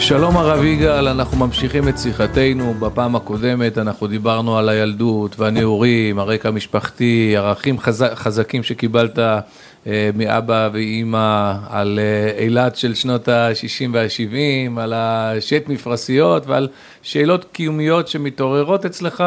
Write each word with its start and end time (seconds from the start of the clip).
שלום 0.00 0.36
הרב 0.36 0.64
יגאל, 0.64 1.08
אנחנו 1.08 1.36
ממשיכים 1.36 1.88
את 1.88 1.98
שיחתנו. 1.98 2.74
בפעם 2.74 3.16
הקודמת 3.16 3.78
אנחנו 3.78 4.06
דיברנו 4.06 4.58
על 4.58 4.68
הילדות 4.68 5.40
והנעורים, 5.40 6.18
הרקע 6.18 6.48
המשפחתי, 6.48 7.34
ערכים 7.36 7.78
חז... 7.78 8.04
חזקים 8.14 8.62
שקיבלת 8.62 9.18
אה, 9.18 10.10
מאבא 10.14 10.68
ואימא, 10.72 11.54
על 11.70 11.98
אה, 11.98 12.42
אילת 12.42 12.76
של 12.76 12.94
שנות 12.94 13.28
ה-60 13.28 13.90
וה-70, 13.92 14.80
על 14.80 14.92
השט 14.96 15.68
מפרשיות 15.68 16.46
ועל 16.46 16.68
שאלות 17.02 17.44
קיומיות 17.52 18.08
שמתעוררות 18.08 18.84
אצלך 18.84 19.24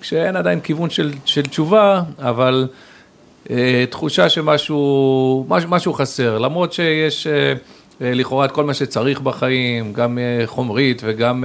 כשאין 0.00 0.36
עדיין 0.36 0.60
כיוון 0.60 0.90
של, 0.90 1.12
של 1.24 1.42
תשובה, 1.42 2.02
אבל 2.18 2.68
אה, 3.50 3.84
תחושה 3.90 4.28
שמשהו 4.28 5.46
משהו, 5.48 5.70
משהו 5.70 5.92
חסר, 5.92 6.38
למרות 6.38 6.72
שיש... 6.72 7.26
לכאורה 8.00 8.44
את 8.44 8.52
כל 8.52 8.64
מה 8.64 8.74
שצריך 8.74 9.20
בחיים, 9.20 9.92
גם 9.92 10.18
חומרית 10.46 11.02
וגם 11.04 11.44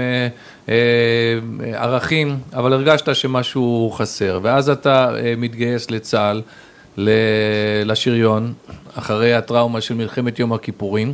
ערכים, 1.74 2.40
אבל 2.54 2.74
הרגשת 2.74 3.16
שמשהו 3.16 3.92
חסר, 3.98 4.40
ואז 4.44 4.70
אתה 4.70 5.12
מתגייס 5.38 5.92
לצה"ל. 5.92 6.42
לשריון, 7.86 8.54
אחרי 8.96 9.34
הטראומה 9.34 9.82
של 9.82 9.94
מלחמת 9.94 10.40
יום 10.40 10.54
הכיפורים, 10.54 11.14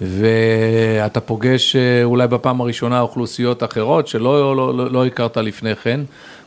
ואתה 0.00 1.20
פוגש 1.20 1.76
אה, 1.76 2.04
אולי 2.04 2.28
בפעם 2.28 2.60
הראשונה 2.60 3.00
אוכלוסיות 3.00 3.64
אחרות 3.64 4.08
שלא 4.08 4.56
לא, 4.56 4.76
לא, 4.76 4.90
לא 4.90 5.06
הכרת 5.06 5.36
לפני 5.36 5.76
כן. 5.76 6.00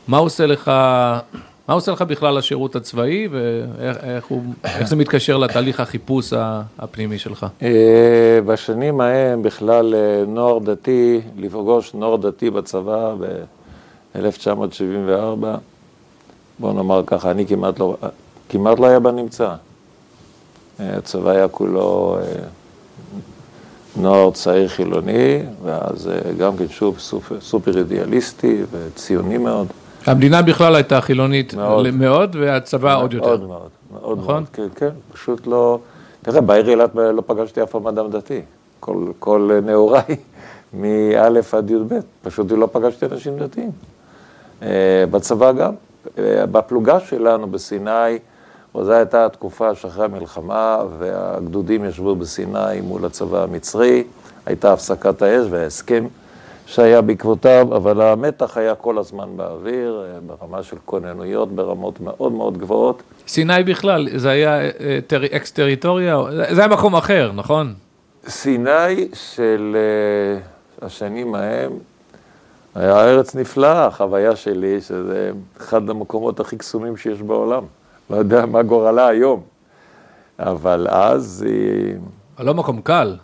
מה 0.08 0.18
עושה 0.18 0.46
לך, 0.46 0.72
מה 1.68 1.74
עושה 1.74 1.92
לך 1.92 2.02
בכלל 2.02 2.38
השירות 2.38 2.76
הצבאי, 2.76 3.28
ואיך 3.32 4.88
זה 4.88 4.96
מתקשר 4.96 5.38
לתהליך 5.38 5.80
החיפוש 5.80 6.34
הפנימי 6.80 7.20
שלך? 7.20 7.46
אה, 7.62 8.40
בשנים 8.46 9.02
ההם 9.02 9.44
בכלל 9.44 9.96
אה, 9.96 10.24
נוער 10.28 10.60
דתי, 10.60 11.22
לפגוש 11.38 11.94
נוער 11.94 12.16
דתי 12.16 12.50
בצבא 12.50 13.16
ב-1974, 13.20 15.46
בוא 16.60 16.74
נאמר 16.74 17.04
ככה, 17.06 17.32
אני 17.32 17.48
כמעט 17.48 17.80
לא, 17.80 17.98
כמעט 18.50 18.80
לא 18.80 18.88
היה 18.88 19.00
בנמצא. 19.00 19.56
אה, 20.80 20.98
הצבא 20.98 21.30
היה 21.30 21.48
כולו 21.48 22.18
נוער 23.96 24.32
צעיר 24.32 24.68
חילוני, 24.68 25.44
ואז 25.64 26.10
גם 26.38 26.58
כן 26.58 26.70
שוב 26.70 27.00
סופר, 27.00 27.42
סופר 27.42 27.78
אידיאליסטי 27.78 28.64
וציוני 28.72 29.38
מאוד. 29.38 29.68
המדינה 30.06 30.42
בכלל 30.42 30.76
הייתה 30.76 31.02
חילונית 31.02 31.54
מאוד, 31.54 31.92
מאוד 31.92 32.36
והצבא 32.40 32.90
מאוד, 32.90 33.02
עוד 33.02 33.14
יותר. 33.14 33.28
מאוד 33.28 33.48
מאוד, 33.48 33.70
מאוד 33.92 34.18
נכון? 34.20 34.36
מאוד, 34.36 34.48
כן, 34.54 34.68
כן, 34.76 34.90
פשוט 35.14 35.48
לא... 35.48 35.80
תראה, 36.22 36.42
בעיר 36.42 36.70
אילת 36.70 36.96
לא 36.96 37.24
פגשתי 37.26 37.64
אף 37.64 37.72
פעם 37.72 37.88
אדם 37.88 38.10
דתי. 38.10 38.42
כל, 38.80 39.06
כל 39.20 39.60
נעוריי, 39.66 40.16
מא' 40.74 41.28
עד 41.52 41.72
י"ב, 41.72 41.94
פשוט 42.24 42.52
לא 42.52 42.70
פגשתי 42.72 43.06
אנשים 43.06 43.38
דתיים. 43.38 43.72
בצבא 45.12 45.52
גם. 45.52 45.74
בפלוגה 46.52 47.00
שלנו 47.00 47.48
בסיני, 47.48 48.20
זו 48.82 48.92
הייתה 48.92 49.26
התקופה 49.26 49.76
שאחרי 49.76 50.06
המלחמה, 50.06 50.78
והגדודים 51.00 51.86
ישבו 51.86 52.16
בסיני 52.16 52.82
מול 52.84 53.06
הצבא 53.06 53.44
המצרי, 53.44 54.04
הייתה 54.46 54.74
הפסקת 54.74 55.22
האש 55.22 55.48
וההסכם 55.50 56.06
שהיה 56.72 57.02
בעקבותיו, 57.02 57.68
אבל 57.76 58.02
המתח 58.02 58.58
היה 58.58 58.76
כל 58.76 58.98
הזמן 58.98 59.30
באוויר, 59.36 60.06
ברמה 60.26 60.64
של 60.64 60.78
כוננויות, 60.86 61.52
ברמות 61.52 62.02
מאוד 62.02 62.32
מאוד 62.32 62.58
גבוהות. 62.58 63.04
סיני 63.28 63.64
בכלל, 63.66 64.08
זה 64.16 64.30
היה 64.30 64.60
אקס 65.36 65.52
טריטוריה, 65.52 66.20
זה 66.52 66.62
היה 66.62 66.68
מקום 66.68 66.96
אחר, 66.96 67.32
נכון? 67.36 67.74
סיני 68.28 69.08
של 69.14 69.78
השנים 70.82 71.36
ההם, 71.36 71.72
היה 72.76 73.04
ארץ 73.04 73.36
נפלאה, 73.36 73.86
החוויה 73.86 74.36
שלי, 74.36 74.82
שזה 74.82 75.32
אחד 75.58 75.90
המקומות 75.90 76.40
הכי 76.40 76.58
קסומים 76.58 76.98
שיש 76.98 77.22
בעולם. 77.22 77.64
לא 78.10 78.16
יודע 78.16 78.46
מה 78.46 78.62
גורלה 78.64 79.08
היום, 79.08 79.42
אבל 80.40 80.88
אז 80.90 81.46
היא... 81.48 81.94
לא 82.44 82.54
מקום 82.54 82.82
קל, 82.82 83.16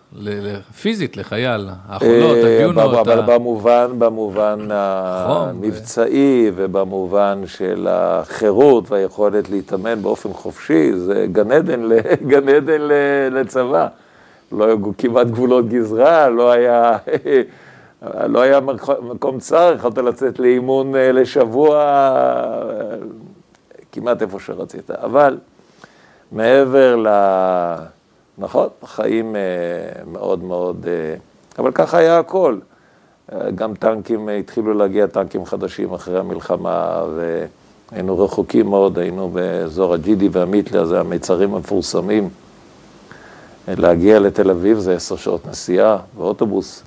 פיזית 0.81 1.17
לחייל, 1.17 1.69
החולות, 1.87 2.37
אה, 2.37 2.55
הדיונות. 2.55 3.07
אבל 3.07 3.21
במובן, 3.25 3.87
במובן 3.97 4.67
המבצעי 4.71 6.51
ובמובן 6.55 7.41
של 7.45 7.87
החירות 7.89 8.91
והיכולת 8.91 9.49
להתאמן 9.49 10.01
באופן 10.01 10.33
חופשי, 10.33 10.93
זה 10.93 11.25
גן 11.31 11.51
עדן, 11.51 11.81
גן 12.31 12.49
עדן 12.49 12.81
לצבא. 13.31 13.87
לא 14.51 14.65
היו 14.65 14.77
כמעט 14.97 15.27
גבולות 15.27 15.69
גזרה, 15.69 16.29
לא 16.29 16.51
היה... 16.51 16.97
לא 18.27 18.41
היה 18.41 18.59
מקום 19.01 19.39
צר, 19.39 19.73
יכולת 19.75 19.97
לצאת 19.97 20.39
לאימון 20.39 20.95
אה, 20.95 21.11
לשבוע, 21.11 21.77
אה, 21.77 22.95
כמעט 23.91 24.21
איפה 24.21 24.39
שרצית. 24.39 24.91
אבל 24.91 25.37
מעבר 26.31 26.95
ל... 26.95 27.07
נכון, 28.37 28.67
חיים 28.85 29.35
אה, 29.35 29.41
מאוד 30.11 30.43
מאוד... 30.43 30.85
אבל 31.59 31.71
ככה 31.71 31.97
היה 31.97 32.19
הכל. 32.19 32.59
גם 33.55 33.75
טנקים, 33.75 34.29
התחילו 34.29 34.73
להגיע 34.73 35.07
טנקים 35.07 35.45
חדשים 35.45 35.93
אחרי 35.93 36.19
המלחמה, 36.19 37.03
והיינו 37.15 38.19
רחוקים 38.19 38.67
מאוד, 38.69 38.99
היינו 38.99 39.29
באזור 39.29 39.93
הג'ידי 39.93 40.29
והמיתלה, 40.31 40.85
זה 40.85 40.99
המיצרים 40.99 41.53
המפורסמים. 41.53 42.29
להגיע 43.67 44.19
לתל 44.19 44.49
אביב 44.49 44.79
זה 44.79 44.95
עשר 44.95 45.15
שעות 45.15 45.47
נסיעה 45.47 45.97
באוטובוס. 46.17 46.83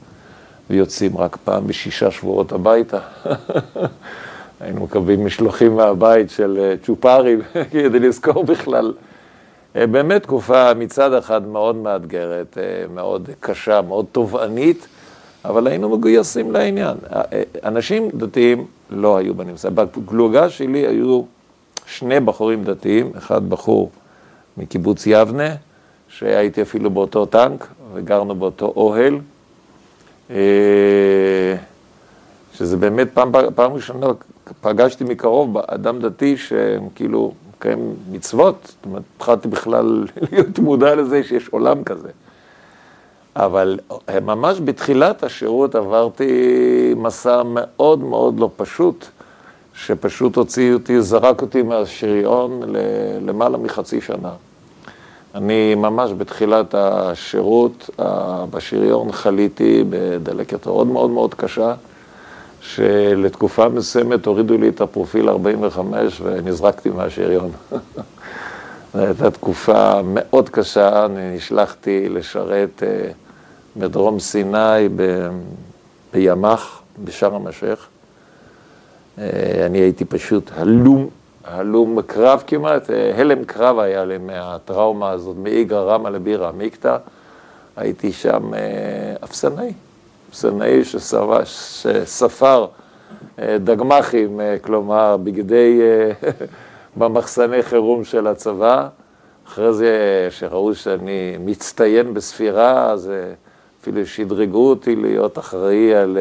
ויוצאים 0.71 1.19
רק 1.19 1.37
פעם 1.45 1.67
בשישה 1.67 2.11
שבועות 2.11 2.53
הביתה. 2.53 2.99
היינו 4.61 4.85
מקבלים 4.85 5.27
משלוחים 5.27 5.77
מהבית 5.77 6.31
של 6.31 6.59
אה, 6.61 6.75
צ'ופרים 6.83 7.41
כדי 7.73 7.99
לזכור 7.99 8.45
בכלל. 8.45 8.93
אה, 9.77 9.87
באמת 9.87 10.23
תקופה 10.23 10.75
מצד 10.75 11.13
אחד 11.13 11.47
מאוד 11.47 11.77
מאתגרת, 11.77 12.59
אה, 12.59 12.85
מאוד 12.95 13.31
קשה, 13.41 13.81
מאוד 13.83 14.07
תובענית, 14.13 14.89
אבל 15.45 15.67
היינו 15.67 15.89
מגויסים 15.89 16.53
לעניין. 16.53 16.97
אנשים 17.65 18.09
דתיים 18.15 18.67
לא 18.91 19.17
היו 19.17 19.35
בנמצא. 19.35 19.71
בפלוגה 19.71 20.51
שלי 20.51 20.87
היו 20.87 21.23
שני 21.87 22.21
בחורים 22.21 22.65
דתיים, 22.65 23.13
אחד 23.19 23.51
בחור 23.51 23.91
מקיבוץ 24.57 25.07
יבנה, 25.07 25.55
שהייתי 26.09 26.63
אפילו 26.63 26.91
באותו 26.91 27.27
טנק 27.27 27.67
וגרנו 27.95 28.35
באותו 28.35 28.73
אוהל. 28.77 29.19
אה, 30.31 31.57
שזה 32.55 32.77
באמת 32.77 33.09
פעם, 33.15 33.33
פעם 33.55 33.73
ראשונה 33.73 34.07
פגשתי 34.61 35.05
מקרוב 35.05 35.59
אדם 35.59 36.01
דתי 36.01 36.37
שכאילו 36.37 37.33
מקיים 37.61 37.95
מצוות, 38.11 38.57
זאת 38.67 38.85
אומרת, 38.85 39.03
התחלתי 39.17 39.49
בכלל 39.49 40.07
להיות 40.33 40.59
מודע 40.59 40.95
לזה 40.95 41.23
שיש 41.23 41.49
עולם 41.49 41.85
כזה. 41.85 42.09
אבל 43.37 43.79
אה, 44.09 44.21
ממש 44.21 44.61
בתחילת 44.61 45.23
השירות 45.23 45.75
עברתי 45.75 46.95
מסע 46.97 47.43
מאוד 47.47 47.99
מאוד 48.01 48.41
לא 48.41 48.51
פשוט, 48.57 49.07
שפשוט 49.75 50.37
הוציא 50.37 50.75
אותי, 50.75 51.03
זרק 51.03 51.43
אותי 51.43 51.63
מהשריון 51.63 52.63
למעלה 53.27 53.59
מחצי 53.59 54.01
שנה. 54.01 54.33
אני 55.35 55.75
ממש 55.75 56.11
בתחילת 56.13 56.75
השירות 56.75 57.91
בשריון 58.51 59.13
חליתי 59.13 59.85
בדלקת 59.91 60.67
מאוד 60.67 60.87
מאוד 60.87 61.11
מאוד 61.11 61.35
קשה, 61.35 61.75
שלתקופה 62.61 63.69
מסוימת 63.69 64.27
הורידו 64.27 64.59
לי 64.59 64.69
את 64.69 64.81
הפרופיל 64.81 65.29
45 65.29 66.21
ונזרקתי 66.25 66.91
מהשריון. 66.91 67.51
זו 68.95 68.99
הייתה 69.01 69.31
תקופה 69.31 70.01
מאוד 70.05 70.49
קשה, 70.49 71.05
אני 71.05 71.37
נשלחתי 71.37 72.09
לשרת 72.09 72.83
אה, 72.83 73.11
בדרום 73.77 74.21
סיני 74.21 74.89
בימ"ח, 76.13 76.83
בשארם 77.05 77.47
א-שייח. 77.47 77.89
אה, 79.19 79.67
אני 79.67 79.79
הייתי 79.79 80.05
פשוט 80.05 80.51
הלום 80.57 81.09
הלום 81.45 82.03
קרב 82.03 82.43
כמעט, 82.47 82.91
אה, 82.91 83.21
הלם 83.21 83.45
קרב 83.45 83.79
היה 83.79 84.05
לי 84.05 84.19
מהטראומה 84.19 85.11
הזאת, 85.11 85.37
מאיגרא 85.37 85.95
רמא 85.95 86.09
לבירא 86.09 86.49
עמיקתא. 86.49 86.97
הייתי 87.77 88.13
שם 88.13 88.51
אפסנאי, 89.25 89.73
אפסנאי 90.31 90.81
שספר 91.45 92.67
אה, 93.39 93.59
דגמ"חים, 93.59 94.41
כלומר 94.63 95.17
בגדי, 95.17 95.81
במחסני 96.99 97.63
חירום 97.63 98.05
של 98.05 98.27
הצבא, 98.27 98.89
אחרי 99.47 99.73
זה, 99.73 100.29
שראו 100.31 100.75
שאני 100.75 101.37
מצטיין 101.41 102.15
בספירה, 102.15 102.91
אז 102.91 103.13
אפילו 103.81 104.07
שדרגו 104.07 104.71
אותי 104.71 104.97
להיות 104.97 105.39
אחראי 105.39 105.95
על 105.95 106.19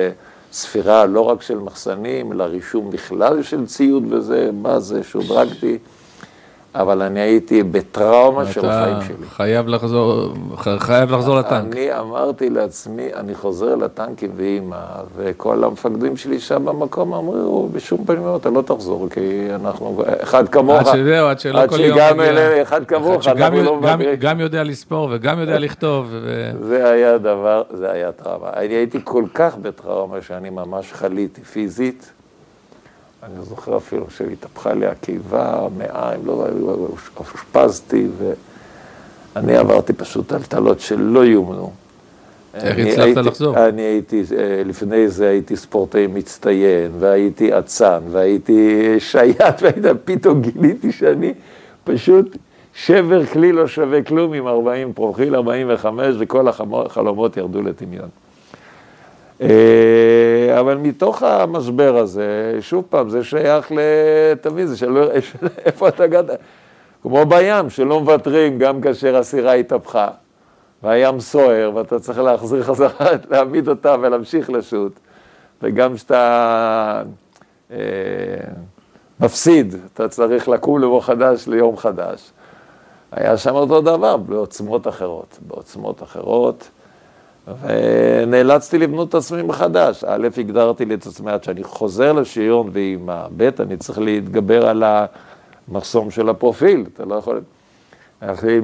ספירה 0.52 1.06
לא 1.06 1.22
רק 1.22 1.42
של 1.42 1.58
מחסנים, 1.58 2.32
אלא 2.32 2.44
רישום 2.44 2.92
בכלל 2.92 3.44
של 3.44 3.66
ציוד 3.66 4.14
וזה, 4.14 4.50
מה 4.54 4.80
זה, 4.80 5.04
שודרגתי. 5.04 5.78
אבל 6.76 7.02
אני 7.02 7.20
הייתי 7.20 7.64
בטראומה 7.64 8.46
של 8.46 8.70
החיים 8.70 8.98
שלי. 9.08 9.16
אתה 9.20 9.36
חייב 9.36 9.68
לחזור, 9.68 10.34
חייב 10.78 11.12
לחזור 11.12 11.40
לטנק. 11.40 11.74
אני 11.76 12.00
אמרתי 12.00 12.50
לעצמי, 12.50 13.14
אני 13.14 13.36
חוזר 13.36 13.76
לטנקים 13.76 14.32
ואימא, 14.36 14.78
וכל 15.18 15.64
המפקדים 15.64 16.18
שלי 16.18 16.40
שם 16.40 16.66
במקום 16.66 17.14
אמרו, 17.14 17.70
בשום 17.72 18.06
פנים 18.06 18.24
אתה 18.36 18.50
לא 18.50 18.62
תחזור, 18.62 19.08
כי 19.10 19.48
אנחנו, 19.56 20.04
אחד 20.22 20.50
כמוך, 20.50 20.76
עד 20.76 20.86
שזהו, 20.86 21.28
עד 21.28 21.40
שלא 21.40 21.68
כל 21.68 21.80
יום 21.80 22.00
עד 22.00 22.14
שגם 22.14 22.20
אחד 22.62 22.86
כמוך, 22.86 23.28
אנחנו 23.28 23.64
לא 23.64 23.76
מבינים. 23.76 24.16
גם 24.16 24.40
יודע 24.40 24.64
לספור 24.64 25.10
וגם 25.12 25.40
יודע 25.40 25.60
לכתוב. 25.60 26.14
זה 26.62 26.90
היה 26.90 27.18
דבר, 27.18 27.64
זה 27.70 27.92
היה 27.92 28.12
טראומה. 28.12 28.48
אני 28.56 28.74
הייתי 28.74 29.00
כל 29.04 29.24
כך 29.34 29.58
בטראומה 29.58 30.22
שאני 30.22 30.50
ממש 30.50 30.94
חליתי 30.94 31.42
פיזית. 31.42 32.12
אני 33.24 33.46
זוכר 33.46 33.78
אפילו 33.78 34.06
שהתהפכה 34.10 34.74
לי 34.74 34.86
הקיבה, 34.86 35.68
מעיים, 35.78 36.26
לא, 36.26 36.48
אושפזתי, 37.18 38.08
ואני 39.36 39.58
עברתי 39.58 39.94
פשוט 39.94 40.28
טלטלות 40.28 40.80
שלא 40.80 41.26
יאומנו. 41.26 41.72
איך 42.54 42.78
הצלחת 42.88 43.26
לחזור? 43.26 43.68
אני 43.68 43.82
הייתי, 43.82 44.24
לפני 44.66 45.10
זה 45.10 45.30
הייתי 45.30 45.56
ספורטאי 45.56 46.08
מצטיין, 46.08 46.92
והייתי 47.00 47.60
אצן, 47.60 48.00
והייתי 48.12 48.96
שייט, 49.00 49.42
ופתאום 49.82 50.42
גיליתי 50.42 50.92
שאני 50.92 51.34
פשוט 51.84 52.38
שבר 52.74 53.26
כלי 53.26 53.52
לא 53.52 53.68
שווה 53.68 54.04
כלום 54.04 54.34
עם 54.34 54.48
40 54.48 54.94
פרופיל, 54.94 55.36
45, 55.36 56.16
וכל 56.20 56.48
החלומות 56.48 57.38
ירדו 57.38 57.62
לטמיון. 57.62 58.10
אה, 59.42 60.60
אבל 60.60 60.78
מתוך 60.78 61.24
המשבר 61.24 61.98
הזה, 61.98 62.58
שוב 62.62 62.86
פעם, 62.90 63.10
זה 63.10 63.24
שייך 63.24 63.72
לתמיד, 63.72 64.68
זה 64.68 64.78
שלא, 64.78 65.08
איפה 65.66 65.88
אתה 65.88 66.08
גד... 66.08 66.24
כמו 67.02 67.26
בים, 67.26 67.70
שלא 67.70 68.00
מוותרים 68.00 68.60
גם 68.60 68.82
כאשר 68.82 69.18
הסירה 69.18 69.54
התהפכה, 69.54 70.08
והים 70.84 71.20
סוער, 71.20 71.72
ואתה 71.76 72.00
צריך 72.00 72.20
להחזיר 72.20 72.64
חזרה, 72.64 73.08
להעמיד 73.32 73.68
אותה 73.68 73.96
ולהמשיך 74.02 74.50
לשוט, 74.50 75.00
וגם 75.62 75.96
כשאתה 75.96 77.02
אה, 77.72 77.78
מפסיד, 79.20 79.76
אתה 79.94 80.08
צריך 80.08 80.50
לקום 80.50 80.80
לבוא 80.80 81.02
חדש 81.02 81.48
ליום 81.48 81.78
חדש. 81.78 82.32
היה 83.12 83.38
שם 83.38 83.56
אותו 83.56 83.82
דבר, 83.82 84.18
בעוצמות 84.18 84.88
אחרות, 84.88 85.38
בעוצמות 85.48 86.04
אחרות. 86.04 86.70
ונאלצתי 87.62 88.78
לבנות 88.78 89.10
את 89.10 89.16
עצמי 89.16 89.42
מחדש. 89.42 90.04
א', 90.08 90.28
הגדרתי 90.38 90.86
לי 90.86 90.94
את 90.94 91.06
עצמי 91.06 91.32
עד 91.32 91.44
שאני 91.44 91.64
חוזר 91.64 92.14
לשריון 92.14 92.70
ועם 92.74 93.10
ב', 93.38 93.50
אני 93.60 93.78
צריך 93.78 94.00
להתגבר 94.00 94.68
על 94.68 94.84
המחסום 95.68 96.12
של 96.12 96.30
הפרופיל, 96.30 96.86
אתה 96.94 97.06
לא 97.06 97.16
יכול... 97.16 97.42
הלכתי 98.22 98.60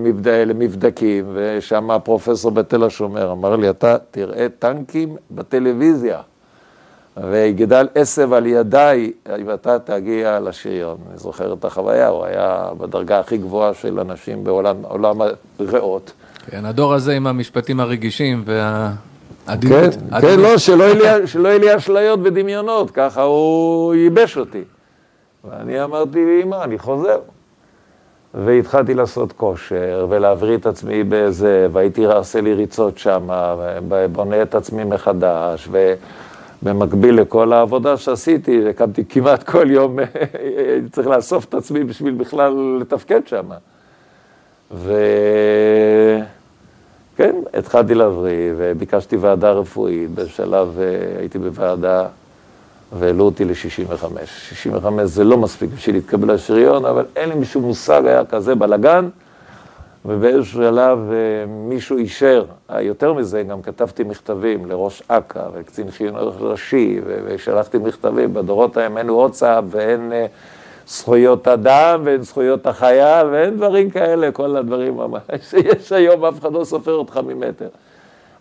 למבדקים, 0.45 1.25
ושם 1.33 1.91
הפרופסור 1.91 2.51
בתל 2.51 2.83
השומר 2.83 3.31
אמר 3.31 3.55
לי, 3.55 3.69
אתה 3.69 3.97
תראה 4.11 4.47
טנקים 4.59 5.15
בטלוויזיה, 5.31 6.21
ויגדל 7.17 7.87
עשב 7.95 8.33
על 8.33 8.45
ידיי, 8.45 9.11
ואתה 9.45 9.79
תגיע 9.79 10.39
לשריון. 10.39 10.97
אני 11.09 11.17
זוכר 11.17 11.53
את 11.53 11.65
החוויה, 11.65 12.07
הוא 12.07 12.25
היה 12.25 12.69
בדרגה 12.77 13.19
הכי 13.19 13.37
גבוהה 13.37 13.73
של 13.73 13.99
אנשים 13.99 14.43
בעולם 14.43 15.21
הריאות. 15.59 16.11
כן, 16.49 16.65
הדור 16.65 16.93
הזה 16.93 17.15
עם 17.15 17.27
המשפטים 17.27 17.79
הרגישים 17.79 18.43
וה... 18.45 18.91
כן, 19.45 19.89
כן, 20.21 20.39
לא, 20.39 20.57
שלא 20.57 20.83
יהיו 21.47 21.59
לי 21.59 21.75
אשליות 21.75 22.19
ודמיונות, 22.23 22.91
ככה 22.91 23.21
הוא 23.21 23.95
ייבש 23.95 24.37
אותי. 24.37 24.63
ואני 25.49 25.83
אמרתי, 25.83 26.41
אמא, 26.43 26.63
אני 26.63 26.79
חוזר. 26.79 27.19
והתחלתי 28.33 28.93
לעשות 28.93 29.31
כושר, 29.31 30.07
ולהבריא 30.09 30.57
את 30.57 30.65
עצמי 30.65 31.03
בזה, 31.09 31.67
והייתי 31.71 32.05
עושה 32.05 32.41
לי 32.41 32.53
ריצות 32.53 32.97
שם, 32.97 33.29
ובונה 33.89 34.41
את 34.41 34.55
עצמי 34.55 34.83
מחדש, 34.83 35.69
ובמקביל 36.61 37.21
לכל 37.21 37.53
העבודה 37.53 37.97
שעשיתי, 37.97 38.69
הקמתי 38.69 39.05
כמעט 39.09 39.43
כל 39.43 39.71
יום, 39.71 39.99
צריך 40.91 41.07
לאסוף 41.07 41.45
את 41.45 41.53
עצמי 41.53 41.83
בשביל 41.83 42.13
בכלל 42.13 42.77
לתפקד 42.81 43.21
שם. 43.27 43.45
ו... 44.71 44.93
כן, 47.15 47.35
התחלתי 47.53 47.93
להבריא 47.93 48.53
וביקשתי 48.57 49.17
ועדה 49.17 49.51
רפואית, 49.51 50.11
בשלב 50.15 50.79
אה, 50.79 51.19
הייתי 51.19 51.39
בוועדה 51.39 52.07
והעלו 52.93 53.25
אותי 53.25 53.45
ל-65. 53.45 54.25
65 54.25 55.09
זה 55.09 55.23
לא 55.23 55.37
מספיק 55.37 55.69
בשביל 55.75 55.95
להתקבל 55.95 56.33
לשריון, 56.33 56.85
אבל 56.85 57.05
אין 57.15 57.29
לי 57.29 57.35
משום 57.35 57.63
מושג, 57.63 58.01
היה 58.05 58.25
כזה 58.25 58.55
בלאגן, 58.55 59.09
ובאיזשהו 60.05 60.61
שלב 60.61 60.99
אה, 61.11 61.45
מישהו 61.47 61.97
אישר, 61.97 62.45
אה, 62.69 62.81
יותר 62.81 63.13
מזה, 63.13 63.43
גם 63.43 63.61
כתבתי 63.61 64.03
מכתבים 64.03 64.65
לראש 64.65 65.03
אכ"א 65.07 65.47
ולקצין 65.53 65.91
חיונות 65.91 66.33
ראשי, 66.39 66.99
ושלחתי 67.05 67.77
מכתבים, 67.77 68.33
בדורות 68.33 68.77
ההם 68.77 68.97
אין 68.97 69.09
וואטסאפ 69.09 69.63
ואין... 69.69 70.11
זכויות 70.87 71.47
אדם 71.47 72.01
ואין 72.03 72.21
זכויות 72.21 72.67
החייל 72.67 73.27
ואין 73.27 73.57
דברים 73.57 73.89
כאלה, 73.89 74.31
כל 74.31 74.55
הדברים 74.55 74.99
שיש 75.49 75.91
היום, 75.91 76.25
אף 76.25 76.39
אחד 76.39 76.53
לא 76.53 76.63
סופר 76.63 76.93
אותך 76.93 77.17
ממטר. 77.17 77.67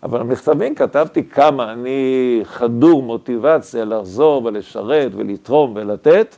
אבל 0.03 0.19
במכתבים 0.19 0.75
כתבתי 0.75 1.29
כמה 1.29 1.73
אני 1.73 2.41
חדור 2.45 3.03
מוטיבציה 3.03 3.85
לחזור 3.85 4.45
ולשרת 4.45 5.13
ולתרום 5.15 5.73
ולתת, 5.77 6.37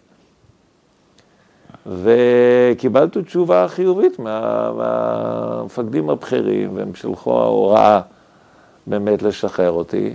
וקיבלתי 1.87 3.23
תשובה 3.23 3.69
חיובית 3.69 4.19
מה, 4.19 4.70
מהמפקדים 4.73 6.11
הבכירים, 6.11 6.76
והם 6.76 6.94
שלחו 6.94 7.41
ההוראה 7.41 8.00
באמת 8.87 9.23
לשחרר 9.23 9.70
אותי. 9.70 10.12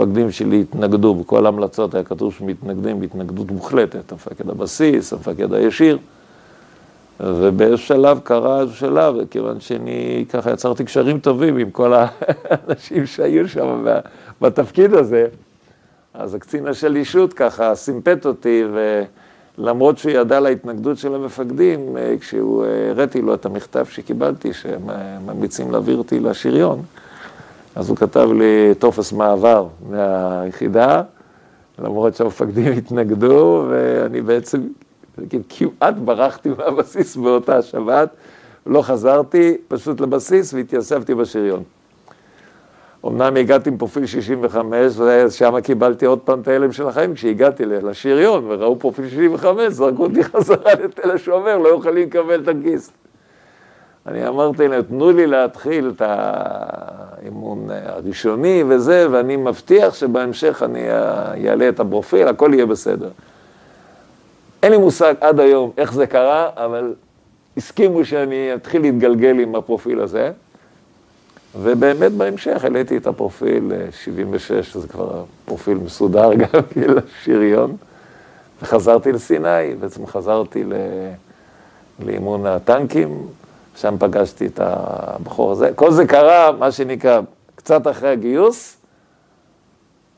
המפקדים 0.00 0.30
שלי 0.30 0.60
התנגדו, 0.60 1.14
בכל 1.14 1.46
ההמלצות 1.46 1.94
היה 1.94 2.04
כתוב 2.04 2.34
שמתנגדים 2.34 3.00
בהתנגדות 3.00 3.50
מוחלטת, 3.50 4.12
המפקד 4.12 4.50
הבסיס, 4.50 5.12
המפקד 5.12 5.54
הישיר. 5.54 5.98
ובאיזשהו 7.20 7.86
שלב 7.86 8.20
קרה 8.22 8.60
איזשהו 8.60 8.78
שלב, 8.78 9.14
כיוון 9.30 9.60
שאני 9.60 10.24
ככה 10.28 10.50
יצרתי 10.50 10.84
קשרים 10.84 11.18
טובים 11.18 11.56
עם 11.56 11.70
כל 11.70 11.92
האנשים 11.94 13.06
שהיו 13.06 13.48
שם 13.48 13.86
בתפקיד 14.40 14.94
הזה, 14.94 15.26
אז 16.14 16.34
הקצין 16.34 16.66
השלישות 16.66 17.32
ככה 17.32 17.74
סימפט 17.74 18.26
אותי, 18.26 18.64
ולמרות 19.58 19.98
שהוא 19.98 20.12
ידע 20.12 20.36
על 20.36 20.46
ההתנגדות 20.46 20.98
של 20.98 21.14
המפקדים, 21.14 21.96
כשהוא 22.20 22.64
הראתי 22.90 23.22
לו 23.22 23.34
את 23.34 23.46
המכתב 23.46 23.84
שקיבלתי, 23.84 24.52
שהם 24.52 24.82
ממליצים 25.26 25.70
להעביר 25.70 25.96
אותי 25.96 26.20
לשריון, 26.20 26.82
אז 27.76 27.88
הוא 27.88 27.96
כתב 27.96 28.28
לי 28.32 28.74
טופס 28.78 29.12
מעבר 29.12 29.66
מהיחידה, 29.90 31.02
למרות 31.78 32.14
שהמפקדים 32.14 32.72
התנגדו, 32.72 33.64
ואני 33.68 34.20
בעצם 34.20 34.60
כמעט 35.48 35.94
ברחתי 35.94 36.48
מהבסיס 36.58 37.16
באותה 37.16 37.62
שבת, 37.62 38.08
לא 38.66 38.82
חזרתי 38.82 39.56
פשוט 39.68 40.00
לבסיס 40.00 40.54
והתיישבתי 40.54 41.14
בשריון. 41.14 41.62
אמנם 43.06 43.36
הגעתי 43.36 43.70
עם 43.70 43.76
פרופיל 43.76 44.06
65, 44.06 44.92
ושם 44.98 45.60
קיבלתי 45.60 46.06
עוד 46.06 46.18
פעם 46.18 46.40
את 46.40 46.48
ההלם 46.48 46.72
של 46.72 46.88
החיים, 46.88 47.14
כשהגעתי 47.14 47.64
לשריון 47.66 48.44
וראו 48.48 48.78
פרופיל 48.78 49.08
65, 49.08 49.72
זרקו 49.72 50.02
אותי 50.02 50.24
חזרה 50.32 50.74
לתל 50.74 51.10
השומר, 51.10 51.58
לא 51.58 51.68
יכולים 51.68 52.08
לקבל 52.08 52.42
את 52.42 52.48
הכיס. 52.48 52.92
אני 54.06 54.28
אמרתי 54.28 54.68
להם, 54.68 54.82
תנו 54.82 55.12
לי 55.12 55.26
להתחיל 55.26 55.92
את 55.96 56.02
האימון 56.04 57.68
הראשוני 57.70 58.64
וזה, 58.68 59.06
ואני 59.10 59.36
מבטיח 59.36 59.94
שבהמשך 59.94 60.62
אני 60.62 60.90
אעלה 61.48 61.68
את 61.68 61.80
הפרופיל, 61.80 62.28
הכל 62.28 62.50
יהיה 62.54 62.66
בסדר. 62.66 63.08
אין 64.62 64.72
לי 64.72 64.78
מושג 64.78 65.14
עד 65.20 65.40
היום 65.40 65.70
איך 65.76 65.92
זה 65.92 66.06
קרה, 66.06 66.50
אבל 66.56 66.94
הסכימו 67.56 68.04
שאני 68.04 68.54
אתחיל 68.54 68.82
להתגלגל 68.82 69.38
עם 69.40 69.54
הפרופיל 69.54 70.00
הזה, 70.00 70.32
ובאמת 71.60 72.12
בהמשך 72.12 72.64
העליתי 72.64 72.96
את 72.96 73.06
הפרופיל 73.06 73.72
76, 73.90 74.76
זה 74.76 74.88
כבר 74.88 75.24
פרופיל 75.44 75.78
מסודר 75.78 76.34
גם 76.42 76.60
לשריון, 76.76 77.76
וחזרתי 78.62 79.12
לסיני, 79.12 79.74
בעצם 79.80 80.06
חזרתי 80.06 80.64
לאימון 82.00 82.46
הטנקים. 82.46 83.26
שם 83.76 83.96
פגשתי 83.98 84.46
את 84.46 84.60
הבחור 84.62 85.52
הזה. 85.52 85.70
כל 85.74 85.90
זה 85.90 86.06
קרה, 86.06 86.52
מה 86.52 86.72
שנקרא, 86.72 87.20
קצת 87.54 87.86
אחרי 87.86 88.08
הגיוס, 88.08 88.76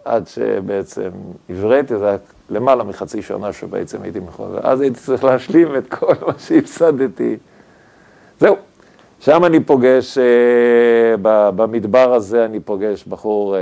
עד 0.04 0.28
שבעצם 0.28 1.10
הבראתי, 1.50 1.98
זה 1.98 2.08
היה 2.08 2.16
למעלה 2.50 2.84
מחצי 2.84 3.22
שנה 3.22 3.52
שבעצם 3.52 4.02
הייתי 4.02 4.20
מחובר. 4.20 4.60
אז 4.62 4.80
הייתי 4.80 5.00
צריך 5.00 5.24
להשלים 5.24 5.76
את 5.76 5.94
כל 5.94 6.14
מה 6.26 6.32
שהפסדתי. 6.38 7.36
זהו, 8.40 8.56
שם 9.20 9.44
אני 9.44 9.60
פוגש, 9.60 10.18
במדבר 11.56 12.14
הזה 12.14 12.44
אני 12.44 12.60
פוגש 12.60 13.04
בחור 13.04 13.56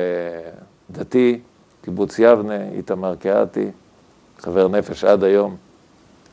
דתי, 0.91 1.41
קיבוץ 1.83 2.19
יבנה, 2.19 2.59
איתמר 2.73 3.15
קהתי, 3.15 3.71
חבר 4.39 4.69
נפש 4.69 5.05
עד 5.05 5.25
היום, 5.25 5.57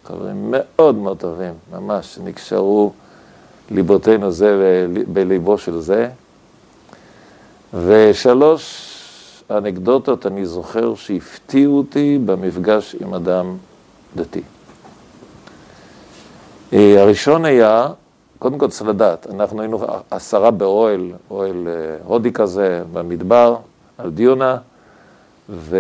חברים 0.06 0.48
מאוד 0.52 0.96
מאוד 0.96 1.18
טובים, 1.18 1.54
ממש, 1.72 2.20
נקשרו 2.24 2.92
ליבותינו 3.74 4.32
זה 4.32 4.86
בליבו 5.08 5.58
של 5.58 5.80
זה. 5.80 6.10
ושלוש 7.74 8.88
אנקדוטות 9.52 10.26
אני 10.26 10.46
זוכר 10.46 10.96
שהפתיעו 10.96 11.78
אותי 11.78 12.20
במפגש 12.26 12.96
עם 13.02 13.14
אדם 13.14 13.58
דתי. 14.16 14.42
אה, 16.74 17.02
הראשון 17.02 17.46
היה, 17.46 17.88
קודם 18.40 18.58
כל 18.58 18.68
צריך 18.68 18.90
לדעת, 18.90 19.28
אנחנו 19.34 19.62
היינו 19.62 19.86
עשרה 20.12 20.52
באוהל, 20.52 21.12
אוהל 21.32 21.68
אה, 21.68 21.96
הודי 22.04 22.32
כזה, 22.32 22.84
במדבר, 22.94 23.56
על 23.98 24.10
דיונה, 24.10 24.58
ו... 25.50 25.78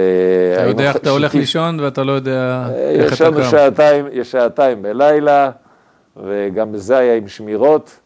אתה 0.53 0.67
יודע 0.67 0.83
איך 0.83 0.95
אתה 0.95 1.09
הולך 1.09 1.35
לישון 1.35 1.79
ואתה 1.79 2.03
לא 2.03 2.11
יודע 2.11 2.67
אה, 2.69 2.89
איך 2.89 3.13
אתה 3.13 3.25
קם. 3.25 3.39
ישנו 3.39 3.43
שעתיים, 3.51 4.05
שעתיים 4.23 4.81
בלילה, 4.81 5.51
וגם 6.17 6.77
זה 6.77 6.97
היה 6.97 7.15
עם 7.15 7.27
שמירות, 7.27 7.99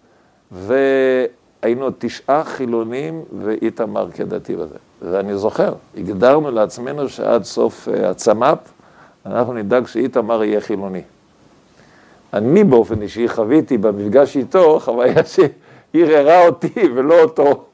והיינו 0.52 1.90
תשעה 2.00 2.44
חילונים 2.44 3.24
ואיתמר 3.44 4.12
כדתי 4.12 4.56
בזה. 4.56 4.78
ואני 5.02 5.38
זוכר, 5.38 5.74
הגדרנו 5.98 6.52
לעצמנו 6.52 7.10
שעד 7.10 7.44
סוף 7.44 7.88
הצמ"פ, 8.04 8.58
אנחנו 9.26 9.54
נדאג 9.54 9.88
שאיתמר 9.88 10.44
יהיה 10.44 10.62
חילוני. 10.62 11.02
אני 12.34 12.64
באופן 12.64 13.02
אישי 13.02 13.28
חוויתי 13.28 13.78
במפגש 13.78 14.38
איתו 14.38 14.80
חוויה 14.80 15.22
שערערה 15.26 16.48
אותי 16.48 16.90
ולא 16.96 17.22
אותו. 17.22 17.66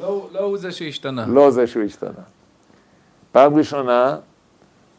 לא, 0.00 0.28
לא 0.32 0.40
הוא 0.40 0.58
זה 0.58 0.72
שהשתנה. 0.72 1.24
לא 1.28 1.50
זה 1.50 1.66
שהוא 1.66 1.82
השתנה. 1.82 2.22
פעם 3.32 3.56
ראשונה, 3.56 4.16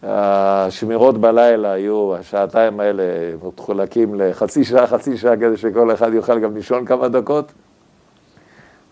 השמירות 0.03 1.17
בלילה 1.17 1.71
היו, 1.71 2.15
השעתיים 2.15 2.79
האלה 2.79 3.03
מחולקים 3.43 4.15
לחצי 4.15 4.63
שעה, 4.63 4.87
חצי 4.87 5.17
שעה, 5.17 5.37
כדי 5.37 5.57
שכל 5.57 5.93
אחד 5.93 6.13
יוכל 6.13 6.39
גם 6.39 6.55
לישון 6.55 6.85
כמה 6.85 7.07
דקות. 7.07 7.51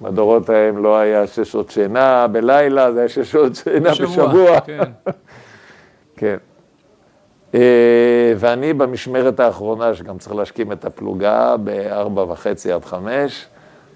בדורות 0.01 0.49
ההם 0.49 0.83
לא 0.83 0.97
היה 0.97 1.27
שש 1.27 1.39
שעות 1.39 1.69
שינה 1.71 2.27
בלילה, 2.27 2.91
זה 2.93 2.99
היה 2.99 3.09
שש 3.09 3.31
שעות 3.31 3.55
שינה 3.55 3.91
בשבוע. 3.91 4.07
בשבוע. 4.07 4.59
כן. 4.61 4.79
כן. 6.17 6.37
אה, 7.53 8.33
ואני 8.37 8.73
במשמרת 8.73 9.39
האחרונה, 9.39 9.95
שגם 9.95 10.17
צריך 10.17 10.35
להשכים 10.35 10.71
את 10.71 10.85
הפלוגה 10.85 11.57
בארבע 11.57 12.23
וחצי 12.23 12.71
עד 12.71 12.85
חמש, 12.85 13.47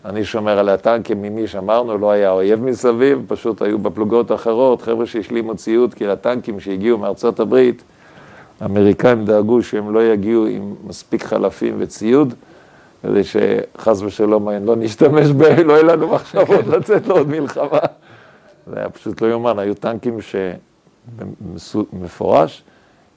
אני 0.05 0.25
שומר 0.25 0.59
על 0.59 0.69
הטנקים 0.69 1.21
ממי 1.21 1.47
שאמרנו, 1.47 1.97
לא 1.97 2.11
היה 2.11 2.31
אויב 2.31 2.63
מסביב, 2.63 3.25
פשוט 3.27 3.61
היו 3.61 3.79
בפלוגות 3.79 4.31
אחרות, 4.31 4.81
חבר'ה 4.81 5.05
שהשלימו 5.05 5.55
ציוד, 5.55 5.93
כי 5.93 6.07
הטנקים 6.07 6.59
שהגיעו 6.59 6.97
מארצות 6.97 7.39
הברית, 7.39 7.83
האמריקאים 8.59 9.25
דאגו 9.25 9.63
שהם 9.63 9.93
לא 9.93 10.03
יגיעו 10.03 10.45
עם 10.45 10.75
מספיק 10.83 11.23
חלפים 11.23 11.75
וציוד, 11.79 12.33
כדי 13.01 13.21
שחס 13.23 14.01
ושלום 14.01 14.49
לא 14.49 14.75
נשתמש 14.75 15.27
בהם, 15.27 15.67
לא 15.67 15.73
יהיה 15.73 15.83
לנו 15.83 16.07
מחשבות 16.07 16.67
לצאת 16.67 17.07
לעוד 17.07 17.27
מלחמה. 17.27 17.79
זה 18.67 18.79
היה 18.79 18.89
פשוט 18.89 19.21
לא 19.21 19.27
יאומן, 19.27 19.59
היו 19.59 19.73
טנקים 19.73 20.17
שמפורש. 21.57 22.63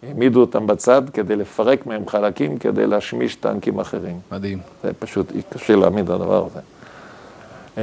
העמידו 0.02 0.40
אותם 0.40 0.66
בצד 0.66 1.02
כדי 1.12 1.37
לפרק 1.37 1.87
מהם 1.87 2.09
חלקים, 2.09 2.59
כדי 2.59 2.87
להשמיש 2.87 3.37
טנקים 3.37 3.78
אחרים. 3.78 4.19
מדהים. 4.33 4.59
זה 4.83 4.93
פשוט 4.93 5.33
קשה 5.49 5.76
להעמיד 5.76 6.05
את 6.05 6.21
הדבר 6.21 6.47
הזה. 6.47 6.61
אמ, 7.76 7.83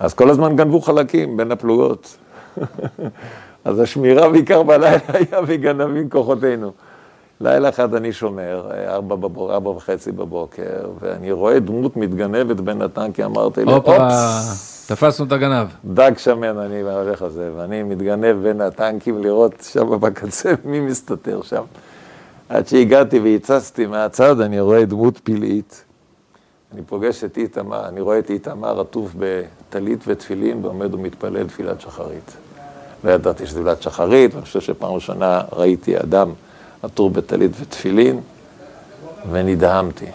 אז 0.00 0.14
כל 0.14 0.30
הזמן 0.30 0.56
גנבו 0.56 0.80
חלקים 0.80 1.36
בין 1.36 1.52
הפלוגות. 1.52 2.16
אז 3.64 3.80
השמירה 3.80 4.28
בעיקר 4.28 4.62
בלילה 4.62 4.98
היה 5.14 5.40
מגנבים 5.48 6.08
כוחותינו. 6.10 6.72
לילה 7.40 7.68
אחד 7.68 7.94
אני 7.94 8.12
שומר, 8.12 8.70
ארבע, 8.86 9.16
בבוק, 9.16 9.50
ארבע 9.50 9.70
וחצי 9.70 10.12
בבוקר, 10.12 10.88
ואני 11.00 11.32
רואה 11.32 11.60
דמות 11.60 11.96
מתגנבת 11.96 12.56
בין 12.56 12.82
הטנקים, 12.82 13.24
אמרתי 13.24 13.64
לי, 13.64 13.72
אופס. 13.72 14.86
תפסנו 14.88 15.26
את 15.26 15.32
הגנב. 15.32 15.68
דג 15.84 16.12
שמן 16.18 16.58
אני 16.58 16.82
מהולך 16.82 17.22
הזה, 17.22 17.50
ואני 17.56 17.82
מתגנב 17.82 18.36
בין 18.42 18.60
הטנקים 18.60 19.22
לראות 19.22 19.68
שם 19.72 20.00
בקצה 20.00 20.52
מי 20.64 20.80
מסתתר 20.80 21.42
שם. 21.42 21.62
עד 22.48 22.68
שהגעתי 22.68 23.18
והצצתי 23.18 23.86
מהצד, 23.86 24.40
אני 24.40 24.60
רואה 24.60 24.84
דמות 24.84 25.18
פלאית. 25.18 25.84
אני 26.72 26.82
פוגש 26.82 27.24
את 27.24 27.38
איתמר, 27.38 27.88
אני 27.88 28.00
רואה 28.00 28.18
את 28.18 28.30
איתמר 28.30 28.80
עטוף 28.80 29.10
בטלית 29.18 29.98
ותפילין 30.06 30.64
ועומד 30.64 30.94
ומתפלל 30.94 31.46
תפילת 31.46 31.80
שחרית. 31.80 32.36
לא 33.04 33.10
ידעתי 33.10 33.46
שזה 33.46 33.60
תפילת 33.60 33.82
שחרית, 33.82 34.34
ואני 34.34 34.44
חושב 34.44 34.60
שפעם 34.60 34.92
ראשונה 34.92 35.40
ראיתי 35.52 35.98
אדם 35.98 36.32
עטור 36.82 37.10
בטלית 37.10 37.50
ותפילין, 37.60 38.20
ונדהמתי. 39.30 40.06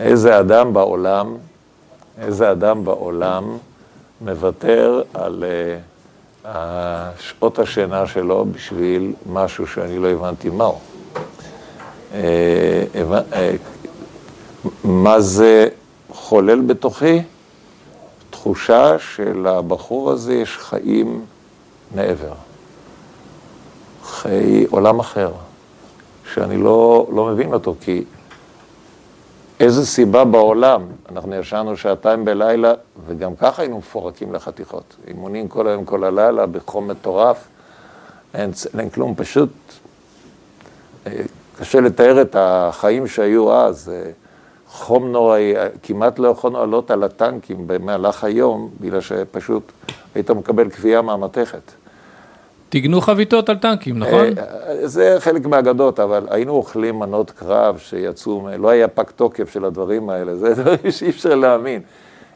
איזה 0.00 0.40
אדם 0.40 0.72
בעולם, 0.72 1.36
איזה 2.18 2.50
אדם 2.50 2.84
בעולם 2.84 3.56
מוותר 4.20 5.02
על 5.14 5.44
uh, 6.44 6.48
שעות 7.18 7.58
השינה 7.58 8.06
שלו 8.06 8.44
בשביל 8.52 9.12
משהו 9.32 9.66
שאני 9.66 9.98
לא 9.98 10.08
הבנתי 10.08 10.50
מהו. 10.50 10.78
Uh, 12.12 12.14
uh, 12.14 12.16
מה 14.84 15.20
זה 15.20 15.68
חולל 16.30 16.60
בתוכי? 16.60 17.22
תחושה 18.30 18.98
שלבחור 18.98 20.10
הזה 20.10 20.34
יש 20.34 20.56
חיים 20.56 21.24
מעבר. 21.94 22.32
חיי 24.04 24.66
עולם 24.70 25.00
אחר, 25.00 25.32
שאני 26.34 26.56
לא, 26.56 27.06
לא 27.14 27.26
מבין 27.26 27.52
אותו, 27.52 27.74
כי 27.80 28.04
איזה 29.60 29.86
סיבה 29.86 30.24
בעולם, 30.24 30.82
אנחנו 31.12 31.34
ישנו 31.34 31.76
שעתיים 31.76 32.24
בלילה, 32.24 32.72
וגם 33.06 33.36
ככה 33.36 33.62
היינו 33.62 33.78
מפורקים 33.78 34.34
לחתיכות. 34.34 34.96
אימונים 35.08 35.48
כל 35.48 35.68
היום, 35.68 35.84
כל 35.84 36.04
הלילה, 36.04 36.46
בחום 36.46 36.88
מטורף, 36.88 37.48
אין, 38.34 38.50
אין 38.78 38.90
כלום, 38.90 39.14
פשוט 39.14 39.50
אה, 41.06 41.12
קשה 41.58 41.80
לתאר 41.80 42.22
את 42.22 42.36
החיים 42.38 43.06
שהיו 43.06 43.52
אז. 43.52 43.90
אה, 44.70 44.74
חום 44.74 45.12
נוראי, 45.12 45.54
כמעט 45.82 46.18
לא 46.18 46.28
יכולנו 46.28 46.58
לעלות 46.58 46.90
על 46.90 47.02
הטנקים 47.04 47.66
במהלך 47.66 48.24
היום, 48.24 48.70
בגלל 48.80 49.00
שפשוט 49.00 49.72
היית 50.14 50.30
מקבל 50.30 50.70
כווייה 50.70 51.02
מהמתכת. 51.02 51.72
טיגנו 52.68 53.00
חביתות 53.00 53.48
על 53.48 53.56
טנקים, 53.56 53.98
נכון? 53.98 54.26
אה, 54.38 54.86
זה 54.86 55.16
חלק 55.18 55.46
מהאגדות, 55.46 56.00
אבל 56.00 56.26
היינו 56.30 56.52
אוכלים 56.52 56.98
מנות 56.98 57.30
קרב 57.30 57.78
שיצאו, 57.78 58.48
לא 58.58 58.68
היה 58.68 58.88
פג 58.88 59.04
תוקף 59.16 59.52
של 59.52 59.64
הדברים 59.64 60.10
האלה, 60.10 60.36
זה 60.36 60.54
דברים 60.62 60.90
שאי 60.90 61.10
אפשר 61.10 61.34
להאמין. 61.34 61.82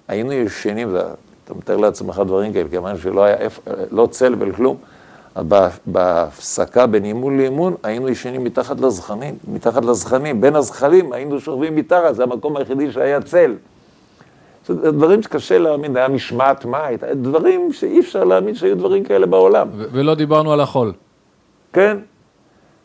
היינו 0.08 0.32
ישנים, 0.32 0.96
אתה 1.44 1.54
מתאר 1.54 1.76
לעצמך 1.76 2.22
דברים 2.26 2.52
כאלה, 2.52 2.68
כיוון 2.68 2.98
שלא 2.98 3.24
היה 3.24 3.36
לא 3.90 4.08
צל 4.10 4.34
וכלום. 4.38 4.76
בהפסקה 5.86 6.86
בין 6.86 7.04
אימון 7.04 7.38
לאימון, 7.38 7.74
היינו 7.82 8.08
ישנים 8.08 8.44
מתחת 8.44 8.80
לזכנים, 8.80 9.34
מתחת 9.48 9.84
לזכנים, 9.84 10.40
בין 10.40 10.56
הזכלים 10.56 11.12
היינו 11.12 11.40
שוכבים 11.40 11.76
מתחת, 11.76 12.14
זה 12.14 12.22
המקום 12.22 12.56
היחידי 12.56 12.92
שהיה 12.92 13.20
צל. 13.20 13.54
זה 14.66 14.90
דברים 14.92 15.22
שקשה 15.22 15.58
להאמין, 15.58 15.92
זה 15.92 15.98
היה 15.98 16.08
משמעת 16.08 16.64
מים, 16.64 16.98
דברים 17.14 17.72
שאי 17.72 18.00
אפשר 18.00 18.24
להאמין 18.24 18.54
שהיו 18.54 18.76
דברים 18.76 19.04
כאלה 19.04 19.26
בעולם. 19.26 19.68
ולא 19.74 20.14
דיברנו 20.14 20.52
על 20.52 20.60
החול. 20.60 20.92
כן. 21.72 21.96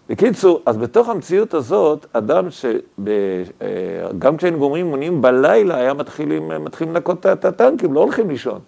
בקיצור, 0.09 0.61
אז 0.65 0.77
בתוך 0.77 1.09
המציאות 1.09 1.53
הזאת, 1.53 2.05
אדם 2.13 2.47
שגם 2.51 4.33
אה, 4.33 4.37
כשהיינו 4.37 4.59
גומרים 4.59 4.85
אימונים 4.85 5.21
בלילה, 5.21 5.75
היה 5.75 5.93
מתחילים, 5.93 6.51
מתחילים 6.63 6.93
לנקות 6.93 7.25
את 7.25 7.45
הטנקים, 7.45 7.93
לא 7.93 7.99
הולכים 7.99 8.29
לישון. 8.29 8.59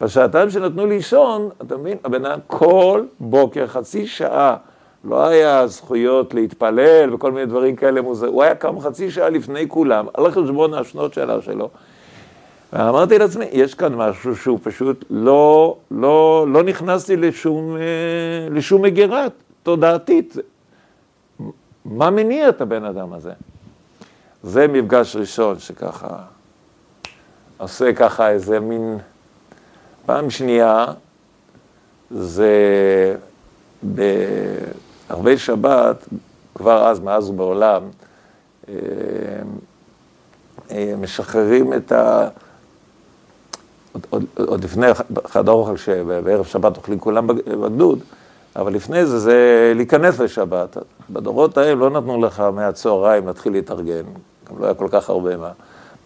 בשעתיים 0.00 0.50
שנתנו 0.50 0.86
לישון, 0.86 1.48
אתה 1.62 1.76
מבין, 1.76 1.98
הבן 2.04 2.24
אדם 2.24 2.38
כל 2.46 3.04
בוקר, 3.20 3.66
חצי 3.66 4.06
שעה, 4.06 4.56
לא 5.04 5.26
היה 5.26 5.66
זכויות 5.66 6.34
להתפלל 6.34 7.14
וכל 7.14 7.32
מיני 7.32 7.46
דברים 7.46 7.76
כאלה 7.76 8.02
מוזרים, 8.02 8.32
הוא 8.32 8.42
היה 8.42 8.54
קם 8.54 8.80
חצי 8.80 9.10
שעה 9.10 9.28
לפני 9.28 9.68
כולם, 9.68 10.06
על 10.14 10.30
חשבון 10.30 10.74
השנות 10.74 11.14
שלה 11.14 11.42
שלו. 11.42 11.68
ואמרתי 12.72 13.18
לעצמי, 13.18 13.44
יש 13.52 13.74
כאן 13.74 13.94
משהו 13.94 14.36
שהוא 14.36 14.58
פשוט 14.62 15.04
לא, 15.10 15.76
לא, 15.90 16.46
לא 16.48 16.62
נכנסתי 16.62 17.16
לשום, 17.16 17.76
אה, 17.76 17.82
לשום 18.50 18.82
מגירה 18.82 19.26
תודעתית. 19.62 20.36
מה 21.84 22.10
מניע 22.10 22.48
את 22.48 22.60
הבן 22.60 22.84
אדם 22.84 23.12
הזה? 23.12 23.32
זה 24.42 24.68
מפגש 24.68 25.16
ראשון 25.16 25.58
שככה 25.58 26.16
עושה 27.58 27.92
ככה 27.92 28.30
איזה 28.30 28.60
מין... 28.60 28.98
פעם 30.08 30.30
שנייה, 30.30 30.86
זה 32.10 32.54
בערבי 33.82 35.38
שבת, 35.38 36.08
כבר 36.54 36.88
אז, 36.88 37.00
מאז 37.00 37.30
ובעולם, 37.30 37.82
אה, 38.68 38.74
אה, 40.70 40.94
משחררים 41.00 41.72
את 41.72 41.92
ה... 41.92 42.28
עוד, 43.92 44.06
עוד, 44.10 44.24
עוד 44.48 44.64
לפני 44.64 44.86
חדר 45.26 45.52
אוכל, 45.52 45.76
שבערב 45.76 46.44
שבת 46.44 46.76
אוכלים 46.76 46.98
כולם 46.98 47.26
בגדוד, 47.26 47.98
אבל 48.56 48.74
לפני 48.74 49.06
זה 49.06 49.18
זה 49.18 49.72
להיכנס 49.74 50.18
לשבת. 50.18 50.76
בדורות 51.10 51.58
ההם 51.58 51.78
לא 51.78 51.90
נתנו 51.90 52.22
לך 52.22 52.40
מהצהריים 52.40 53.26
להתחיל 53.26 53.52
להתארגן, 53.52 54.04
גם 54.50 54.58
לא 54.58 54.64
היה 54.64 54.74
כל 54.74 54.88
כך 54.90 55.10
הרבה 55.10 55.36
מה. 55.36 55.50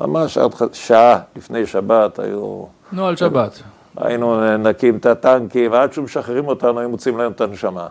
ממש 0.00 0.38
עד 0.38 0.52
שעה 0.72 1.18
לפני 1.36 1.66
שבת 1.66 2.18
היו... 2.18 2.64
נוהל 2.92 3.16
שבת. 3.16 3.62
היינו 3.96 4.56
נקים 4.56 4.96
את 4.96 5.06
הטנקים, 5.06 5.72
ועד 5.72 5.92
שמשחררים 5.92 6.48
אותנו, 6.48 6.80
היו 6.80 6.88
מוצאים 6.88 7.18
להם 7.18 7.32
את 7.32 7.40
הנשמה. 7.40 7.86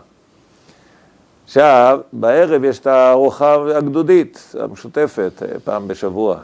עכשיו, 1.44 2.00
בערב 2.12 2.64
יש 2.64 2.78
את 2.78 2.86
הארוחה 2.86 3.56
הגדודית, 3.76 4.54
המשותפת, 4.60 5.42
פעם 5.64 5.88
בשבוע, 5.88 6.36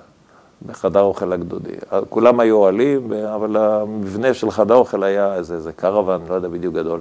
בחדר 0.67 1.01
אוכל 1.01 1.33
הגדודי. 1.33 1.75
כולם 2.09 2.41
היו 2.41 2.57
אוהלים, 2.57 3.13
אבל 3.13 3.57
המבנה 3.57 4.35
של 4.35 4.51
חדר 4.51 4.75
אוכל 4.75 5.03
היה 5.03 5.35
איזה, 5.35 5.55
איזה 5.55 5.73
קרוון, 5.73 6.21
לא 6.29 6.35
יודע 6.35 6.49
בדיוק 6.49 6.75
גדול. 6.75 7.01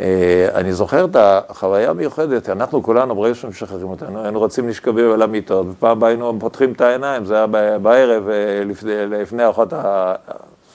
אה, 0.00 0.48
אני 0.54 0.72
זוכר 0.72 1.04
את 1.04 1.16
החוויה 1.18 1.90
המיוחדת, 1.90 2.48
אנחנו 2.48 2.82
כולנו, 2.82 3.14
ברגע 3.14 3.34
שמשחררים 3.34 3.88
אותנו, 3.88 4.22
היינו 4.22 4.38
רוצים 4.38 4.68
לשכבים 4.68 5.12
על 5.12 5.22
המיטות, 5.22 5.66
ופעם 5.70 6.04
היינו 6.04 6.36
פותחים 6.40 6.72
את 6.72 6.80
העיניים, 6.80 7.24
זה 7.24 7.34
היה 7.34 7.46
בערב, 7.78 8.28
אה, 8.28 8.64
לפני, 8.64 8.92
לפני 9.06 9.44
ארוחת 9.44 9.72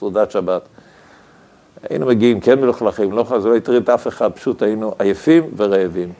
סעודת 0.02 0.30
שבת. 0.30 0.62
היינו 1.90 2.06
מגיעים, 2.06 2.40
כן 2.40 2.60
מלוכלכים, 2.60 3.12
לא 3.12 3.38
זה 3.38 3.48
לא 3.48 3.56
הטריד 3.56 3.90
אף 3.90 4.08
אחד, 4.08 4.32
פשוט 4.32 4.62
היינו 4.62 4.94
עייפים 4.98 5.44
ורעבים. 5.56 6.12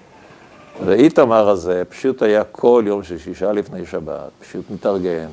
ואיתמר 0.84 1.48
הזה 1.48 1.82
פשוט 1.88 2.22
היה 2.22 2.44
כל 2.44 2.84
יום 2.86 3.02
של 3.02 3.18
שישה 3.18 3.52
לפני 3.52 3.86
שבת, 3.86 4.30
פשוט 4.40 4.70
מתארגן, 4.70 5.28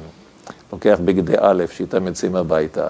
לוקח 0.74 1.00
בגדי 1.06 1.34
א', 1.40 1.64
שאיתם 1.72 2.08
יוצאים 2.08 2.36
הביתה. 2.36 2.88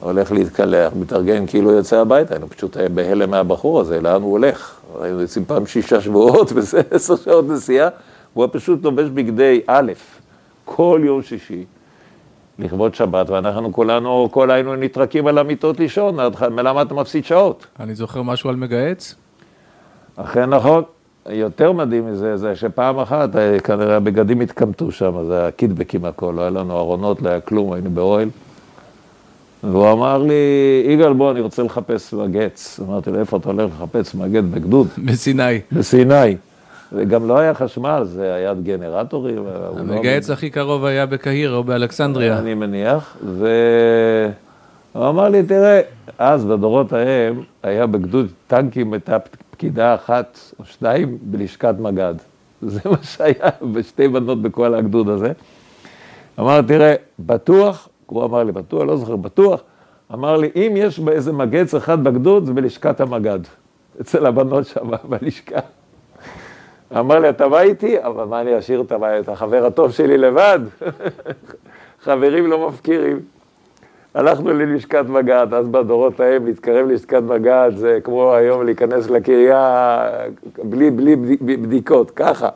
הולך 0.00 0.32
להתקלח, 0.32 0.92
מתארגן 0.96 1.46
כאילו 1.46 1.72
יוצא 1.72 1.96
הביתה, 1.96 2.36
אני 2.36 2.48
פשוט 2.48 2.76
היה 2.76 2.88
בהלם 2.88 3.30
מהבחור 3.30 3.80
הזה, 3.80 4.00
לאן 4.00 4.22
הוא 4.22 4.32
הולך? 4.32 4.74
היינו 5.00 5.20
יוצאים 5.20 5.44
פעם 5.44 5.66
שישה 5.66 6.00
שבועות 6.00 6.52
וזה 6.54 6.80
עשר 6.90 7.16
שעות 7.16 7.48
נסיעה, 7.48 7.88
הוא 8.34 8.44
היה 8.44 8.48
פשוט 8.48 8.84
לובש 8.84 9.08
בגדי 9.08 9.60
א', 9.66 9.92
כל 10.64 11.00
יום 11.04 11.22
שישי, 11.22 11.64
לכבוד 12.58 12.94
שבת, 12.94 13.30
ואנחנו 13.30 13.72
כולנו, 13.72 14.28
כל 14.30 14.50
היינו 14.50 14.76
נטרקים 14.76 15.26
על 15.26 15.38
המיטות 15.38 15.80
לישון, 15.80 16.16
למה 16.58 16.82
אתה 16.82 16.94
מפסיד 16.94 17.24
שעות? 17.24 17.66
אני 17.80 17.94
זוכר 17.94 18.22
משהו 18.22 18.50
על 18.50 18.56
מגהץ? 18.56 19.14
אכן 20.16 20.50
נכון. 20.50 20.82
יותר 21.30 21.72
מדהים 21.72 22.12
מזה, 22.12 22.36
זה 22.36 22.56
שפעם 22.56 22.98
אחת, 22.98 23.36
אה, 23.36 23.60
כנראה 23.60 23.96
הבגדים 23.96 24.40
התקמטו 24.40 24.92
שם, 24.92 25.24
זה 25.26 25.40
היה 25.40 25.50
קידבקים 25.50 26.04
הכל, 26.04 26.32
לא 26.36 26.40
היה 26.40 26.50
לנו 26.50 26.78
ארונות, 26.78 27.22
לא 27.22 27.28
היה 27.28 27.40
כלום, 27.40 27.72
היינו 27.72 27.90
באוהל. 27.90 28.28
והוא 29.62 29.92
אמר 29.92 30.18
לי, 30.22 30.34
יגאל, 30.88 31.12
בוא, 31.12 31.30
אני 31.30 31.40
רוצה 31.40 31.62
לחפש 31.62 32.14
מגץ. 32.14 32.80
אמרתי 32.88 33.10
לו, 33.10 33.20
איפה 33.20 33.36
אתה 33.36 33.48
הולך 33.48 33.70
לחפש 33.80 34.14
מגץ 34.14 34.44
בגדוד? 34.50 34.88
בסיני. 35.06 35.60
בסיני. 35.72 36.36
וגם 36.96 37.28
לא 37.28 37.38
היה 37.38 37.54
חשמל, 37.54 38.02
זה 38.04 38.34
היה 38.34 38.54
גנרטורים. 38.54 39.46
לא 39.46 39.78
המגהץ 39.78 40.28
לא... 40.28 40.34
הכי 40.34 40.50
קרוב 40.50 40.84
היה 40.84 41.06
בקהיר 41.06 41.54
או 41.54 41.64
באלכסנדריה. 41.64 42.38
אני 42.38 42.54
מניח. 42.54 43.16
והוא 43.38 45.08
אמר 45.08 45.28
לי, 45.28 45.42
תראה, 45.42 45.80
אז 46.18 46.44
בדורות 46.44 46.92
ההם 46.92 47.40
היה 47.62 47.86
בגדוד 47.86 48.26
טנקים 48.46 48.94
את 48.94 49.10
פקידה 49.50 49.94
אחת 49.94 50.38
או 50.58 50.64
שתיים 50.64 51.18
בלשכת 51.22 51.74
מג"ד. 51.78 52.14
זה 52.62 52.80
מה 52.84 53.02
שהיה 53.02 53.50
בשתי 53.72 54.08
בנות 54.08 54.42
בכל 54.42 54.74
הגדוד 54.74 55.08
הזה. 55.08 55.32
אמר, 56.40 56.62
תראה, 56.62 56.94
בטוח 57.18 57.88
הוא 58.06 58.24
אמר 58.24 58.42
לי, 58.42 58.52
בטוח, 58.52 58.82
לא 58.82 58.96
זוכר, 58.96 59.16
בטוח. 59.16 59.60
אמר 60.14 60.36
לי, 60.36 60.50
אם 60.56 60.72
יש 60.76 61.00
איזה 61.12 61.32
מגץ 61.32 61.74
אחד 61.74 62.04
בגדוד, 62.04 62.46
זה 62.46 62.52
בלשכת 62.52 63.00
המג"ד. 63.00 63.38
אצל 64.00 64.26
הבנות 64.26 64.66
שם, 64.66 64.90
בלשכה. 65.04 65.60
אמר 66.92 67.18
לי, 67.18 67.28
אתה 67.28 67.48
בא 67.48 67.60
איתי? 67.60 68.02
אבל 68.02 68.24
מה 68.24 68.40
אני 68.40 68.58
אשאיר 68.58 68.84
את 69.20 69.28
החבר 69.28 69.66
הטוב 69.66 69.92
שלי 69.92 70.18
לבד? 70.18 70.58
חברים 72.04 72.46
לא 72.46 72.68
מפקירים. 72.68 73.20
הלכנו 74.14 74.52
ללשכת 74.52 75.04
מג"ד, 75.08 75.46
אז 75.54 75.68
בדורות 75.68 76.20
ההם 76.20 76.46
להתקרב 76.46 76.86
ללשכת 76.86 77.22
מג"ד 77.22 77.70
זה 77.76 77.98
כמו 78.04 78.34
היום 78.34 78.64
להיכנס 78.64 79.10
לקריה 79.10 80.00
בלי, 80.62 80.90
בלי 80.90 81.16
בדיקות, 81.56 82.10
ככה. 82.10 82.48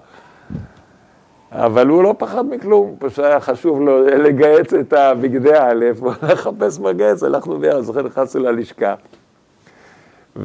אבל 1.53 1.89
הוא 1.89 2.03
לא 2.03 2.15
פחד 2.19 2.45
מכלום, 2.51 2.95
פשוט 2.99 3.25
היה 3.25 3.41
חשוב 3.41 3.81
לו 3.81 4.05
לגייץ 4.05 4.75
את 4.75 4.93
הבגדי 4.93 5.55
א', 5.59 5.85
הוא 6.01 6.13
הלך 6.23 6.33
לחפש 6.33 6.81
מגייץ, 6.81 7.23
הלכנו 7.23 7.59
ביחד, 7.59 7.81
זוכר, 7.81 8.03
נכנסנו 8.03 8.43
ללשכה. 8.43 8.95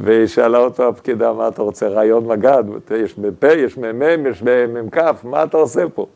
ושאלה 0.02 0.58
אותו 0.58 0.88
הפקידה, 0.88 1.32
מה 1.32 1.48
אתה 1.48 1.62
רוצה, 1.62 1.88
רעיון 1.88 2.26
מג"ד? 2.26 2.64
יש 2.96 3.18
מ"פ, 3.18 3.44
יש 3.44 3.78
מ"מ, 3.78 4.26
יש 4.26 4.42
מ"כ, 4.42 4.98
מה 5.24 5.42
אתה 5.42 5.56
עושה 5.56 5.82
פה? 5.94 6.06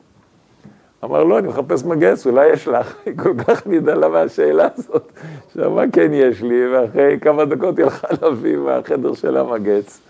אמר, 1.05 1.25
לא, 1.25 1.39
אני 1.39 1.49
מחפש 1.49 1.85
מגייץ, 1.85 2.27
אולי 2.27 2.53
יש 2.53 2.69
לך. 2.69 2.95
היא 3.07 3.15
כל 3.17 3.33
כך 3.47 3.67
נדלה 3.67 4.09
מהשאלה 4.09 4.69
הזאת, 4.77 5.13
שאמרה, 5.55 5.85
כן 5.93 6.11
יש 6.13 6.43
לי, 6.43 6.69
ואחרי 6.69 7.19
כמה 7.21 7.45
דקות 7.45 7.79
היא 7.79 7.85
הלכה 7.85 8.09
להביא 8.23 8.57
מהחדר 8.57 9.15
של 9.15 9.37
המגייץ. 9.37 10.01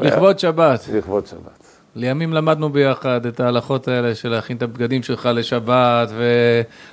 לכבוד 0.00 0.38
שבת. 0.38 0.80
לכבוד 0.92 1.26
שבת. 1.26 1.60
לימים 1.96 2.32
למדנו 2.32 2.68
ביחד 2.68 3.26
את 3.26 3.40
ההלכות 3.40 3.88
האלה 3.88 4.14
של 4.14 4.28
להכין 4.28 4.56
את 4.56 4.62
הבגדים 4.62 5.02
שלך 5.02 5.28
לשבת, 5.34 6.08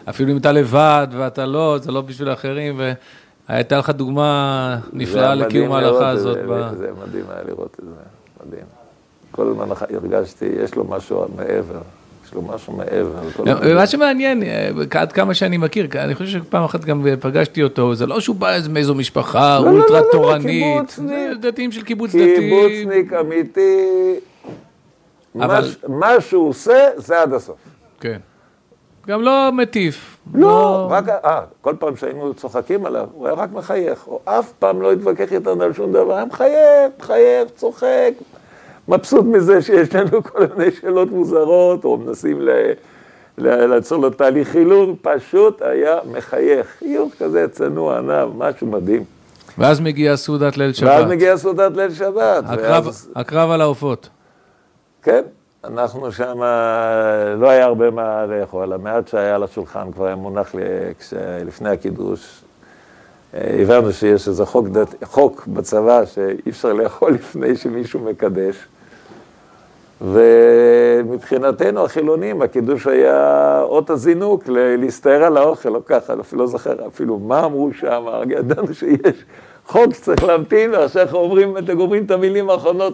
ואפילו 0.05 0.31
אם 0.31 0.37
אתה 0.37 0.51
לבד 0.51 1.07
ואתה 1.11 1.45
לא, 1.45 1.77
זה 1.81 1.91
לא 1.91 2.01
בשביל 2.01 2.29
האחרים, 2.29 2.81
והייתה 3.49 3.77
לך 3.77 3.89
דוגמה 3.89 4.79
נפלאה 4.93 5.35
לקיום 5.35 5.71
ההלכה 5.71 6.09
הזאת. 6.09 6.35
זה, 6.35 6.43
ב... 6.49 6.75
זה 6.77 6.89
מדהים 7.07 7.25
היה 7.29 7.43
לראות 7.47 7.77
את 7.79 7.85
זה, 7.85 7.91
מדהים. 8.47 8.65
כל 9.31 9.47
הזמן 9.47 9.75
הרגשתי, 9.89 10.45
יש 10.63 10.75
לו 10.75 10.83
משהו 10.83 11.25
מעבר. 11.35 11.81
יש 12.25 12.33
לו 12.33 12.41
משהו 12.41 12.73
מעבר. 12.73 13.75
מה 13.75 13.87
שמעניין, 13.87 14.43
עד 14.91 15.11
כמה 15.11 15.33
שאני 15.33 15.57
מכיר, 15.57 15.87
אני 15.95 16.15
חושב 16.15 16.39
שפעם 16.39 16.63
אחת 16.63 16.85
גם 16.85 17.05
פגשתי 17.19 17.63
אותו, 17.63 17.95
זה 17.95 18.05
לא 18.05 18.19
שהוא 18.19 18.35
בא 18.35 18.57
מאיזו 18.69 18.95
משפחה 18.95 19.59
לא, 19.59 19.65
לא, 19.65 19.71
אולטרה 19.71 19.99
לא, 19.99 20.05
תורנית, 20.11 20.89
זה 20.89 21.31
דתיים 21.41 21.71
של 21.71 21.83
קיבוץ 21.83 22.09
דתיים. 22.09 22.39
קיבוצניק 22.39 23.13
אמיתי. 23.13 24.15
אבל... 25.35 25.63
מה 25.87 26.21
שהוא 26.21 26.49
עושה, 26.49 26.87
זה 26.95 27.21
עד 27.21 27.33
הסוף. 27.33 27.57
כן. 27.99 28.17
גם 29.07 29.21
לא 29.21 29.49
מטיף. 29.53 30.17
לא, 30.33 30.41
לא... 30.41 30.87
רק, 30.91 31.09
אה, 31.09 31.41
כל 31.61 31.73
פעם 31.79 31.95
שהיינו 31.95 32.33
צוחקים 32.33 32.85
עליו, 32.85 33.07
הוא 33.13 33.27
היה 33.27 33.35
רק 33.35 33.49
מחייך. 33.53 34.03
הוא 34.03 34.19
אף 34.25 34.51
פעם 34.59 34.81
לא 34.81 34.91
התווכח 34.91 35.33
איתנו 35.33 35.63
על 35.63 35.73
שום 35.73 35.93
דבר, 35.93 36.15
היה 36.15 36.25
מחייך, 36.25 36.91
מחייך, 36.99 37.49
צוחק. 37.55 38.11
מבסוט 38.87 39.25
מזה 39.25 39.61
שיש 39.61 39.95
לנו 39.95 40.23
כל 40.23 40.45
מיני 40.57 40.71
שאלות 40.71 41.11
מוזרות, 41.11 41.85
או 41.85 41.97
מנסים 41.97 42.41
ל... 42.41 42.49
לעצור 43.37 44.01
לו 44.01 44.09
תהליך 44.09 44.47
חילון, 44.47 44.95
פשוט 45.01 45.61
היה 45.61 45.99
מחייך. 46.11 46.67
חיוך 46.79 47.13
כזה 47.19 47.47
צנוע, 47.51 47.97
ענב, 47.97 48.29
משהו 48.37 48.67
מדהים. 48.67 49.03
ואז 49.57 49.79
מגיעה 49.79 50.17
סעודת 50.17 50.57
ליל 50.57 50.73
שבת. 50.73 50.89
ואז 50.89 51.05
מגיעה 51.05 51.37
סעודת 51.37 51.77
ליל 51.77 51.93
שבת. 51.93 52.43
הקרב, 52.47 52.85
ואז... 52.85 53.09
הקרב 53.15 53.51
על 53.51 53.61
העופות. 53.61 54.09
כן, 55.03 55.21
אנחנו 55.67 56.11
שם, 56.11 56.37
לא 57.37 57.49
היה 57.49 57.65
הרבה 57.65 57.91
מה 57.91 58.25
לאכול, 58.25 58.73
המעט 58.73 59.07
שהיה 59.07 59.35
על 59.35 59.43
השולחן 59.43 59.91
כבר 59.91 60.05
היה 60.05 60.15
מונח 60.15 60.55
לי 60.55 60.63
לפני 61.45 61.69
הקידוש. 61.69 62.41
אה, 63.33 63.57
הבנו 63.61 63.91
שיש 63.91 64.27
איזה 64.27 64.45
חוק, 64.45 64.67
דת, 64.67 65.03
חוק 65.03 65.47
בצבא 65.47 66.05
שאי 66.05 66.49
אפשר 66.49 66.73
לאכול 66.73 67.13
לפני 67.19 67.55
שמישהו 67.55 67.99
מקדש. 67.99 68.67
ומבחינתנו 70.01 71.85
החילונים, 71.85 72.41
הקידוש 72.41 72.87
היה 72.87 73.61
אות 73.61 73.89
הזינוק 73.89 74.43
להסתער 74.47 75.23
על 75.23 75.37
האוכל, 75.37 75.69
לא 75.69 75.81
ככה, 75.85 76.13
אפילו 76.21 76.41
לא 76.41 76.47
זוכר 76.47 76.87
אפילו 76.87 77.19
מה 77.19 77.45
אמרו 77.45 77.69
שם, 77.73 78.05
ידענו 78.29 78.73
שיש 78.73 79.23
חוק 79.65 79.93
שצריך 79.93 80.23
להמתין, 80.23 80.71
ועכשיו 80.71 81.07
אומרים, 81.13 81.57
אתם 81.57 81.73
גומרים 81.73 82.05
את 82.05 82.11
המילים 82.11 82.49
האחרונות. 82.49 82.93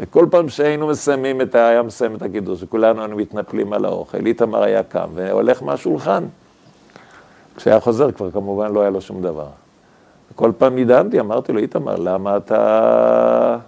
וכל 0.00 0.26
פעם 0.30 0.48
שהיינו 0.48 0.86
מסיימים 0.86 1.40
את, 1.40 1.54
היה 1.54 1.82
מסיים 1.82 2.14
את 2.14 2.22
הקידוש, 2.22 2.62
וכולנו 2.62 3.00
היינו 3.00 3.16
מתנפלים 3.16 3.72
על 3.72 3.84
האוכל, 3.84 4.26
איתמר 4.26 4.62
היה 4.62 4.82
קם 4.82 5.08
והולך 5.14 5.62
מהשולחן. 5.62 6.24
כשהיה 7.56 7.80
חוזר 7.80 8.12
כבר 8.12 8.30
כמובן 8.30 8.72
לא 8.72 8.80
היה 8.80 8.90
לו 8.90 9.00
שום 9.00 9.22
דבר. 9.22 9.46
וכל 10.32 10.52
פעם 10.58 10.78
נדהמתי, 10.78 11.20
אמרתי 11.20 11.52
לו, 11.52 11.58
איתמר, 11.58 11.96
למה 11.96 12.36
אתה... 12.36 13.58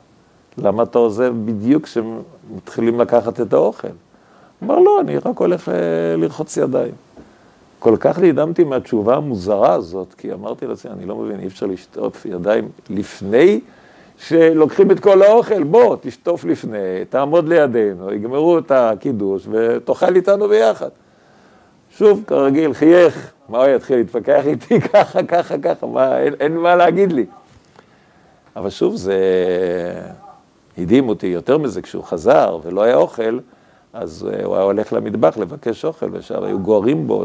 למה 0.59 0.83
אתה 0.83 0.99
עוזב 0.99 1.35
בדיוק 1.45 1.85
כשמתחילים 1.85 3.01
לקחת 3.01 3.41
את 3.41 3.53
האוכל? 3.53 3.89
אמר, 4.65 4.79
לא, 4.79 5.01
אני 5.01 5.19
רק 5.19 5.39
הולך 5.39 5.69
אה, 5.69 5.75
לרחוץ 6.17 6.57
ידיים. 6.57 6.93
כל 7.79 7.97
כך 8.01 8.19
נדהמתי 8.19 8.65
מהתשובה 8.65 9.17
המוזרה 9.17 9.73
הזאת, 9.73 10.15
כי 10.19 10.33
אמרתי 10.33 10.67
לעצמי, 10.67 10.93
אני 10.93 11.07
לא 11.07 11.17
מבין, 11.17 11.41
אי 11.41 11.47
אפשר 11.47 11.67
לשטוף 11.67 12.27
ידיים 12.27 12.69
לפני 12.91 13.61
שלוקחים 14.18 14.90
את 14.90 15.00
כל 15.00 15.22
האוכל, 15.22 15.62
בוא, 15.62 15.96
תשטוף 16.00 16.44
לפני, 16.44 17.05
תעמוד 17.09 17.48
לידינו, 17.48 18.12
יגמרו 18.12 18.59
את 18.59 18.70
הקידוש 18.70 19.46
ותאכל 19.50 20.16
איתנו 20.16 20.48
ביחד. 20.48 20.88
שוב, 21.90 22.24
כרגיל, 22.26 22.72
חייך, 22.72 23.33
מה 23.48 23.59
הוא 23.59 23.66
יתחיל 23.66 23.96
להתווכח 23.96 24.46
איתי 24.46 24.81
ככה, 24.92 25.22
ככה, 25.22 25.59
ככה, 25.59 25.87
מה, 25.87 26.18
אין, 26.18 26.35
אין 26.40 26.57
מה 26.57 26.76
להגיד 26.76 27.12
לי. 27.12 27.26
אבל 28.57 28.70
שוב, 28.70 28.96
זה 28.96 29.20
הדהים 30.79 31.09
אותי 31.09 31.26
יותר 31.26 31.59
מזה, 31.59 31.83
כשהוא 31.83 32.05
חזר 32.05 32.59
ולא 32.62 32.83
היה 32.83 32.96
אוכל, 32.96 33.38
אז 33.92 34.29
הוא 34.44 34.55
היה 34.55 34.64
הולך 34.64 34.92
למטבח 34.92 35.38
לבקש 35.38 35.85
אוכל, 35.85 36.07
ושם 36.12 36.44
היו 36.44 36.59
גוערים 36.59 37.07
בו, 37.07 37.24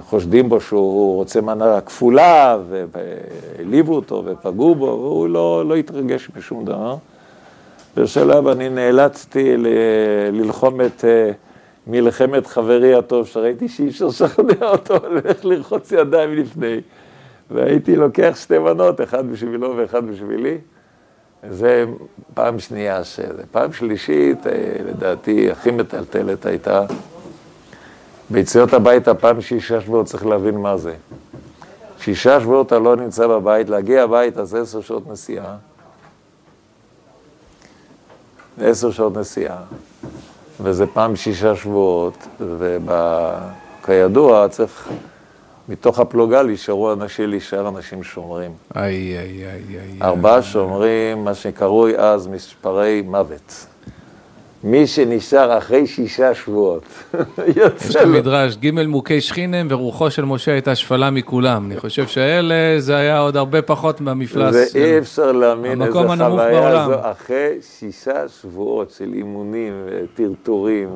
חושדים 0.00 0.48
בו 0.48 0.60
שהוא 0.60 1.16
רוצה 1.16 1.40
מנה 1.40 1.80
כפולה, 1.80 2.58
והעליבו 2.68 3.94
אותו 3.94 4.22
ופגעו 4.26 4.74
בו, 4.74 4.84
והוא 4.84 5.28
לא, 5.28 5.64
לא 5.68 5.76
התרגש 5.76 6.30
משום 6.36 6.64
דבר. 6.64 6.96
בשלב 7.96 8.46
אני 8.46 8.68
נאלצתי 8.68 9.54
ללחום 10.32 10.80
את 10.80 11.04
אה, 11.04 11.30
מלחמת 11.86 12.46
חברי 12.46 12.94
הטוב, 12.94 13.26
שראיתי 13.26 13.68
שאי 13.68 13.88
אפשר 13.88 14.06
לשכנע 14.06 14.68
אותו, 14.68 14.94
ללכת 15.10 15.44
לרחוץ 15.44 15.92
ידיים 15.92 16.32
לפני. 16.36 16.80
והייתי 17.50 17.96
לוקח 17.96 18.36
שתי 18.40 18.58
מנות, 18.58 19.00
אחד 19.00 19.30
בשבילו 19.30 19.76
ואחד 19.76 20.06
בשבילי. 20.06 20.58
זה 21.50 21.84
פעם 22.34 22.58
שנייה 22.58 23.04
שזה. 23.04 23.42
פעם 23.50 23.72
שלישית, 23.72 24.46
אה, 24.46 24.52
לדעתי, 24.88 25.50
הכי 25.50 25.70
מטלטלת 25.70 26.46
הייתה 26.46 26.84
ביציאות 28.32 28.72
הביתה, 28.72 29.14
פעם 29.14 29.40
שישה 29.40 29.80
שבועות 29.80 30.06
צריך 30.06 30.26
להבין 30.26 30.54
מה 30.54 30.76
זה. 30.76 30.94
שישה 31.98 32.40
שבועות 32.40 32.66
אתה 32.66 32.78
לא 32.78 32.96
נמצא 32.96 33.26
בבית, 33.26 33.68
להגיע 33.68 34.02
הביתה 34.02 34.44
זה 34.44 34.60
עשר 34.60 34.80
שעות 34.80 35.08
נסיעה. 35.08 35.56
עשר 38.60 38.90
שעות 38.90 39.16
נסיעה, 39.16 39.56
וזה 40.60 40.86
פעם 40.86 41.16
שישה 41.16 41.56
שבועות, 41.56 42.26
וכידוע 43.82 44.48
צריך, 44.48 44.88
מתוך 45.68 45.98
הפלוגה 45.98 46.42
להישארו 46.42 46.92
אנשים, 46.92 47.28
להישאר 47.28 47.68
אנשים 47.68 48.02
שומרים. 48.02 48.50
איי, 48.76 49.18
איי, 49.18 49.46
איי, 49.46 49.62
איי. 49.80 50.02
ארבעה 50.02 50.42
שומרים, 50.42 51.24
מה 51.24 51.34
שקרוי 51.34 51.98
אז 51.98 52.26
מספרי 52.26 53.02
מוות. 53.06 53.66
מי 54.64 54.86
שנשאר 54.86 55.58
אחרי 55.58 55.86
שישה 55.86 56.34
שבועות, 56.34 56.82
יוצא 57.56 57.64
לו. 57.64 57.90
יש 57.90 57.96
לו 57.96 58.08
מדרש, 58.08 58.56
ג' 58.56 58.86
מוכי 58.86 59.20
שכינם 59.20 59.66
ורוחו 59.70 60.10
של 60.10 60.24
משה 60.24 60.52
הייתה 60.52 60.74
שפלה 60.74 61.10
מכולם. 61.10 61.66
אני 61.66 61.80
חושב 61.80 62.06
שהאלה, 62.06 62.54
זה 62.78 62.96
היה 62.96 63.18
עוד 63.18 63.36
הרבה 63.36 63.62
פחות 63.62 64.00
מהמפלס. 64.00 64.54
זה 64.54 64.66
אי 64.74 64.98
אפשר 64.98 65.32
להאמין 65.32 65.82
איזה 65.82 65.92
חוויה 65.92 66.86
זו, 66.86 67.10
אחרי 67.10 67.48
שישה 67.78 68.28
שבועות 68.28 68.90
של 68.90 69.12
אימונים 69.14 69.72
וטרטורים 69.86 70.88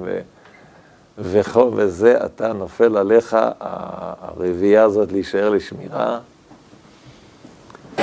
וזה 1.18 2.16
אתה 2.24 2.52
נופל 2.52 2.96
עליך, 2.96 3.37
הרביעייה 4.20 4.83
הזאת 4.83 5.12
להישאר 5.12 5.50
לשמירה, 5.50 6.18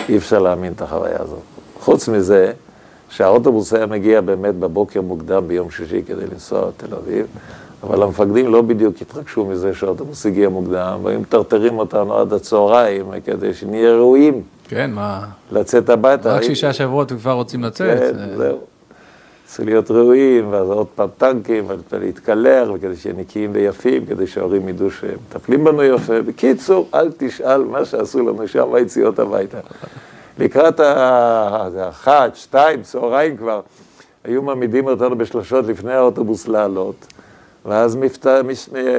אי 0.09 0.17
אפשר 0.17 0.39
להאמין 0.39 0.73
את 0.73 0.81
החוויה 0.81 1.21
הזאת. 1.21 1.39
חוץ 1.79 2.07
מזה, 2.07 2.53
שהאוטובוס 3.15 3.73
היה 3.73 3.85
מגיע 3.85 4.21
באמת 4.21 4.55
בבוקר 4.55 5.01
מוקדם 5.01 5.47
ביום 5.47 5.71
שישי 5.71 6.01
כדי 6.07 6.25
לנסוע 6.33 6.67
לתל 6.67 6.95
אביב, 6.95 7.25
אבל 7.83 8.03
המפקדים 8.03 8.51
לא 8.51 8.61
בדיוק 8.61 8.95
התרגשו 9.01 9.45
מזה 9.45 9.73
שהאוטובוס 9.73 10.25
הגיע 10.25 10.49
מוקדם, 10.49 10.99
והיו 11.03 11.19
מטרטרים 11.19 11.77
אותנו 11.77 12.17
עד 12.17 12.33
הצהריים 12.33 13.05
כדי 13.25 13.53
שנהיה 13.53 13.95
ראויים. 13.95 14.41
כן, 14.67 14.91
מה? 14.91 15.21
לצאת 15.51 15.89
הביתה. 15.89 16.35
רק 16.35 16.43
שישה 16.43 16.73
שבועות 16.73 17.11
וכבר 17.11 17.31
רוצים 17.31 17.63
לצאת. 17.63 17.99
כן, 17.99 18.35
זהו. 18.37 18.57
צריך 19.45 19.67
להיות 19.67 19.91
ראויים, 19.91 20.47
ואז 20.51 20.69
עוד 20.69 20.87
פעם 20.95 21.09
טנקים, 21.17 21.65
ולהתקלר, 21.91 22.71
וכדי 22.75 22.95
שיהיה 22.95 23.15
נקיים 23.17 23.49
ויפים, 23.53 24.05
כדי 24.05 24.27
שההורים 24.27 24.69
ידעו 24.69 24.91
שהם 24.91 25.17
מטפלים 25.29 25.63
בנו 25.63 25.83
יפה. 25.83 26.21
בקיצור, 26.21 26.87
אל 26.93 27.11
תשאל 27.17 27.63
מה 27.63 27.85
שעשו 27.85 28.19
לנו 28.19 28.47
שם 28.47 28.69
ביציאות 28.73 29.19
הביתה. 29.19 29.57
לקראת 30.37 30.79
האחת, 30.79 32.35
שתיים, 32.35 32.81
צהריים 32.81 33.37
כבר, 33.37 33.61
היו 34.23 34.41
מעמידים 34.41 34.87
אותנו 34.87 35.17
בשלושות 35.17 35.65
לפני 35.65 35.93
האוטובוס 35.93 36.47
לעלות, 36.47 37.07
ואז 37.65 37.97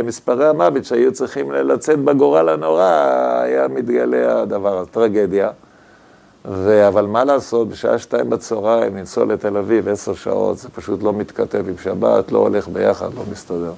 מספרי 0.05 0.49
המוות 0.49 0.85
שהיו 0.85 1.12
צריכים 1.12 1.53
לצאת 1.53 1.99
בגורל 1.99 2.49
הנורא, 2.49 2.83
היה 3.42 3.68
מתגלה 3.68 4.42
הדבר, 4.42 4.79
הטרגדיה. 4.81 5.51
ו... 6.49 6.88
אבל 6.88 7.07
מה 7.07 7.25
לעשות, 7.25 7.68
בשעה 7.68 7.99
שתיים 7.99 8.31
בצהריים 8.31 8.97
לנסוע 8.97 9.25
לתל 9.25 9.57
אביב 9.57 9.88
עשר 9.88 10.14
שעות, 10.14 10.59
זה 10.59 10.68
פשוט 10.68 11.03
לא 11.03 11.12
מתכתב 11.12 11.68
עם 11.68 11.79
שבת, 11.83 12.33
לא 12.33 12.38
הולך 12.38 12.68
ביחד, 12.68 13.14
לא 13.14 13.23
מסתדר. 13.33 13.73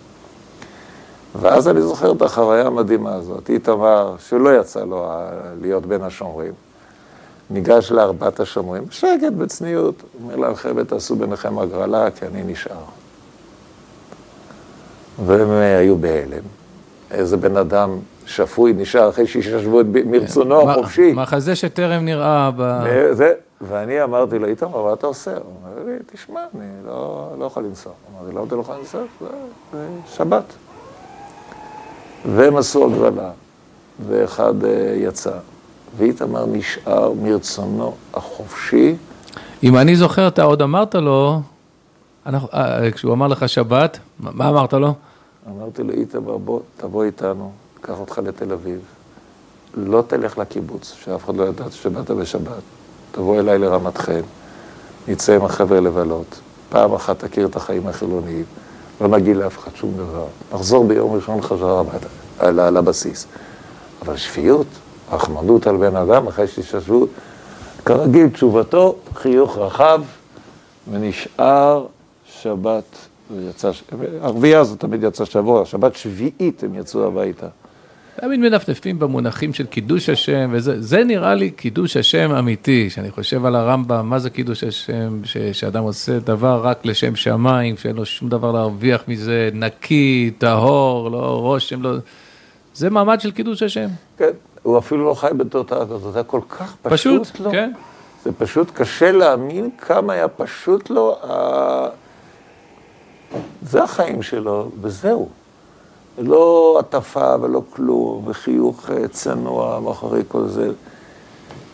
ואז 1.40 1.68
אני 1.68 1.82
זוכר 1.82 2.12
את 2.12 2.22
החוויה 2.22 2.66
המדהימה 2.66 3.14
הזאת. 3.14 3.50
איתמר, 3.50 4.14
שלא 4.18 4.56
יצא 4.60 4.84
לו 4.84 5.06
להיות 5.60 5.86
בין 5.86 6.02
השומרים, 6.02 6.52
ניגש 7.50 7.92
לארבעת 7.92 8.40
השומרים, 8.40 8.84
בשקט, 8.84 9.32
בצניעות, 9.38 10.02
אומר 10.22 10.36
להם, 10.36 10.54
חבר'ה, 10.54 10.84
תעשו 10.84 11.16
ביניכם 11.16 11.58
הגרלה, 11.58 12.10
כי 12.10 12.26
אני 12.26 12.42
נשאר. 12.46 12.84
והם 15.26 15.50
היו 15.50 15.96
בהלם. 15.96 16.42
איזה 17.10 17.36
בן 17.36 17.56
אדם 17.56 17.98
שפוי 18.26 18.72
נשאר 18.72 19.08
אחרי 19.08 19.26
שישה 19.26 19.60
שבועות 19.62 19.86
מרצונו 20.06 20.62
כן. 20.62 20.68
החופשי. 20.68 21.12
מחזה 21.12 21.56
שטרם 21.56 22.04
נראה 22.04 22.50
ב... 22.56 22.80
זה, 23.12 23.32
ואני 23.60 24.02
אמרתי 24.02 24.38
לו, 24.38 24.46
איתמר, 24.48 24.82
מה 24.82 24.92
אתה 24.92 25.06
עושה? 25.06 25.30
הוא 25.30 25.40
אומר 25.40 25.84
לי, 25.86 25.92
תשמע, 26.12 26.40
אני 26.54 26.86
לא, 26.86 27.28
לא 27.38 27.44
יכול 27.44 27.62
לנסוע. 27.62 27.92
אמרתי, 28.14 28.36
למה 28.36 28.46
אתה 28.46 28.56
לא 28.56 28.60
יכול 28.60 28.74
לנסוע? 28.76 29.00
זה 29.72 29.78
שבת. 30.06 30.44
והם 32.34 32.56
עשו 32.56 32.86
הגרלה, 32.86 33.30
ואחד 34.06 34.64
אה, 34.64 34.94
יצא. 34.96 35.32
ואיתמר 35.96 36.46
נשאר 36.46 37.12
מרצונו 37.12 37.94
החופשי. 38.14 38.96
אם 39.62 39.76
אני 39.76 39.96
זוכר, 39.96 40.28
אתה 40.28 40.42
עוד 40.42 40.62
אמרת 40.62 40.94
לו, 40.94 41.40
אנחנו, 42.26 42.48
אה, 42.54 42.90
כשהוא 42.90 43.12
אמר 43.12 43.26
לך 43.26 43.48
שבת, 43.48 43.98
מה 44.20 44.48
אמרת 44.48 44.72
לו? 44.72 44.94
אמרתי 45.50 45.82
לו, 45.82 45.90
איתמר, 45.90 46.36
בוא, 46.36 46.60
תבוא 46.76 47.04
איתנו, 47.04 47.52
קח 47.80 48.00
אותך 48.00 48.20
לתל 48.24 48.52
אביב. 48.52 48.80
לא 49.74 50.02
תלך 50.06 50.38
לקיבוץ, 50.38 50.94
שאף 51.04 51.24
אחד 51.24 51.36
לא 51.36 51.44
ידע 51.44 51.64
שבאת 51.70 52.10
בשבת. 52.10 52.62
תבוא 53.12 53.40
אליי 53.40 53.58
לרמת 53.58 53.98
חן, 53.98 54.20
נצא 55.08 55.34
עם 55.36 55.44
החבר'ה 55.44 55.80
לבלות. 55.80 56.40
פעם 56.68 56.94
אחת 56.94 57.24
תכיר 57.24 57.46
את 57.46 57.56
החיים 57.56 57.86
החילוניים, 57.86 58.44
לא 59.00 59.08
נגיד 59.08 59.36
לאף 59.36 59.58
אחד 59.58 59.70
שום 59.74 59.94
דבר. 59.96 60.26
נחזור 60.54 60.84
ביום 60.84 61.14
ראשון 61.14 61.42
חזרה 61.42 61.80
הביתה, 61.80 62.70
לבסיס. 62.70 63.26
אבל 64.02 64.16
שפיות, 64.16 64.66
רחמנות 65.12 65.66
על 65.66 65.76
בן 65.76 65.96
אדם 65.96 66.26
אחרי 66.26 66.46
שתשתשבו. 66.46 67.06
כרגיל, 67.84 68.28
תשובתו, 68.28 68.96
חיוך 69.14 69.58
רחב, 69.58 70.02
ונשאר 70.90 71.86
שבת, 72.42 72.96
ויצא, 73.30 73.70
הרביעייה 74.20 74.60
הזאת 74.60 74.80
תמיד 74.80 75.02
יצא 75.02 75.24
שבוע, 75.24 75.66
שבת 75.66 75.96
שביעית 75.96 76.62
הם 76.62 76.74
יצאו 76.74 77.06
הביתה. 77.06 77.46
תמיד 78.20 78.40
מנפנפים 78.40 78.98
במונחים 78.98 79.52
של 79.52 79.66
קידוש 79.66 80.08
השם, 80.08 80.50
וזה 80.52 81.04
נראה 81.04 81.34
לי 81.34 81.50
קידוש 81.50 81.96
השם 81.96 82.32
אמיתי, 82.38 82.90
שאני 82.90 83.10
חושב 83.10 83.44
על 83.44 83.56
הרמב"ם, 83.56 84.08
מה 84.08 84.18
זה 84.18 84.30
קידוש 84.30 84.64
השם, 84.64 85.20
ש, 85.24 85.36
שאדם 85.38 85.82
עושה 85.82 86.18
דבר 86.18 86.60
רק 86.64 86.86
לשם 86.86 87.16
שמיים, 87.16 87.76
שאין 87.76 87.96
לו 87.96 88.06
שום 88.06 88.28
דבר 88.28 88.52
להרוויח 88.52 89.02
מזה, 89.08 89.50
נקי, 89.54 90.30
טהור, 90.38 91.10
לא 91.10 91.40
רושם, 91.40 91.82
לא... 91.82 91.96
זה 92.74 92.90
מעמד 92.90 93.20
של 93.20 93.30
קידוש 93.30 93.62
השם. 93.62 93.88
כן, 94.18 94.30
הוא 94.66 94.78
אפילו 94.78 95.04
לא 95.04 95.14
חי 95.14 95.30
בתותעה 95.36 95.84
כזאת, 95.84 96.12
זה 96.12 96.18
היה 96.18 96.24
כל 96.24 96.40
כך 96.48 96.74
פשוט, 96.82 97.26
פשוט 97.26 97.40
לו. 97.40 97.50
כן. 97.50 97.72
זה 98.24 98.32
פשוט 98.38 98.70
קשה 98.74 99.12
להאמין 99.12 99.70
כמה 99.78 100.12
היה 100.12 100.28
פשוט 100.28 100.90
לו, 100.90 101.16
ה... 101.24 101.88
זה 103.62 103.82
החיים 103.82 104.22
שלו, 104.22 104.68
וזהו. 104.80 105.28
לא 106.18 106.76
הטפה 106.80 107.34
ולא 107.40 107.62
כלום, 107.70 108.22
וחיוך 108.26 108.90
אה, 108.90 109.08
צנוע 109.08 109.80
מאחורי 109.80 110.22
כל 110.28 110.46
זה. 110.46 110.70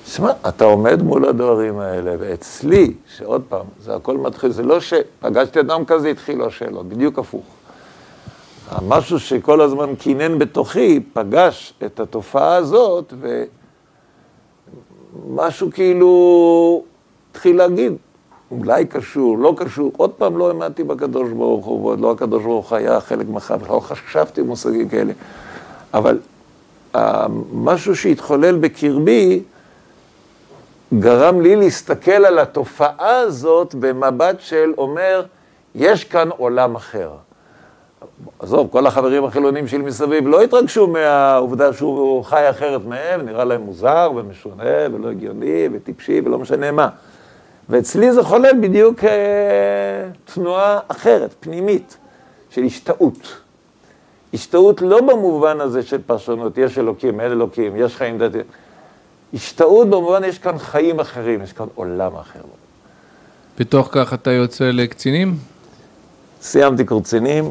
תשמע, 0.05 0.33
אתה 0.49 0.65
עומד 0.65 1.03
מול 1.03 1.29
הדברים 1.29 1.79
האלה, 1.79 2.15
ואצלי, 2.19 2.95
שעוד 3.17 3.43
פעם, 3.49 3.67
זה 3.81 3.95
הכל 3.95 4.17
מתחיל, 4.17 4.51
זה 4.51 4.63
לא 4.63 4.81
שפגשתי 4.81 5.61
אדם 5.61 5.85
כזה, 5.85 6.09
התחילו 6.09 6.47
השאלות, 6.47 6.89
בדיוק 6.89 7.19
הפוך. 7.19 7.45
המשהו 8.75 9.21
שכל 9.21 9.61
הזמן 9.61 9.95
קינן 9.95 10.39
בתוכי, 10.39 11.01
פגש 11.13 11.75
את 11.85 12.01
התופעה 12.01 12.55
הזאת, 12.55 13.15
ומשהו 15.27 15.71
כאילו 15.73 16.83
התחיל 17.31 17.57
להגיד, 17.57 17.93
אולי 18.51 18.87
קשור, 18.87 19.39
לא 19.39 19.55
קשור, 19.57 19.93
עוד 19.97 20.11
פעם 20.11 20.39
לא 20.39 20.49
האמנתי 20.49 20.85
בקדוש 20.85 21.31
ברוך 21.31 21.67
הוא, 21.67 21.85
ועוד 21.85 22.01
לא 22.01 22.11
הקדוש 22.13 22.43
ברוך 22.43 22.71
הוא 22.71 22.79
היה 22.79 23.01
חלק 23.01 23.27
מחר, 23.29 23.57
לא 23.69 23.81
חשבתי 23.81 24.43
במושגים 24.43 24.89
כאלה, 24.89 25.13
אבל 25.95 26.19
משהו 27.53 27.97
שהתחולל 27.97 28.59
בקרבי, 28.59 29.43
גרם 30.99 31.41
לי 31.41 31.57
להסתכל 31.57 32.11
על 32.11 32.39
התופעה 32.39 33.19
הזאת 33.19 33.75
במבט 33.75 34.41
של 34.41 34.73
אומר, 34.79 35.25
יש 35.75 36.05
כאן 36.05 36.29
עולם 36.37 36.75
אחר. 36.75 37.11
עזוב, 38.39 38.69
כל 38.71 38.87
החברים 38.87 39.25
החילונים 39.25 39.69
שלי 39.69 39.83
מסביב 39.83 40.29
לא 40.29 40.43
התרגשו 40.43 40.87
מהעובדה 40.87 41.73
שהוא 41.73 42.25
חי 42.25 42.51
אחרת 42.51 42.85
מהם, 42.85 43.21
נראה 43.21 43.45
להם 43.45 43.61
מוזר 43.61 44.11
ומשונה 44.17 44.87
ולא 44.93 45.11
הגיוני 45.11 45.69
וטיפשי 45.73 46.21
ולא 46.25 46.39
משנה 46.39 46.71
מה. 46.71 46.89
ואצלי 47.69 48.13
זה 48.13 48.23
חולל 48.23 48.61
בדיוק 48.61 49.05
אה, 49.05 49.11
תנועה 50.25 50.79
אחרת, 50.89 51.35
פנימית, 51.41 51.97
של 52.51 52.65
השתאות. 52.65 53.37
השתאות 54.35 54.83
לא 54.83 55.01
במובן 55.01 55.61
הזה 55.61 55.83
של 55.83 55.99
פרשנות, 56.07 56.59
יש 56.59 56.79
אלוקים, 56.79 57.21
אין 57.21 57.33
אלוקים, 57.33 57.77
יש 57.77 57.97
חיים 57.97 58.19
דתיים. 58.19 58.45
השתאות 59.35 59.89
במובן, 59.89 60.25
יש 60.25 60.39
כאן 60.39 60.59
חיים 60.59 61.01
אחרים, 61.01 61.43
יש 61.43 61.53
כאן 61.53 61.67
עולם 61.75 62.17
אחר. 62.17 62.41
בתוך 63.59 63.89
כך 63.93 64.15
אתה 64.15 64.31
יוצא 64.33 64.65
לקצינים? 64.65 65.37
סיימתי 66.43 66.85
קורצינים 66.85 67.51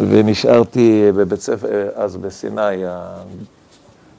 ונשארתי 0.00 1.10
בבית 1.14 1.40
ספר, 1.40 1.88
אז 1.94 2.16
בסיני, 2.16 2.84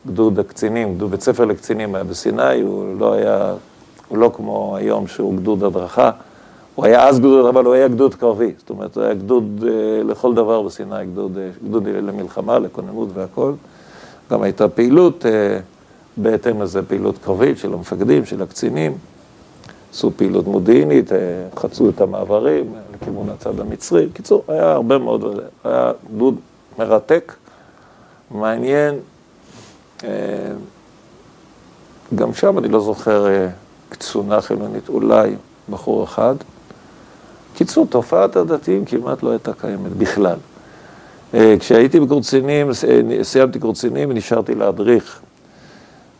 גדוד 0.07 0.39
הקצינים, 0.39 0.95
גדוד 0.95 1.11
בית 1.11 1.21
ספר 1.21 1.45
לקצינים 1.45 1.95
היה 1.95 2.03
בסיני, 2.03 2.61
הוא 2.61 2.99
לא 2.99 3.13
היה, 3.13 3.53
הוא 4.07 4.17
לא 4.17 4.31
כמו 4.35 4.75
היום 4.77 5.07
שהוא 5.07 5.35
גדוד 5.35 5.63
הדרכה, 5.63 6.11
הוא 6.75 6.85
היה 6.85 7.07
אז 7.07 7.19
גדוד, 7.19 7.45
אבל 7.45 7.65
הוא 7.65 7.73
היה 7.73 7.87
גדוד 7.87 8.15
קרבי, 8.15 8.51
זאת 8.57 8.69
אומרת, 8.69 8.95
הוא 8.95 9.03
היה 9.03 9.13
גדוד 9.13 9.63
אה, 9.67 10.03
לכל 10.03 10.33
דבר 10.33 10.61
בסיני, 10.61 11.05
גדוד, 11.05 11.37
אה, 11.37 11.49
גדוד 11.67 11.87
למלחמה, 11.87 12.59
לכוננות 12.59 13.09
והכל. 13.13 13.53
גם 14.31 14.41
הייתה 14.41 14.67
פעילות, 14.67 15.25
אה, 15.25 15.59
בהתאם 16.17 16.61
לזה 16.61 16.81
פעילות 16.83 17.17
קרבית 17.17 17.57
של 17.57 17.73
המפקדים, 17.73 18.25
של 18.25 18.41
הקצינים. 18.41 18.97
עשו 19.93 20.11
פעילות 20.15 20.47
מודיעינית, 20.47 21.09
חצו 21.55 21.89
את 21.89 22.01
המעברים 22.01 22.73
לכיוון 22.93 23.29
הצד 23.29 23.59
המצרי. 23.59 24.05
בקיצור, 24.05 24.43
היה 24.47 24.71
הרבה 24.71 24.97
מאוד, 24.97 25.39
היה 25.63 25.91
גדוד 26.15 26.35
מרתק, 26.79 27.33
מעניין. 28.31 28.95
גם 32.15 32.33
שם 32.33 32.57
אני 32.57 32.67
לא 32.67 32.79
זוכר 32.79 33.25
קצונה 33.89 34.41
חילונית, 34.41 34.89
אולי 34.89 35.35
בחור 35.69 36.03
אחד. 36.03 36.35
קיצור, 37.55 37.87
תופעת 37.89 38.35
הדתיים 38.35 38.85
כמעט 38.85 39.23
לא 39.23 39.29
הייתה 39.29 39.53
קיימת 39.53 39.91
בכלל. 39.91 40.37
אה, 41.33 41.55
כשהייתי 41.59 41.99
בקורצינים, 41.99 42.69
אה, 42.69 43.23
סיימתי 43.23 43.59
קורצינים 43.59 44.09
ונשארתי 44.09 44.55
להדריך. 44.55 45.21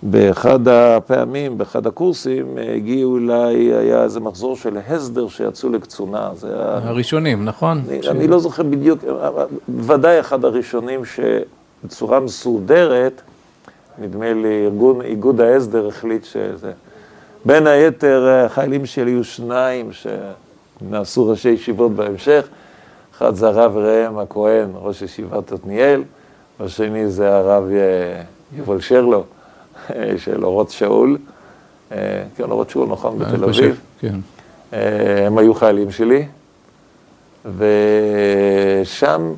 באחד 0.06 0.68
הפעמים, 0.68 1.58
באחד 1.58 1.88
הקורסים, 1.88 2.58
הגיעו 2.76 3.18
אליי, 3.18 3.56
היה 3.74 4.04
איזה 4.04 4.20
מחזור 4.20 4.56
של 4.56 4.78
הסדר 4.88 5.28
שיצאו 5.28 5.70
לקצונה. 5.70 6.30
זה 6.36 6.48
היה... 6.48 6.80
הראשונים, 6.84 7.46
נכון? 7.46 7.82
אני, 7.90 8.04
ש... 8.04 8.08
אני 8.08 8.28
לא 8.28 8.40
זוכר 8.40 8.64
בדיוק, 8.64 9.00
ודאי 9.80 10.20
אחד 10.20 10.46
הראשונים 10.46 11.02
שבצורה 11.06 12.20
מסודרת, 12.20 13.22
נדמה 14.00 14.34
לי, 14.34 14.66
ארגון, 14.66 15.02
איגוד 15.02 15.42
ההסדר 15.42 15.88
החליט 15.88 16.24
שזה... 16.24 16.72
בין 17.46 17.68
היתר, 17.68 18.28
החיילים 18.46 18.86
שלי 18.86 19.12
היו 19.12 19.24
שניים, 19.24 19.92
ש... 19.92 20.08
נעשו 20.90 21.28
ראשי 21.28 21.50
ישיבות 21.50 21.92
בהמשך. 21.92 22.48
אחד 23.18 23.36
זה 23.36 23.48
הרב 23.48 23.78
ראם 23.78 24.18
הכהן, 24.18 24.70
ראש 24.76 25.02
ישיבת 25.02 25.52
עתניאל, 25.52 26.04
והשני 26.60 27.08
זה 27.08 27.36
הרב 27.36 27.64
אה, 27.72 28.22
יובל 28.58 28.82
שרלו, 28.82 29.18
אה, 29.18 29.24
של 30.18 30.46
אורות 30.46 30.70
שאול. 30.70 31.18
אה, 31.92 32.24
כן, 32.36 32.52
אורות 32.52 32.70
שאול, 32.70 32.90
נכון, 32.90 33.20
בתל 33.20 33.44
אביב. 33.44 33.82
כן. 34.00 34.16
הם 35.26 35.38
היו 35.38 35.54
חיילים 35.54 35.92
שלי, 35.92 36.26
ושם 37.58 39.34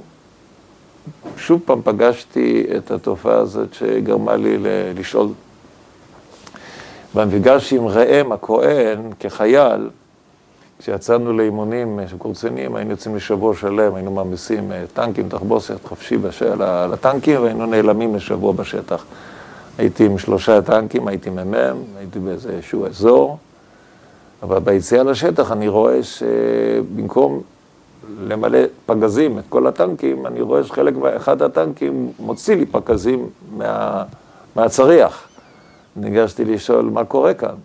שוב 1.37 1.61
פעם 1.65 1.81
פגשתי 1.83 2.65
את 2.77 2.91
התופעה 2.91 3.37
הזאת 3.37 3.73
שגרמה 3.73 4.35
לי 4.35 4.57
לשאול. 4.97 5.27
במפגש 7.15 7.73
עם 7.73 7.87
ראם 7.87 8.31
הכהן 8.31 8.99
כחייל, 9.19 9.89
כשיצאנו 10.79 11.33
לאימונים 11.33 11.99
של 12.07 12.17
קורצנים, 12.17 12.75
היינו 12.75 12.91
יוצאים 12.91 13.15
לשבוע 13.15 13.55
שלם, 13.55 13.95
היינו 13.95 14.11
מעמיסים 14.11 14.71
אה, 14.71 14.83
טנקים, 14.93 15.29
תחבושת 15.29 15.85
חופשי 15.85 16.17
בשל, 16.17 16.61
על 16.61 16.93
הטנקים, 16.93 17.41
והיינו 17.41 17.65
נעלמים 17.65 18.15
לשבוע 18.15 18.51
בשטח. 18.53 19.05
הייתי 19.77 20.05
עם 20.05 20.17
שלושה 20.17 20.61
טנקים, 20.61 21.07
הייתי 21.07 21.29
מ"מ, 21.29 21.53
הייתי 21.97 22.19
באיזשהו 22.19 22.85
אזור, 22.85 23.37
אבל 24.43 24.59
ביציאה 24.59 25.03
לשטח 25.03 25.51
אני 25.51 25.67
רואה 25.67 26.03
שבמקום 26.03 27.41
למלא 28.19 28.59
פגזים 28.85 29.39
את 29.39 29.43
כל 29.49 29.67
הטנקים, 29.67 30.25
אני 30.25 30.41
רואה 30.41 30.63
שחלק, 30.63 30.93
אחד 31.15 31.41
הטנקים 31.41 32.11
מוציא 32.19 32.55
לי 32.55 32.65
פגזים 32.65 33.29
מה, 33.57 34.03
מהצריח. 34.55 35.27
ניגשתי 35.95 36.45
לשאול 36.45 36.85
מה 36.85 37.05
קורה 37.05 37.33
כאן. 37.33 37.55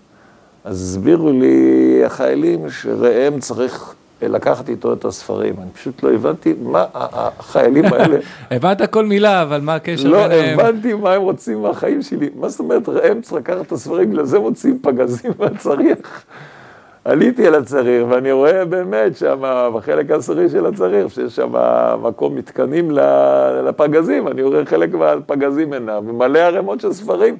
אז 0.65 0.83
הסבירו 0.83 1.31
לי 1.31 2.03
החיילים 2.07 2.71
שראם 2.71 3.41
צריך 3.41 3.95
לקחת 4.23 4.69
איתו 4.69 4.93
את 4.93 5.05
הספרים. 5.05 5.55
אני 5.63 5.71
פשוט 5.71 6.03
לא 6.03 6.13
הבנתי 6.13 6.55
מה 6.63 6.85
החיילים 6.95 7.85
האלה... 7.85 8.17
הבנת 8.51 8.91
כל 8.91 9.05
מילה, 9.05 9.43
אבל 9.43 9.61
מה 9.61 9.75
הקשר 9.75 10.09
לא, 10.09 10.23
ביניהם? 10.23 10.59
לא, 10.59 10.63
הבנתי 10.63 10.95
מה 10.95 11.13
הם 11.13 11.23
רוצים 11.23 11.63
מהחיים 11.63 12.03
שלי. 12.03 12.29
מה 12.35 12.49
זאת 12.49 12.61
אומרת, 12.61 12.89
ראם 12.89 13.21
צריך 13.21 13.33
לקחת 13.33 13.67
את 13.67 13.73
הספרים, 13.73 14.11
בגלל 14.11 14.25
זה 14.25 14.39
מוצאים 14.39 14.79
פגזים 14.83 15.33
מהצריח. 15.39 16.25
עליתי 17.05 17.47
על 17.47 17.55
הצריח, 17.55 18.07
ואני 18.09 18.33
רואה 18.33 18.65
באמת 18.65 19.17
שם, 19.17 19.43
בחלק 19.75 20.11
העשירי 20.11 20.49
של 20.49 20.67
הצריח, 20.67 21.09
שיש 21.09 21.37
שם 21.37 21.53
מקום 22.03 22.35
מתקנים 22.35 22.91
לפגזים, 23.65 24.29
אני 24.29 24.43
רואה 24.43 24.67
חלק 24.67 24.95
מהפגזים 24.95 25.75
אינם, 25.75 26.09
ומלא 26.09 26.39
ערימות 26.39 26.81
של 26.81 26.93
ספרים. 26.93 27.37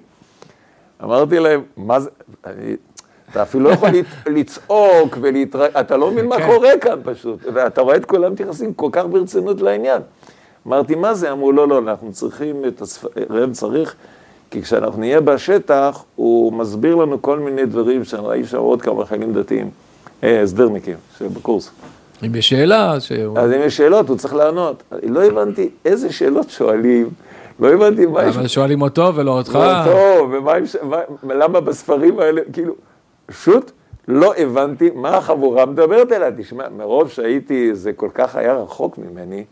אמרתי 1.05 1.39
להם, 1.39 1.61
מה 1.77 2.01
זה, 2.01 2.11
אני, 2.47 2.77
אתה 3.31 3.43
אפילו 3.43 3.65
לא 3.65 3.71
יכול 3.71 3.89
לצעוק 4.37 5.19
ולהתראה, 5.21 5.81
אתה 5.81 5.97
לא 5.97 6.11
מבין 6.11 6.27
מה 6.27 6.39
כן. 6.39 6.47
קורה 6.47 6.79
כאן 6.81 6.99
פשוט, 7.05 7.41
ואתה 7.55 7.81
רואה 7.81 7.97
את 7.97 8.05
כולם 8.05 8.33
מתייחסים 8.33 8.75
כל 8.75 8.89
כך 8.93 9.05
ברצינות 9.11 9.61
לעניין. 9.61 10.03
אמרתי, 10.67 10.95
מה 10.95 11.15
זה? 11.15 11.33
אמרו, 11.33 11.53
לא, 11.53 11.69
לא, 11.69 11.79
אנחנו 11.79 12.13
צריכים 12.13 12.65
את 12.69 12.81
הספרים, 12.81 13.53
צריך, 13.53 13.95
כי 14.51 14.63
כשאנחנו 14.63 15.01
נהיה 15.01 15.21
בשטח, 15.21 16.05
הוא 16.17 16.53
מסביר 16.53 16.95
לנו 16.95 17.23
כל 17.23 17.39
מיני 17.39 17.67
דברים, 17.67 18.05
שאי 18.05 18.41
אפשר 18.41 18.59
עוד 18.59 18.83
כמה 18.83 19.07
חיילים 19.07 19.33
דתיים, 19.33 19.71
אה, 20.25 20.43
הסדרניקים, 20.43 20.97
שבקורס. 21.19 21.71
אם 22.27 22.35
יש 22.35 22.49
שאלה, 22.49 23.01
ש... 23.01 23.13
אז 23.13 23.53
אם 23.53 23.61
יש 23.65 23.77
שאלות, 23.77 24.09
הוא 24.09 24.17
צריך 24.17 24.35
לענות. 24.35 24.83
לא 25.03 25.25
הבנתי 25.25 25.69
איזה 25.85 26.13
שאלות 26.13 26.51
שואלים. 26.51 27.11
לא 27.61 27.73
הבנתי 27.73 28.07
מה 28.07 28.25
יש... 28.25 28.37
אבל 28.37 28.47
שואלים 28.47 28.83
אותו 28.83 29.15
ולא 29.15 29.31
אותך. 29.31 29.55
אותו, 29.55 30.29
ולמה 31.23 31.61
בספרים 31.61 32.19
האלה, 32.19 32.41
כאילו, 32.53 32.75
פשוט 33.31 33.71
לא 34.09 34.35
הבנתי 34.37 34.91
מה 34.95 35.17
החבורה 35.17 35.67
מדברת 35.67 36.13
אליי. 36.13 36.33
תשמע, 36.39 36.69
מרוב 36.69 37.09
שהייתי, 37.09 37.75
זה 37.75 37.93
כל 37.93 38.09
כך 38.15 38.37
היה 38.37 38.55
רחוק 38.55 38.99
ממני, 38.99 39.45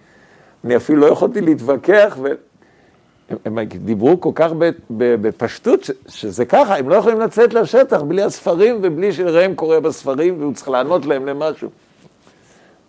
אני 0.64 0.76
אפילו 0.76 1.00
לא 1.00 1.06
יכולתי 1.06 1.40
להתווכח, 1.40 2.18
והם 2.22 3.58
דיברו 3.60 4.20
כל 4.20 4.30
כך 4.34 4.50
בפשטות, 4.90 5.84
ש, 5.84 5.90
שזה 6.08 6.44
ככה, 6.44 6.76
הם 6.76 6.88
לא 6.88 6.94
יכולים 6.94 7.20
לצאת 7.20 7.54
לשטח 7.54 8.02
בלי 8.02 8.22
הספרים 8.22 8.78
ובלי 8.82 9.12
שראם 9.12 9.54
קורא 9.54 9.78
בספרים 9.78 10.40
והוא 10.40 10.54
צריך 10.54 10.68
לענות 10.68 11.06
להם 11.06 11.26
למשהו. 11.26 11.68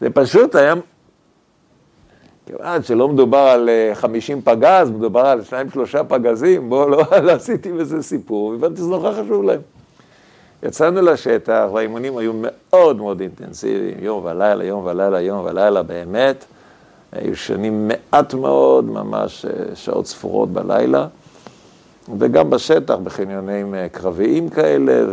זה 0.02 0.10
פשוט 0.10 0.56
היה, 0.56 0.74
כיוון 2.46 2.84
שלא 2.84 3.08
מדובר 3.08 3.38
על 3.38 3.70
50 3.94 4.38
אה, 4.38 4.56
פגז, 4.56 4.90
מדובר 4.90 5.26
על 5.26 5.44
שניים 5.44 5.70
שלושה 5.70 6.04
פגזים, 6.04 6.70
בואו 6.70 6.90
לא, 6.90 7.04
לא 7.24 7.32
עשיתי 7.32 7.72
בזה 7.72 8.04
סיפור, 8.04 8.54
הבנתי 8.54 8.78
שזה 8.78 8.90
נורא 8.90 9.12
חשוב 9.12 9.44
להם. 9.44 9.62
יצאנו 10.64 11.02
לשטח, 11.02 11.66
והאימונים 11.74 12.18
היו 12.18 12.32
מאוד 12.36 12.98
מאוד 12.98 13.22
אינטנסיביים, 13.22 13.98
יום 14.00 14.26
ולילה, 14.26 14.64
יום 14.64 14.86
ולילה, 14.86 15.22
יום 15.22 15.46
ולילה, 15.46 15.84
באמת. 15.84 16.46
היו 17.12 17.36
שנים 17.36 17.88
מעט 17.88 18.34
מאוד, 18.34 18.86
ממש 18.86 19.46
אה, 19.46 19.76
שעות 19.76 20.08
ספורות 20.08 20.50
בלילה. 20.50 21.08
וגם 22.20 22.50
בשטח, 22.50 22.96
בחניונים 23.04 23.76
אה, 23.76 23.90
קרביים 23.90 24.50
כאלה, 24.50 25.06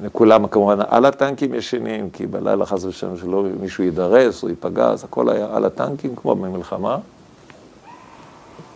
וכולם 0.00 0.46
כמובן 0.46 0.78
על 0.88 1.04
הטנקים 1.04 1.54
ישנים, 1.54 2.10
כי 2.10 2.26
בלילה 2.26 2.66
חס 2.66 2.84
ושלום 2.84 3.16
שלא 3.16 3.44
מישהו 3.60 3.84
יידרס 3.84 4.42
או 4.42 4.48
ייפגע, 4.48 4.90
אז 4.90 5.04
הכל 5.04 5.28
היה 5.28 5.46
על 5.52 5.64
הטנקים 5.64 6.16
כמו 6.16 6.34
במלחמה. 6.34 6.98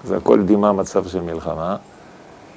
זה 0.05 0.16
הכל 0.16 0.42
דימה 0.42 0.73
מצב 0.73 1.07
של 1.07 1.21
מלחמה. 1.21 1.77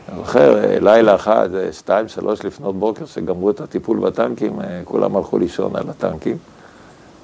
אני 0.09 0.17
זוכר, 0.17 0.63
אה, 0.63 0.79
לילה 0.79 1.15
אחד, 1.15 1.55
אה, 1.55 1.73
שתיים, 1.73 2.07
שלוש 2.07 2.45
לפנות 2.45 2.75
בוקר, 2.75 3.05
שגמרו 3.05 3.49
את 3.49 3.61
הטיפול 3.61 3.99
בטנקים, 3.99 4.61
אה, 4.61 4.81
כולם 4.85 5.17
הלכו 5.17 5.37
לישון 5.37 5.75
על 5.75 5.89
הטנקים, 5.89 6.37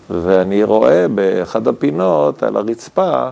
ואני 0.10 0.63
רואה 0.63 1.08
באחד 1.08 1.68
הפינות, 1.68 2.44
על 2.44 2.58
הרצפה, 2.58 3.30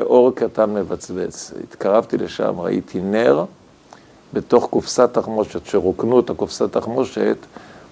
אור 0.00 0.34
קטן 0.34 0.74
מבצבץ. 0.74 1.52
התקרבתי 1.62 2.18
לשם, 2.18 2.60
ראיתי 2.60 3.00
נר 3.00 3.44
בתוך 4.32 4.66
קופסת 4.70 5.10
תחמושת, 5.12 5.66
שרוקנו 5.66 6.20
את 6.20 6.30
הקופסת 6.30 6.72
תחמושת, 6.72 7.36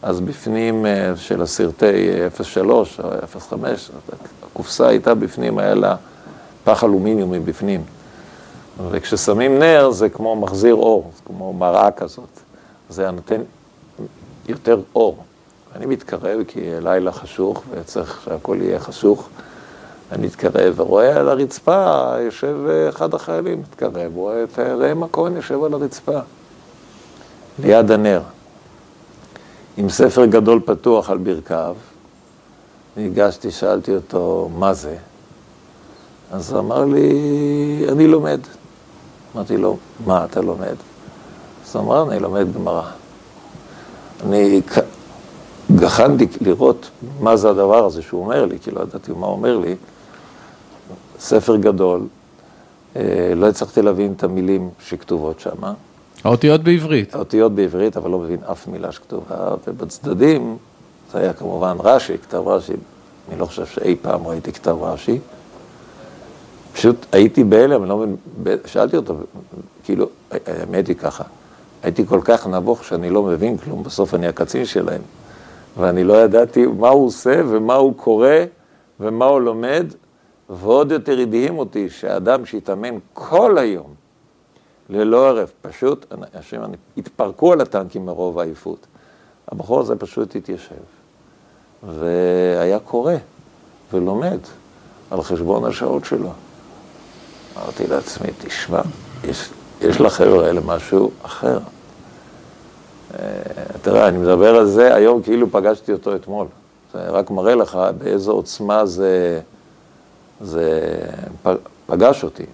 אז 0.03 0.21
בפנים 0.21 0.87
של 1.17 1.43
הסרטי 1.43 2.11
03 2.43 3.01
או 3.01 3.40
05, 3.40 3.90
הקופסה 4.43 4.88
הייתה 4.88 5.14
בפנים, 5.14 5.59
היה 5.59 5.75
לה 5.75 5.97
פח 6.64 6.85
אלומיניום 6.85 7.31
מבפנים. 7.31 7.85
וכששמים 8.91 9.59
נר 9.59 9.91
זה 9.91 10.09
כמו 10.09 10.37
מחזיר 10.37 10.75
אור, 10.75 11.11
זה 11.17 11.23
כמו 11.27 11.53
מראה 11.53 11.91
כזאת. 11.91 12.29
זה 12.89 13.11
נותן 13.11 13.41
יותר 14.49 14.81
אור. 14.95 15.25
אני 15.77 15.87
מתקרב 15.87 16.45
כי 16.49 16.61
לילה 16.81 17.13
חשוך 17.13 17.63
וצריך 17.71 18.21
שהכל 18.25 18.59
יהיה 18.61 18.79
חשוך. 18.79 19.29
אני 20.13 20.27
מתקרב 20.27 20.81
ורואה 20.81 21.17
על 21.17 21.29
הרצפה, 21.29 22.13
יושב 22.21 22.57
אחד 22.89 23.15
החיילים, 23.15 23.61
מתקרב, 23.61 24.17
רואה 24.17 24.45
את 24.45 24.59
ראם 24.59 25.03
הכהן 25.03 25.37
יושב 25.37 25.65
על 25.65 25.75
הרצפה, 25.75 26.19
ליד 27.59 27.91
הנר, 27.91 28.23
עם 29.77 29.89
ספר 29.89 30.27
גדול 30.27 30.61
פתוח 30.65 31.11
על 31.11 31.19
ברכיו. 31.19 31.77
ניגשתי, 32.97 33.51
שאלתי 33.51 33.95
אותו, 33.95 34.51
מה 34.59 34.75
זה? 34.75 34.97
אז 36.33 36.53
הוא 36.53 36.61
אמר 36.61 36.85
לי, 36.85 37.87
אני 37.93 38.07
לומד. 38.07 38.41
אמרתי 39.35 39.57
לו, 39.57 39.77
מה 40.07 40.25
אתה 40.25 40.40
לומד? 40.40 40.75
אז 41.66 41.77
הוא 41.77 41.83
אמר, 41.85 42.12
אני 42.12 42.20
לומד 42.20 42.55
גמרא. 42.55 42.83
אני 44.27 44.61
גחנתי 45.77 46.27
לראות 46.40 46.90
מה 47.20 47.37
זה 47.37 47.51
הדבר 47.51 47.85
הזה 47.85 48.03
שהוא 48.03 48.25
אומר 48.25 48.44
לי, 48.44 48.59
כי 48.59 48.70
לא 48.70 48.81
ידעתי 48.81 49.12
מה 49.12 49.27
הוא 49.27 49.35
אומר 49.35 49.59
לי. 49.59 49.75
ספר 51.18 51.57
גדול, 51.57 52.07
אה, 52.97 53.33
לא 53.37 53.49
הצלחתי 53.49 53.83
להבין 53.83 54.12
את 54.12 54.25
המילים 54.25 54.70
שכתובות 54.81 55.40
שם. 55.40 55.62
האותיות 56.25 56.62
בעברית. 56.62 57.14
האותיות 57.14 57.53
בעברית, 57.53 57.97
אבל 57.97 58.11
לא 58.11 58.18
מבין 58.18 58.38
אף 58.53 58.68
מילה 58.68 58.92
שכתובה, 58.92 59.55
ובצדדים, 59.66 60.57
זה 61.12 61.18
היה 61.18 61.33
כמובן 61.33 61.77
רש"י, 61.81 62.18
כתב 62.18 62.49
רש"י, 62.49 62.73
אני 63.29 63.38
לא 63.38 63.47
חושב 63.47 63.66
שאי 63.66 63.97
פעם 64.03 64.27
ראיתי 64.27 64.53
כתב 64.53 64.77
רש"י. 64.81 65.18
פשוט 66.75 67.07
הייתי 67.13 67.45
בהלם, 67.45 67.85
לא 67.85 67.99
מבין, 67.99 68.17
שאלתי 68.67 68.97
אותו, 68.97 69.17
כאילו, 69.85 70.09
האמת 70.31 70.89
היא 70.89 70.97
ככה, 70.97 71.25
הייתי 71.83 72.07
כל 72.07 72.21
כך 72.25 72.47
נבוך 72.47 72.85
שאני 72.85 73.11
לא 73.11 73.23
מבין 73.23 73.59
כלום, 73.59 73.83
בסוף 73.83 74.15
אני 74.15 74.27
הקצין 74.27 74.65
שלהם, 74.65 75.01
ואני 75.79 76.05
לא 76.05 76.25
ידעתי 76.25 76.67
מה 76.67 76.89
הוא 76.89 77.07
עושה 77.07 77.43
ומה 77.49 77.75
הוא 77.75 77.95
קורא 77.97 78.29
ומה 79.01 79.25
הוא 79.25 79.41
לומד, 79.41 79.87
ועוד 80.51 80.93
יותר 80.93 81.19
הדהים 81.19 81.59
אותי 81.59 81.91
שאדם 81.91 82.47
שהתאמן 82.47 82.99
כל 83.13 83.59
היום, 83.59 83.95
ללא 84.91 85.29
ערב, 85.29 85.51
פשוט, 85.63 86.13
אנשים 86.35 86.61
התפרקו 86.97 87.53
על 87.53 87.61
הטנקים 87.61 88.07
מרוב 88.07 88.39
העייפות. 88.39 88.87
הבחור 89.49 89.81
הזה 89.81 89.97
פשוט 89.97 90.37
התיישב, 90.37 90.75
והיה 91.83 92.79
קורא 92.79 93.15
ולומד 93.93 94.39
על 95.11 95.23
חשבון 95.23 95.65
השעות 95.65 96.05
שלו. 96.05 96.31
אמרתי 97.57 97.87
לעצמי, 97.87 98.29
תשמע, 98.38 98.81
יש, 99.25 99.51
יש 99.81 100.01
לחבר'ה 100.01 100.47
האלה 100.47 100.61
משהו 100.64 101.11
אחר. 101.23 101.59
אה, 103.14 103.19
תראה, 103.83 104.09
אני 104.09 104.19
מדבר 104.19 104.57
על 104.57 104.67
זה 104.67 104.95
היום 104.95 105.23
כאילו 105.23 105.51
פגשתי 105.51 105.93
אותו 105.93 106.17
אתמול. 106.17 106.47
זה 106.93 106.99
רק 107.11 107.31
מראה 107.31 107.55
לך 107.55 107.79
באיזו 107.99 108.33
עוצמה 108.33 108.87
זה, 108.87 109.40
זה 110.40 110.99
פגש 111.87 112.25
אותי. 112.25 112.45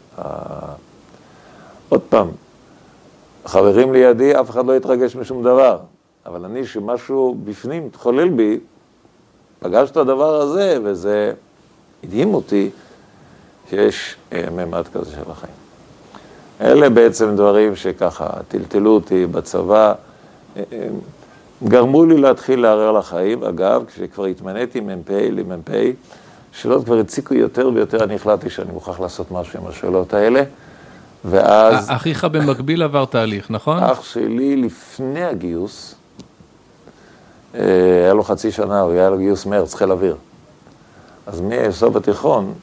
עוד 1.89 2.01
פעם, 2.09 2.29
חברים 3.47 3.93
לידי, 3.93 4.41
אף 4.41 4.51
אחד 4.51 4.67
לא 4.67 4.77
התרגש 4.77 5.17
משום 5.17 5.43
דבר, 5.43 5.79
אבל 6.27 6.45
אני, 6.45 6.67
שמשהו 6.67 7.37
בפנים 7.45 7.87
התחולל 7.87 8.29
בי, 8.29 8.61
פגש 9.61 9.91
את 9.91 9.97
הדבר 9.97 10.35
הזה, 10.35 10.79
וזה 10.85 11.33
הדהים 12.05 12.35
אותי. 12.35 12.71
שיש 13.71 14.17
אה, 14.33 14.45
ממד 14.51 14.89
כזה 14.93 15.11
של 15.11 15.31
החיים. 15.31 15.55
אלה 16.61 16.91
בעצם 16.91 17.37
דברים 17.37 17.77
שככה 17.77 18.27
טלטלו 18.49 18.95
אותי 18.95 19.27
בצבא, 19.27 19.95
אה, 20.57 20.63
אה, 20.73 20.89
גרמו 21.65 22.05
לי 22.05 22.17
להתחיל 22.19 22.61
לערער 22.61 22.93
לחיים. 22.93 23.45
אגב, 23.45 23.85
כשכבר 23.87 24.25
התמניתי 24.25 24.81
מ"פ 24.81 25.11
למ"פ, 25.11 25.71
שאלות 26.53 26.85
כבר 26.85 26.99
הציקו 26.99 27.35
יותר 27.35 27.71
ויותר, 27.75 28.05
אני 28.05 28.15
החלטתי 28.15 28.51
שאני 28.51 28.73
מוכרח 28.73 29.01
לעשות 29.01 29.31
משהו 29.31 29.61
עם 29.61 29.67
השאלות 29.67 30.15
האלה. 30.15 30.43
ואז... 31.25 31.91
אחיך 31.91 32.25
במקביל 32.25 32.83
עבר 32.83 33.05
תהליך, 33.05 33.51
נכון? 33.51 33.83
אח 33.83 34.03
שלי 34.03 34.57
לפני 34.57 35.25
הגיוס, 35.25 35.95
היה 37.55 38.15
לו 38.15 38.25
חצי 38.25 38.53
שנה, 38.53 38.83
היה 38.83 39.11
לו 39.11 39.19
גיוס 39.19 39.47
מרץ, 39.47 39.75
חיל 39.75 39.93
אוויר. 39.93 40.17
אז 41.27 41.41
מסוף 41.41 41.97
התיכון, 41.97 42.55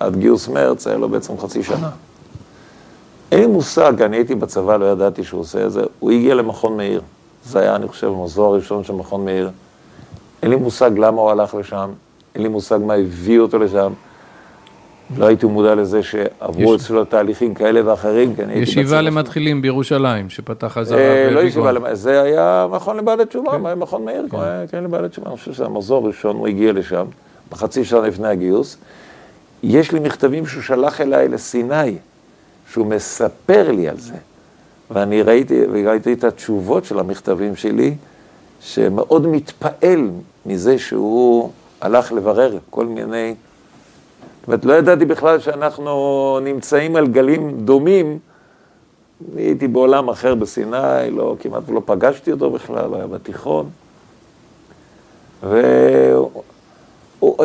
עד 0.00 0.16
גיוס 0.16 0.48
מרץ 0.48 0.86
היה 0.86 0.96
לו 0.96 1.08
בעצם 1.08 1.38
חצי 1.38 1.62
שנה. 1.62 1.90
אין 3.32 3.40
לי 3.40 3.46
מושג, 3.46 4.02
אני 4.02 4.16
הייתי 4.16 4.34
בצבא, 4.34 4.76
לא 4.76 4.84
ידעתי 4.92 5.24
שהוא 5.24 5.40
עושה 5.40 5.66
את 5.66 5.72
זה. 5.72 5.82
הוא 5.98 6.10
הגיע 6.10 6.34
למכון 6.34 6.76
מאיר. 6.76 7.00
זה 7.44 7.60
היה, 7.60 7.76
אני 7.76 7.88
חושב, 7.88 8.06
המחזור 8.06 8.54
הראשון 8.54 8.84
של 8.84 8.92
מכון 8.92 9.24
מאיר. 9.24 9.50
אין 10.42 10.50
לי 10.50 10.56
מושג 10.56 10.90
למה 10.98 11.20
הוא 11.20 11.30
הלך 11.30 11.54
לשם, 11.54 11.90
אין 12.34 12.42
לי 12.42 12.48
מושג 12.48 12.78
מה 12.86 12.94
הביא 12.94 13.40
אותו 13.40 13.58
לשם. 13.58 13.92
לא 15.16 15.26
הייתי 15.26 15.46
מודע 15.46 15.74
לזה 15.74 16.02
שעברו 16.02 16.74
יש... 16.74 16.80
אצלו 16.80 17.04
תהליכים 17.04 17.54
כאלה 17.54 17.90
ואחרים, 17.90 18.34
כי 18.34 18.42
אני 18.42 18.52
הייתי. 18.52 18.70
ישיבה 18.70 19.00
למתחילים 19.00 19.62
בירושלים, 19.62 20.30
שפתח 20.30 20.66
חזרה 20.66 20.98
אה, 20.98 21.30
לא 21.30 21.40
ישיבה, 21.40 21.94
זה 21.94 22.22
היה 22.22 22.66
מכון 22.70 22.96
לבעלי 22.96 23.26
תשובה, 23.26 23.52
כן. 23.52 23.78
מכון 23.78 24.04
מאיר, 24.04 24.26
כן, 24.30 24.38
כן 24.70 24.84
לבעלי 24.84 25.08
תשובה. 25.08 25.28
אני 25.28 25.36
חושב 25.36 25.52
שזה 25.52 25.64
המחזור 25.64 26.04
הראשון, 26.04 26.36
הוא 26.36 26.48
הגיע 26.48 26.72
לשם, 26.72 27.04
בחצי 27.50 27.84
שנה 27.84 28.00
לפני 28.00 28.28
הגיוס. 28.28 28.76
יש 29.62 29.92
לי 29.92 30.00
מכתבים 30.00 30.46
שהוא 30.46 30.62
שלח 30.62 31.00
אליי 31.00 31.28
לסיני, 31.28 31.96
שהוא 32.72 32.86
מספר 32.86 33.72
לי 33.72 33.88
על 33.88 34.00
זה. 34.00 34.14
ואני 34.90 35.22
ראיתי, 35.22 35.60
וראיתי 35.72 36.12
את 36.12 36.24
התשובות 36.24 36.84
של 36.84 36.98
המכתבים 36.98 37.56
שלי, 37.56 37.94
שמאוד 38.60 39.26
מתפעל 39.26 40.10
מזה 40.46 40.78
שהוא 40.78 41.50
הלך 41.80 42.12
לברר 42.12 42.58
כל 42.70 42.86
מיני... 42.86 43.34
זאת 44.40 44.46
אומרת, 44.46 44.64
לא 44.64 44.72
ידעתי 44.72 45.04
בכלל 45.04 45.40
שאנחנו 45.40 46.38
נמצאים 46.42 46.96
על 46.96 47.06
גלים 47.06 47.60
דומים. 47.64 48.18
אני 49.34 49.42
הייתי 49.42 49.68
בעולם 49.68 50.08
אחר 50.08 50.34
בסיני, 50.34 51.10
לא, 51.10 51.36
כמעט 51.40 51.62
לא 51.68 51.82
פגשתי 51.84 52.32
אותו 52.32 52.50
בכלל, 52.50 52.94
היה 52.94 53.06
בתיכון. 53.06 53.70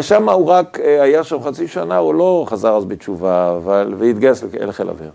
שם 0.01 0.29
הוא 0.29 0.47
רק 0.47 0.79
אה, 0.79 1.01
היה 1.01 1.23
שם 1.23 1.43
חצי 1.43 1.67
שנה, 1.67 1.97
הוא 1.97 2.15
לא 2.15 2.45
חזר 2.49 2.75
אז 2.75 2.85
בתשובה, 2.85 3.57
אבל, 3.57 3.93
והתגייס 3.97 4.43
לחיל 4.43 4.89
אוויר. 4.89 5.11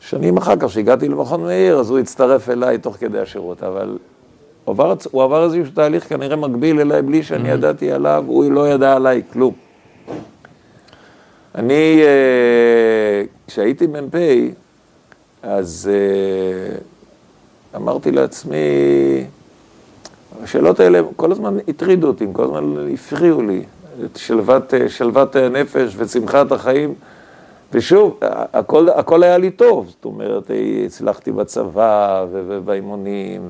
שנים 0.00 0.36
אחר 0.36 0.56
כך, 0.56 0.66
כשהגעתי 0.66 1.08
למכון 1.08 1.42
מאיר, 1.42 1.78
אז 1.78 1.90
הוא 1.90 1.98
הצטרף 1.98 2.48
אליי 2.48 2.78
תוך 2.78 2.96
כדי 2.96 3.18
השירות, 3.18 3.62
אבל 3.62 3.98
הוא 4.64 4.72
עבר, 4.72 4.94
הוא 5.10 5.22
עבר 5.22 5.44
איזשהו 5.44 5.74
תהליך 5.74 6.08
כנראה 6.08 6.36
מקביל 6.36 6.80
אליי, 6.80 7.02
בלי 7.02 7.22
שאני 7.22 7.50
mm-hmm. 7.50 7.54
ידעתי 7.54 7.92
עליו, 7.92 8.24
הוא 8.26 8.52
לא 8.52 8.68
ידע 8.68 8.92
עליי 8.96 9.22
כלום. 9.32 9.54
אני, 11.54 12.02
אה, 12.02 13.22
כשהייתי 13.46 13.86
מ"פ, 13.86 14.14
אז 15.42 15.90
אה, 15.92 16.76
אמרתי 17.76 18.10
לעצמי, 18.10 18.56
השאלות 20.44 20.80
האלה 20.80 21.00
כל 21.16 21.32
הזמן 21.32 21.56
הטרידו 21.68 22.06
אותי, 22.06 22.26
כל 22.32 22.44
הזמן 22.44 22.74
הפריעו 22.94 23.42
לי, 23.42 23.62
את 24.04 24.16
שלוות, 24.16 24.74
שלוות 24.88 25.36
הנפש 25.36 25.94
ושמחת 25.96 26.52
החיים. 26.52 26.94
ושוב, 27.72 28.18
הכל, 28.52 28.88
הכל 28.88 29.22
היה 29.22 29.38
לי 29.38 29.50
טוב, 29.50 29.86
זאת 29.88 30.04
אומרת, 30.04 30.50
הצלחתי 30.86 31.32
בצבא 31.32 32.26
ובאימונים 32.32 33.48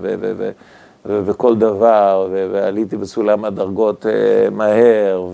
וכל 1.06 1.56
דבר, 1.56 2.28
ועליתי 2.52 2.96
בסולם 2.96 3.44
הדרגות 3.44 4.06
אה, 4.06 4.50
מהר, 4.50 5.28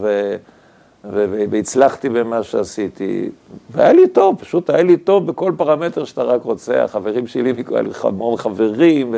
והצלחתי 1.50 2.08
במה 2.08 2.42
שעשיתי, 2.42 3.30
והיה 3.70 3.92
לי 3.92 4.08
טוב, 4.08 4.36
פשוט 4.40 4.70
היה 4.70 4.82
לי 4.82 4.96
טוב 4.96 5.26
בכל 5.26 5.52
פרמטר 5.56 6.04
שאתה 6.04 6.22
רק 6.22 6.42
רוצה, 6.42 6.84
החברים 6.84 7.26
שלי, 7.26 7.52
היה 7.70 7.82
לי 7.82 7.90
המון 8.02 8.36
חברים. 8.36 9.14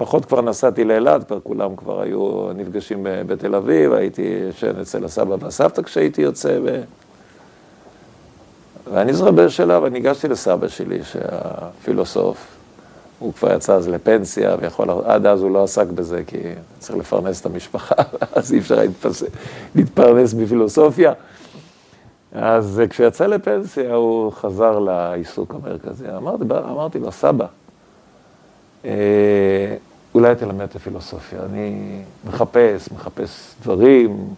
פחות 0.00 0.24
כבר 0.24 0.40
נסעתי 0.40 0.84
לאילת, 0.84 1.24
כבר 1.24 1.40
כולם 1.40 1.76
כבר 1.76 2.00
היו 2.00 2.52
נפגשים 2.54 3.06
בתל 3.26 3.54
אביב, 3.54 3.92
הייתי 3.92 4.22
ישן 4.48 4.80
אצל 4.80 5.04
הסבא 5.04 5.36
והסבתא 5.40 5.82
כשהייתי 5.82 6.22
יוצא. 6.22 6.58
ו... 6.64 6.82
ואני 8.92 9.12
זרבל 9.12 9.48
שלה, 9.48 9.80
וניגשתי 9.82 10.28
לסבא 10.28 10.68
שלי, 10.68 10.98
שהפילוסוף, 11.04 12.46
הוא 13.18 13.32
כבר 13.34 13.54
יצא 13.54 13.74
אז 13.74 13.88
לפנסיה, 13.88 14.56
ויכול, 14.60 14.88
עד 15.04 15.26
אז 15.26 15.42
הוא 15.42 15.50
לא 15.50 15.64
עסק 15.64 15.86
בזה, 15.86 16.22
כי 16.26 16.38
צריך 16.78 16.98
לפרנס 16.98 17.40
את 17.40 17.46
המשפחה, 17.46 17.94
אז 18.36 18.52
אי 18.52 18.58
אפשר 18.58 18.78
להתפרנס 19.74 20.32
בפילוסופיה. 20.32 21.12
אז 22.32 22.82
כשיצא 22.90 23.26
לפנסיה 23.26 23.94
הוא 23.94 24.32
חזר 24.32 24.78
לעיסוק 24.78 25.54
המרכזי. 25.54 26.06
אמרתי, 26.16 26.44
אמרתי 26.70 26.98
לו, 26.98 27.12
סבא, 27.12 27.46
אה, 28.84 29.76
אולי 30.14 30.34
תלמד 30.34 30.60
את 30.60 30.76
הפילוסופיה. 30.76 31.40
אני 31.44 32.02
מחפש, 32.24 32.88
מחפש 32.92 33.54
דברים, 33.62 34.34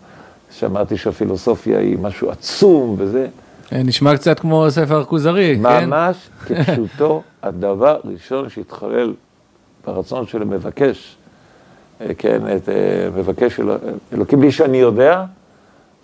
שמעתי 0.50 0.96
שהפילוסופיה 0.96 1.78
היא 1.78 1.98
משהו 1.98 2.30
עצום 2.30 2.94
וזה. 2.98 3.28
אה, 3.72 3.82
נשמע 3.82 4.16
קצת 4.16 4.40
כמו 4.40 4.66
ספר 4.70 5.04
כוזרי, 5.04 5.58
כן? 5.62 5.90
ממש 5.90 6.28
כפשוטו, 6.46 7.22
הדבר 7.42 7.98
הראשון 8.04 8.48
שהתחולל 8.48 9.14
ברצון 9.86 10.26
של 10.26 10.42
המבקש, 10.42 11.16
אה, 12.00 12.14
כן, 12.18 12.56
את 12.56 12.68
מבקש 13.16 13.60
אלוקים 14.12 14.40
בלי 14.40 14.52
שאני 14.52 14.78
יודע, 14.78 15.24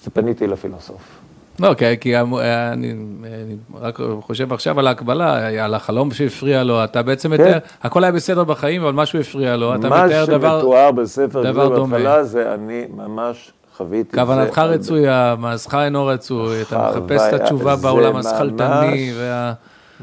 זה 0.05 0.11
פניתי 0.11 0.47
לפילוסוף. 0.47 1.18
לא, 1.61 1.74
כי, 1.74 1.84
כי 2.00 2.18
אני, 2.18 2.92
אני 3.24 3.56
רק 3.80 3.98
חושב 4.20 4.52
עכשיו 4.52 4.78
על 4.78 4.86
ההקבלה, 4.86 5.64
על 5.64 5.74
החלום 5.74 6.11
שהפריע 6.11 6.64
לו, 6.64 6.84
אתה 6.84 7.02
בעצם 7.02 7.36
כן. 7.36 7.42
מתאר, 7.42 7.59
הכל 7.82 8.04
היה 8.04 8.12
בסדר 8.12 8.44
בחיים, 8.44 8.82
אבל 8.82 8.92
משהו 8.92 9.20
הפריע 9.20 9.56
לו, 9.56 9.74
אתה 9.74 9.86
מתאר 9.88 10.24
דבר 10.26 10.54
מה 10.54 10.61
שמתואר 10.61 10.90
בספר 10.90 11.52
דומה. 11.52 11.96
בהתחלה 11.96 12.24
זה 12.24 12.54
אני 12.54 12.84
ממש 12.96 13.52
חוויתי 13.76 14.16
כוונתך 14.16 14.59
רצויה, 14.59 15.34
מעשך 15.38 15.74
אינו 15.74 16.06
רצוי, 16.06 16.62
אתה 16.62 16.90
מחפש 16.90 17.34
את 17.34 17.40
התשובה 17.40 17.76
בעולם 17.76 18.16
השכלתני. 18.16 19.12
וה... 19.18 19.52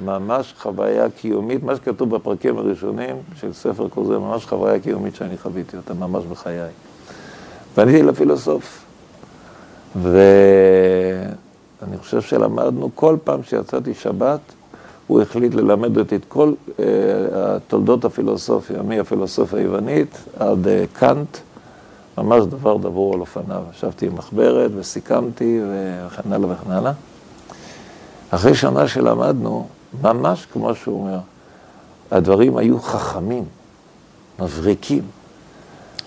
ממש 0.03 0.53
חוויה 0.59 1.09
קיומית, 1.09 1.63
מה 1.63 1.75
שכתוב 1.75 2.15
בפרקים 2.15 2.57
הראשונים 2.57 3.15
של 3.39 3.53
ספר 3.53 3.87
כזה, 3.89 4.19
ממש 4.19 4.45
חוויה 4.45 4.79
קיומית 4.79 5.15
שאני 5.15 5.37
חוויתי 5.37 5.77
אותה 5.77 5.93
ממש 5.93 6.23
בחיי. 6.25 6.59
ואני 7.77 8.03
לפילוסוף. 8.03 8.85
ו... 9.95 10.19
אני 11.83 11.97
חושב 11.97 12.21
שלמדנו, 12.21 12.89
כל 12.95 13.17
פעם 13.23 13.43
שיצאתי 13.43 13.93
שבת, 13.93 14.39
הוא 15.07 15.21
החליט 15.21 15.53
ללמד 15.53 15.97
אותי 15.97 16.15
את 16.15 16.25
כל 16.27 16.53
uh, 16.67 16.81
תולדות 17.67 18.05
הפילוסופיה, 18.05 18.81
מהפילוסופיה 18.81 19.59
היוונית 19.59 20.17
עד 20.39 20.65
uh, 20.65 20.99
קאנט, 20.99 21.37
ממש 22.17 22.45
דבר 22.45 22.77
דבור 22.77 23.13
על 23.13 23.19
אופניו. 23.19 23.63
ישבתי 23.75 24.05
עם 24.05 24.15
מחברת 24.15 24.71
וסיכמתי 24.75 25.61
וכן 25.63 26.33
הלאה 26.33 26.49
וכן 26.49 26.71
הלאה. 26.71 26.91
אחרי 28.29 28.55
שנה 28.55 28.87
שלמדנו, 28.87 29.67
ממש 30.01 30.45
כמו 30.53 30.75
שהוא 30.75 31.01
אומר, 31.01 31.19
הדברים 32.11 32.57
היו 32.57 32.79
חכמים, 32.79 33.43
מבריקים. 34.39 35.03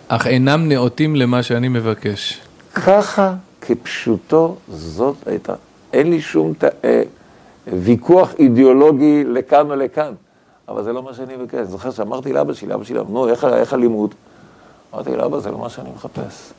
אך 0.08 0.26
אינם 0.26 0.68
נאותים 0.68 1.16
למה 1.16 1.42
שאני 1.42 1.68
מבקש. 1.68 2.40
ככה 2.74 3.34
כפשוטו 3.68 4.54
זאת 4.68 5.14
הייתה. 5.26 5.54
אין 5.92 6.10
לי 6.10 6.20
שום 6.20 6.52
ת... 6.58 6.64
אה, 6.64 7.02
ויכוח 7.72 8.34
אידיאולוגי 8.38 9.24
לכאן 9.24 9.70
או 9.70 9.76
לכאן, 9.76 10.12
אבל 10.68 10.82
זה 10.82 10.92
לא 10.92 11.02
מה 11.02 11.14
שאני 11.14 11.36
מבקש. 11.36 11.66
זוכר 11.66 11.90
שאמרתי 11.90 12.32
לאבא 12.32 12.52
שלי, 12.52 12.74
אבא 12.74 12.84
שלי, 12.84 12.98
נו, 13.08 13.28
איך, 13.28 13.44
איך 13.44 13.72
הלימוד? 13.72 14.14
אמרתי 14.94 15.16
לאבא, 15.16 15.38
זה 15.38 15.50
לא 15.50 15.58
מה 15.58 15.68
שאני 15.68 15.90
מחפש. 15.94 16.52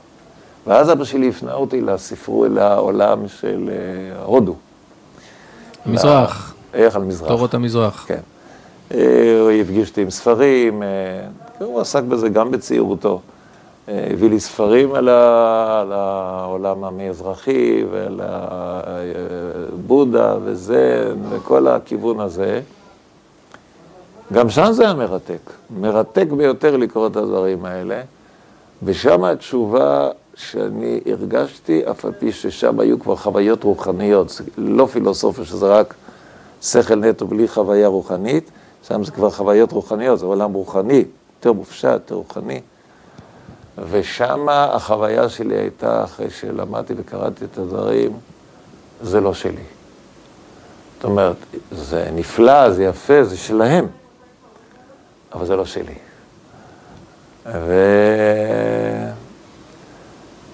ואז 0.67 0.91
אבא 0.91 1.03
שלי 1.03 1.29
הפנה 1.29 1.53
אותי 1.53 1.81
לספרו, 1.81 2.45
לעולם 2.45 3.27
של 3.27 3.69
אה, 3.69 4.23
הודו. 4.23 4.55
מזרח. 5.85 6.53
איך 6.73 6.95
על 6.95 7.03
מזרח. 7.03 7.27
תורות 7.27 7.53
המזרח. 7.53 8.05
כן. 8.07 8.19
אה, 8.93 9.39
הוא 9.41 9.51
הפגיש 9.51 9.89
אותי 9.89 10.01
עם 10.01 10.09
ספרים, 10.09 10.83
הוא 11.59 11.81
עסק 11.81 12.03
בזה 12.03 12.29
גם 12.29 12.51
בצעירותו. 12.51 13.21
הביא 13.89 14.29
לי 14.29 14.39
ספרים 14.39 14.93
על, 14.95 15.09
העולם 15.91 16.83
המזרחי 16.83 17.83
ועל 17.91 18.21
בודה 19.87 20.35
וזה, 20.43 21.13
וכל 21.29 21.67
הכיוון 21.67 22.19
הזה. 22.19 22.61
גם 24.33 24.49
שם 24.49 24.71
זה 24.71 24.83
היה 24.83 24.93
מרתק, 24.93 25.51
מרתק 25.79 26.27
ביותר 26.37 26.77
לקרוא 26.77 27.07
את 27.07 27.15
הדברים 27.15 27.65
האלה, 27.65 28.01
ושם 28.83 29.23
התשובה 29.23 30.09
שאני 30.35 30.99
הרגשתי, 31.05 31.81
אף 31.91 32.05
על 32.05 32.11
פי 32.19 32.31
ששם 32.31 32.79
היו 32.79 32.99
כבר 32.99 33.15
חוויות 33.15 33.63
רוחניות, 33.63 34.41
לא 34.57 34.85
פילוסופיה 34.85 35.45
שזה 35.45 35.67
רק 35.67 35.93
שכל 36.61 36.95
נטו 36.95 37.27
בלי 37.27 37.47
חוויה 37.47 37.87
רוחנית, 37.87 38.51
שם 38.87 39.03
זה 39.03 39.11
כבר 39.11 39.29
חוויות 39.29 39.71
רוחניות, 39.71 40.19
זה 40.19 40.25
עולם 40.25 40.53
רוחני, 40.53 41.03
יותר 41.37 41.53
מופשט, 41.53 41.85
יותר 41.85 42.15
רוחני. 42.15 42.61
ושם 43.89 44.49
החוויה 44.49 45.29
שלי 45.29 45.55
הייתה, 45.55 46.03
אחרי 46.03 46.29
שלמדתי 46.29 46.93
וקראתי 46.97 47.45
את 47.45 47.57
הדברים, 47.57 48.11
זה 49.01 49.21
לא 49.21 49.33
שלי. 49.33 49.63
זאת 50.95 51.03
אומרת, 51.03 51.35
זה 51.71 52.09
נפלא, 52.13 52.71
זה 52.71 52.83
יפה, 52.83 53.23
זה 53.23 53.37
שלהם, 53.37 53.87
אבל 55.33 55.45
זה 55.45 55.55
לא 55.55 55.65
שלי. 55.65 55.93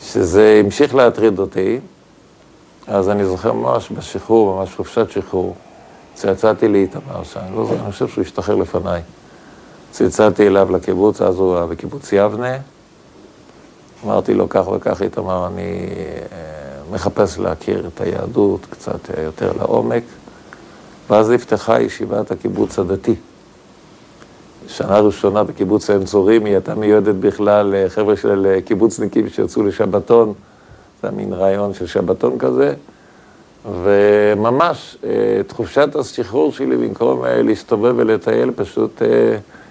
וכשזה 0.01 0.61
המשיך 0.63 0.95
להטריד 0.95 1.39
אותי, 1.39 1.80
אז 2.88 3.09
אני 3.09 3.26
זוכר 3.26 3.53
ממש 3.53 3.91
בשחרור, 3.91 4.55
ממש 4.55 4.76
חופשת 4.76 5.09
שחרור, 5.11 5.55
צלצלתי 6.13 6.67
לאיתמר 6.67 7.23
שם, 7.23 7.39
לא 7.55 7.65
זוכר, 7.65 7.84
אני 7.84 7.91
חושב 7.91 8.07
שהוא 8.07 8.21
השתחרר 8.21 8.55
לפניי. 8.55 9.01
צלצלתי 9.91 10.47
אליו 10.47 10.71
לקיבוץ, 10.71 11.21
אז 11.21 11.36
הוא 11.36 11.57
היה 11.57 11.65
בקיבוץ 11.65 12.13
יבנה, 12.13 12.57
אמרתי 14.06 14.34
לו 14.34 14.49
כך 14.49 14.68
וכך, 14.68 15.01
איתמר, 15.01 15.47
אני 15.47 15.88
אה, 16.32 16.38
מחפש 16.91 17.39
להכיר 17.39 17.88
את 17.88 18.01
היהדות 18.01 18.66
קצת 18.70 18.99
יותר 19.24 19.51
לעומק, 19.60 20.03
ואז 21.10 21.30
נפתחה 21.30 21.82
ישיבת 21.82 22.32
הקיבוץ 22.32 22.80
הדתי. 22.80 23.16
שנה 24.68 24.99
ראשונה 24.99 25.43
בקיבוץ 25.43 25.89
עין 25.89 26.06
צורים, 26.06 26.45
היא 26.45 26.53
הייתה 26.53 26.76
מיועדת 26.76 27.16
בכלל 27.16 27.76
לחבר'ה 27.76 28.16
של 28.16 28.60
קיבוצניקים 28.66 29.30
שיצאו 29.30 29.64
לשבתון, 29.64 30.34
זה 31.03 31.12
מין 31.12 31.34
רעיון 31.34 31.74
של 31.74 31.88
שבתון 31.88 32.38
כזה, 32.39 32.74
וממש, 33.84 34.97
אה, 35.03 35.10
את 35.39 35.51
חופשת 35.51 35.95
השחרור 35.95 36.51
שלי, 36.51 36.78
במקום 36.78 37.26
אה, 37.26 37.41
להסתובב 37.41 37.93
ולטייל, 37.97 38.51
פשוט 38.56 39.01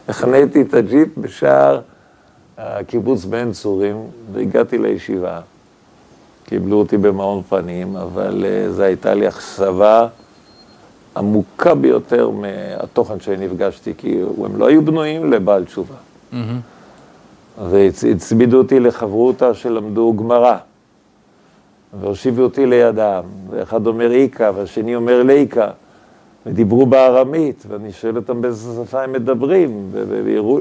החניתי 0.08 0.62
את 0.62 0.74
הג'יפ 0.74 1.08
בשער 1.18 1.80
הקיבוץ 2.58 3.24
בן 3.24 3.52
צורים, 3.52 3.96
והגעתי 4.32 4.78
לישיבה. 4.78 5.40
קיבלו 6.44 6.78
אותי 6.78 6.96
במעון 6.96 7.42
פנים, 7.48 7.96
אבל 7.96 8.44
uh, 8.44 8.72
זו 8.72 8.82
הייתה 8.82 9.14
לי 9.14 9.28
אכזבה 9.28 10.06
עמוקה 11.16 11.74
ביותר 11.74 12.30
מהתוכן 12.30 13.20
שנפגשתי, 13.20 13.92
כי 13.98 14.20
הם 14.44 14.56
לא 14.56 14.66
היו 14.66 14.84
בנויים 14.84 15.32
לבעל 15.32 15.64
תשובה. 15.64 15.94
Mm-hmm. 16.32 16.36
והצמידו 17.70 18.58
אותי 18.58 18.80
לחברותה 18.80 19.54
שלמדו 19.54 20.14
גמרא, 20.16 20.56
והושיבו 22.00 22.42
אותי 22.42 22.66
לידם, 22.66 23.22
ואחד 23.50 23.86
אומר 23.86 24.12
איקה, 24.12 24.50
והשני 24.54 24.96
אומר 24.96 25.22
ליקה, 25.22 25.68
ודיברו 26.46 26.86
בארמית, 26.86 27.64
ואני 27.68 27.92
שואל 27.92 28.16
אותם 28.16 28.42
באיזה 28.42 28.84
שפה 28.84 29.02
הם 29.02 29.12
מדברים, 29.12 29.88
והראו... 29.92 30.58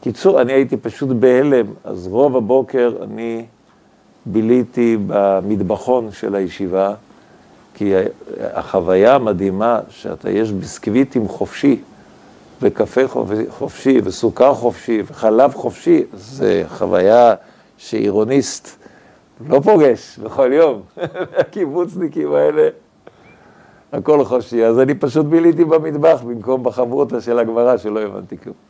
קיצור, 0.00 0.40
אני 0.40 0.52
הייתי 0.52 0.76
פשוט 0.76 1.08
בהלם, 1.08 1.66
אז 1.84 2.06
רוב 2.06 2.36
הבוקר 2.36 2.92
אני 3.02 3.44
ביליתי 4.26 4.96
במטבחון 5.06 6.12
של 6.12 6.34
הישיבה, 6.34 6.94
כי 7.74 7.92
החוויה 8.40 9.14
המדהימה 9.14 9.80
שאתה, 9.88 10.30
יש 10.30 10.52
ביסקוויטים 10.52 11.28
חופשי, 11.28 11.80
וקפה 12.62 13.00
חופשי, 13.48 14.00
וסוכר 14.04 14.54
חופשי, 14.54 15.02
וחלב 15.06 15.54
חופשי, 15.54 16.04
זה 16.14 16.64
חוויה 16.68 17.34
שעירוניסט 17.78 18.76
לא 19.48 19.60
פוגש 19.60 20.18
בכל 20.18 20.52
יום. 20.52 20.82
הקיבוצניקים 21.40 22.34
האלה, 22.34 22.68
הכל 23.92 24.24
חופשי. 24.24 24.64
אז 24.64 24.78
אני 24.78 24.94
פשוט 24.94 25.26
ביליתי 25.26 25.64
במטבח 25.64 26.22
במקום 26.26 26.62
בחברותה 26.62 27.20
של 27.20 27.38
הגמרא, 27.38 27.76
שלא 27.76 28.00
הבנתי 28.00 28.38
כלום. 28.38 28.69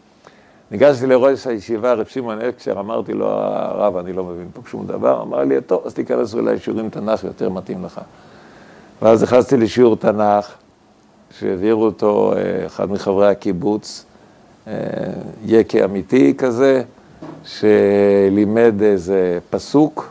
ניגשתי 0.71 1.07
לראש 1.07 1.47
הישיבה, 1.47 1.93
רב 1.93 2.07
שמעון 2.07 2.41
אקשר, 2.41 2.81
אמרתי 2.81 3.13
לו, 3.13 3.27
הרב, 3.29 3.97
אני 3.97 4.13
לא 4.13 4.25
מבין 4.25 4.49
פה 4.53 4.61
שום 4.71 4.87
דבר. 4.87 5.23
אמר 5.23 5.45
לי, 5.45 5.61
טוב, 5.61 5.83
אז 5.87 5.95
תיכנס 5.95 6.35
אולי 6.35 6.59
שיעורים 6.59 6.91
תנ"ך, 6.91 7.25
יותר 7.25 7.49
מתאים 7.49 7.85
לך. 7.85 8.01
ואז 9.03 9.23
נכנסתי 9.23 9.57
לשיעור 9.57 9.97
תנ"ך, 9.97 10.55
שהעבירו 11.39 11.85
אותו 11.85 12.33
אה, 12.33 12.67
אחד 12.67 12.91
מחברי 12.91 13.29
הקיבוץ, 13.29 14.05
אה, 14.67 14.73
יקה 15.45 15.85
אמיתי 15.85 16.35
כזה, 16.39 16.83
שלימד 17.45 18.83
איזה 18.83 19.39
פסוק, 19.51 20.11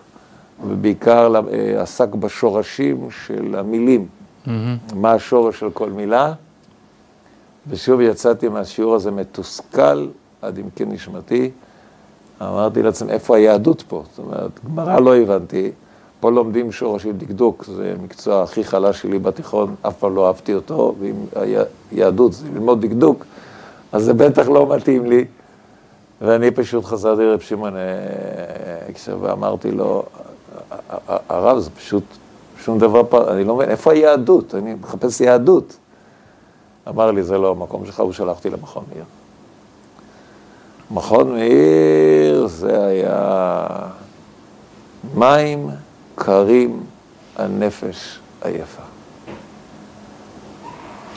ובעיקר 0.67 1.33
אה, 1.35 1.81
עסק 1.81 2.09
בשורשים 2.15 3.07
של 3.25 3.55
המילים. 3.57 4.07
Mm-hmm. 4.45 4.49
מה 4.95 5.11
השורש 5.11 5.59
של 5.59 5.69
כל 5.69 5.89
מילה. 5.89 6.33
ושוב 7.67 8.01
יצאתי 8.01 8.47
מהשיעור 8.47 8.95
הזה 8.95 9.11
מתוסכל, 9.11 10.07
עד 10.41 10.59
עמקי 10.59 10.85
נשמתי, 10.85 11.51
אמרתי 12.41 12.83
לעצמי, 12.83 13.11
איפה 13.11 13.37
היהדות 13.37 13.83
פה? 13.87 14.03
זאת 14.09 14.19
אומרת, 14.19 14.51
גמרא 14.65 14.99
לא 14.99 15.15
הבנתי, 15.15 15.71
פה 16.19 16.31
לומדים 16.31 16.71
שורשים 16.71 17.17
דקדוק, 17.17 17.65
זה 17.65 17.93
המקצוע 17.99 18.43
הכי 18.43 18.63
חלש 18.63 19.01
שלי 19.01 19.19
בתיכון, 19.19 19.75
אף 19.81 19.97
פעם 19.97 20.15
לא 20.15 20.27
אהבתי 20.27 20.53
אותו, 20.53 20.95
ואם 20.99 21.15
היהדות 21.91 22.33
זה 22.33 22.47
ללמוד 22.53 22.85
דקדוק, 22.85 23.25
אז 23.91 24.03
זה 24.03 24.13
בטח 24.13 24.47
לא 24.47 24.75
מתאים 24.75 25.05
לי. 25.05 25.25
ואני 26.21 26.51
פשוט 26.51 26.85
חזרתי 26.85 27.21
לרב 27.21 27.39
שמעון 27.39 27.73
הקשר 28.89 29.17
ואמרתי 29.21 29.71
לו, 29.71 30.03
הרב, 31.29 31.59
זה 31.59 31.69
פשוט 31.69 32.03
שום 32.59 32.79
דבר, 32.79 33.33
אני 33.33 33.43
לא 33.43 33.55
מבין, 33.55 33.69
איפה 33.69 33.91
היהדות? 33.91 34.55
אני 34.55 34.73
מחפש 34.81 35.21
יהדות. 35.21 35.77
אמר 36.87 37.11
לי, 37.11 37.23
זה 37.23 37.37
לא 37.37 37.51
המקום 37.51 37.85
שלך, 37.85 37.99
הוא 37.99 38.13
שלח 38.13 38.37
אותי 38.37 38.49
למכון 38.49 38.83
מאיר. 38.93 39.03
מכון 40.91 41.31
מאיר 41.31 42.47
זה 42.47 42.85
היה 42.85 43.67
מים 45.15 45.69
קרים 46.15 46.83
הנפש 47.37 48.19
עייפה. 48.41 48.81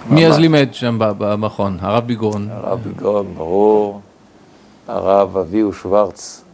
מי 0.09 0.27
אז 0.27 0.39
לימד 0.39 0.69
שם 0.73 0.97
במכון? 0.99 1.79
הרב 1.81 2.07
ביגון. 2.07 2.49
הרב 2.51 2.81
ביגון, 2.83 3.27
ברור. 3.37 4.01
הרב 4.89 5.37
אביהו 5.37 5.73
שוורץ, 5.73 6.45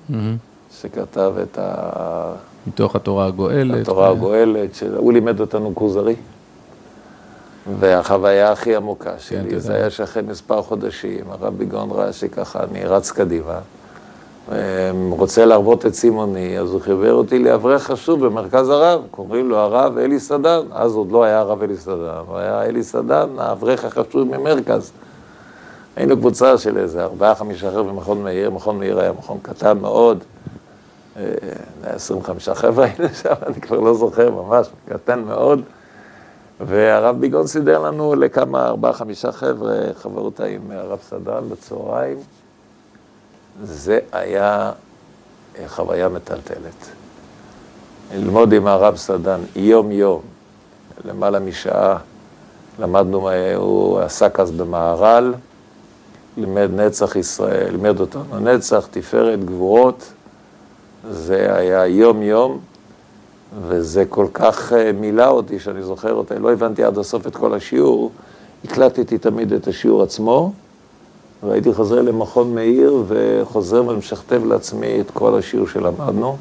שכתב 0.81 1.33
את 1.43 1.59
ה... 1.59 2.33
מתוך 2.67 2.97
התורה 2.97 3.27
הגואלת. 3.27 3.83
התורה 3.83 4.11
הגואלת, 4.11 4.83
הוא 4.97 5.13
לימד 5.13 5.41
אותנו 5.41 5.75
כוזרי. 5.75 6.15
והחוויה 7.79 8.53
הכי 8.53 8.77
עמוקה 8.77 9.11
כן, 9.11 9.19
שלי, 9.19 9.61
זה 9.61 9.75
היה 9.75 9.91
שאחרי 9.91 10.23
מספר 10.23 10.63
חודשים, 10.63 11.25
הרב 11.31 11.59
ביגון 11.59 11.91
ראה 11.91 12.13
שככה 12.13 12.65
אני 12.65 12.85
רץ 12.85 13.11
קדימה. 13.11 13.59
רוצה 15.11 15.45
להרבות 15.45 15.87
את 15.87 15.95
סימוני, 15.95 16.59
אז 16.59 16.71
הוא 16.73 16.81
חיבר 16.81 17.15
אותי 17.15 17.39
לאברך 17.39 17.83
חשוב 17.83 18.27
במרכז 18.27 18.69
הרב, 18.69 19.01
קוראים 19.11 19.49
לו 19.49 19.59
הרב 19.59 19.99
אלי 19.99 20.21
סדן, 20.21 20.61
אז 20.73 20.95
עוד 20.95 21.13
לא 21.13 21.25
היה 21.25 21.39
הרב 21.39 21.63
אלי 21.63 21.77
סדן, 21.77 22.23
הוא 22.27 22.37
היה 22.37 22.63
אלי 22.63 22.83
סדן, 22.83 23.29
האברך 23.39 23.85
החשוב 23.85 24.37
ממרכז. 24.37 24.93
היינו 25.97 26.17
קבוצה 26.17 26.59
של 26.59 26.79
איזה 26.79 27.05
ארבעה, 27.05 27.35
חמישה 27.35 27.71
חבר'ה 27.71 27.83
במכון 27.83 28.23
מאיר, 28.23 28.51
מכון 28.51 28.79
מאיר 28.79 29.01
היה 29.01 29.13
מכון 29.13 29.39
קטן 29.43 29.79
מאוד, 29.79 30.25
125 31.83 32.49
אה, 32.49 32.55
חבר'ה 32.55 32.85
היינו 32.85 33.15
שם, 33.23 33.35
אני 33.47 33.61
כבר 33.61 33.81
לא 33.81 33.95
זוכר, 33.95 34.31
ממש 34.31 34.69
קטן 34.89 35.21
מאוד. 35.21 35.63
והרב 36.61 37.21
ביגון 37.21 37.47
סידר 37.47 37.79
לנו 37.79 38.15
לכמה, 38.15 38.67
ארבעה, 38.67 38.93
חמישה 38.93 39.33
חבר'ה, 39.33 39.79
חברותה 40.03 40.45
עם 40.45 40.71
הרב 40.71 40.99
סדן 41.09 41.49
בצהריים. 41.49 42.19
זה 43.63 43.99
היה 44.13 44.73
חוויה 45.67 46.09
מטלטלת. 46.09 46.89
ללמוד 48.15 48.53
עם 48.53 48.67
הרב 48.67 48.97
סדן 48.97 49.41
יום-יום, 49.57 50.21
למעלה 51.05 51.39
משעה, 51.39 51.99
למדנו, 52.79 53.31
הוא 53.57 54.01
עסק 54.01 54.41
אז 54.41 54.51
במהר"ל, 54.51 55.35
לימד 56.37 56.71
נצח 56.75 57.17
ישראל, 57.17 57.71
לימד 57.71 58.01
אותנו 58.01 58.41
נצח, 58.41 58.89
תפארת, 58.91 59.45
גבורות, 59.45 60.13
זה 61.11 61.57
היה 61.57 61.87
יום-יום, 61.87 62.61
וזה 63.69 64.05
כל 64.05 64.27
כך 64.35 64.73
אה, 64.73 64.93
מילא 64.93 65.29
אותי, 65.29 65.59
שאני 65.59 65.83
זוכר 65.83 66.15
אותה, 66.15 66.39
לא 66.39 66.53
הבנתי 66.53 66.85
עד 66.85 66.99
הסוף 66.99 67.27
את 67.27 67.37
כל 67.37 67.55
השיעור, 67.55 68.11
הקלטתי 68.65 69.19
תמיד 69.19 69.53
את 69.53 69.69
השיעור 69.69 70.03
עצמו, 70.03 70.53
והייתי 71.43 71.75
חוזר 71.75 72.03
למכון 72.03 72.55
מאיר 72.55 73.05
וחוזר 73.07 73.85
ומשכתב 73.87 74.45
לעצמי 74.45 75.01
את 75.01 75.11
כל 75.11 75.39
השיעור 75.39 75.69
שלמדנו, 75.69 76.37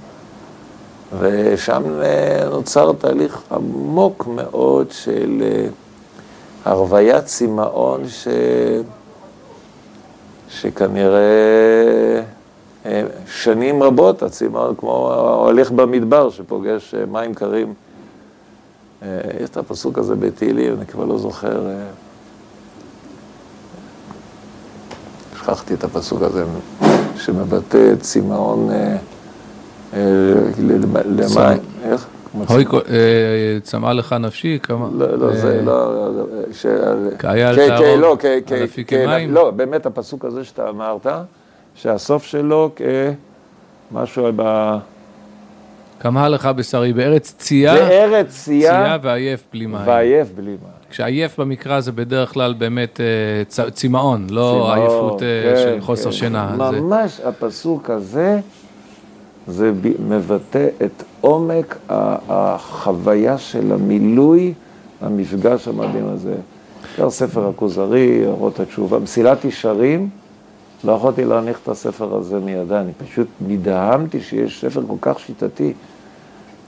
ושם 1.20 1.84
אה, 2.02 2.50
נוצר 2.50 2.94
תהליך 2.94 3.42
עמוק 3.52 4.28
מאוד 4.28 4.92
של 4.92 5.42
אה, 5.42 5.68
הרוויית 6.66 7.26
צמאון 7.26 8.08
ש... 8.08 8.28
שכנראה 10.50 12.22
שנים 13.28 13.84
רבות, 13.84 14.24
הצמאון 14.24 14.76
כמו 14.78 15.14
הולך 15.46 15.72
במדבר 15.72 16.30
שפוגש 16.30 16.94
אה, 16.94 17.06
מים 17.06 17.34
קרים. 17.34 17.74
אה, 19.04 19.08
יש 19.44 19.50
את 19.50 19.58
הפסוק 19.58 19.98
הזה 19.98 20.16
בתהילים, 20.16 20.74
אני 20.78 20.86
כבר 20.86 21.06
לא 21.06 21.18
זוכר. 21.18 21.68
אה, 21.68 21.74
שכחתי 25.38 25.74
את 25.74 25.84
הפסוק 25.84 26.22
הזה, 26.22 26.44
שמבטא 27.16 27.96
צמאון 28.00 28.70
למים. 29.94 31.60
איך? 31.84 32.08
אוי, 32.50 32.66
צמאה 33.64 33.94
לך 33.94 34.14
נפשי, 34.14 34.60
כמה... 34.64 34.88
לא, 34.92 35.18
לא, 35.18 35.36
זה 35.36 35.62
לא... 35.66 36.06
על 37.50 37.56
תערוב, 37.68 38.04
על 38.52 38.64
אפיקי 38.64 39.06
מים? 39.06 39.34
לא, 39.34 39.52
באמת 39.52 39.86
הפסוק 39.86 40.26
הזה 40.26 40.44
שאתה 40.44 40.70
אמרת, 40.70 41.08
שהסוף 41.78 42.24
שלו 42.24 42.72
כמשהו 43.92 44.26
ב... 44.36 44.78
כמה 46.00 46.30
לך 46.30 46.46
בשרי, 46.46 46.94
בארץ 46.94 47.36
צייה, 47.38 47.76
בארץ 47.76 48.28
צייה, 48.30 48.72
צייה 48.72 48.98
ועייף 49.02 49.44
בלי 49.54 49.66
מים. 49.66 49.82
ועייף 49.86 50.28
בלי 50.36 50.50
מים. 50.50 50.78
כשעייף 50.90 51.40
במקרא 51.40 51.80
זה 51.80 51.92
בדרך 51.92 52.34
כלל 52.34 52.54
באמת 52.54 53.02
אה, 53.02 53.70
צמאון, 53.72 54.28
לא 54.30 54.74
עייפות 54.74 55.24
אה, 55.24 55.28
כן, 55.44 55.62
של 55.64 55.82
חוסר 55.82 56.04
כן. 56.04 56.12
שינה. 56.12 56.56
ממש 56.58 57.18
זה... 57.18 57.28
הפסוק 57.28 57.90
הזה, 57.90 58.40
זה 59.48 59.72
מבטא 60.00 60.68
את 60.86 61.04
עומק 61.22 61.78
החוויה 62.30 63.38
של 63.38 63.72
המילוי, 63.72 64.54
המפגש 65.02 65.68
המדהים 65.68 66.08
הזה. 66.08 66.36
זה 66.98 67.10
ספר 67.10 67.50
הכוזרי, 67.50 68.26
אורות 68.26 68.60
התשובה, 68.60 69.00
מסילת 69.00 69.46
ישרים. 69.46 70.10
לא 70.88 70.92
יכולתי 70.92 71.26
להניח 71.26 71.60
את 71.64 71.68
הספר 71.68 72.16
הזה 72.16 72.40
מידי, 72.40 72.76
אני 72.76 72.92
פשוט 72.94 73.28
נדהמתי 73.42 74.22
שיש 74.22 74.62
ספר 74.62 74.82
כל 74.88 74.96
כך 75.02 75.20
שיטתי. 75.20 75.74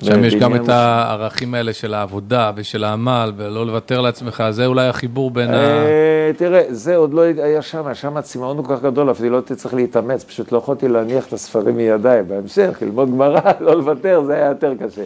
שם 0.03 0.23
יש 0.23 0.35
גם 0.35 0.55
את 0.55 0.69
הערכים 0.69 1.53
האלה 1.53 1.73
של 1.73 1.93
העבודה 1.93 2.51
ושל 2.55 2.83
העמל, 2.83 3.31
ולא 3.37 3.65
לוותר 3.65 4.01
לעצמך, 4.01 4.43
זה 4.49 4.65
אולי 4.65 4.87
החיבור 4.87 5.31
בין 5.31 5.49
ה... 5.49 5.53
אה, 5.53 6.31
תראה, 6.37 6.61
זה 6.69 6.95
עוד 6.95 7.13
לא 7.13 7.21
היה 7.21 7.61
שם, 7.61 7.93
שם 7.93 8.17
הצמאון 8.17 8.57
הוא 8.57 8.65
כל 8.65 8.75
כך 8.75 8.81
גדול, 8.81 9.11
אפילו 9.11 9.35
לא 9.35 9.41
צריך 9.41 9.73
להתאמץ, 9.73 10.23
פשוט 10.23 10.51
לא 10.51 10.57
יכולתי 10.57 10.87
להניח 10.87 11.27
את 11.27 11.33
הספרים 11.33 11.77
מידיי. 11.77 12.23
בהמשך, 12.23 12.77
ללמוד 12.81 13.09
גמרא, 13.09 13.39
לא 13.65 13.75
לוותר, 13.75 14.23
זה 14.25 14.33
היה 14.33 14.45
יותר 14.45 14.73
קשה. 14.75 15.03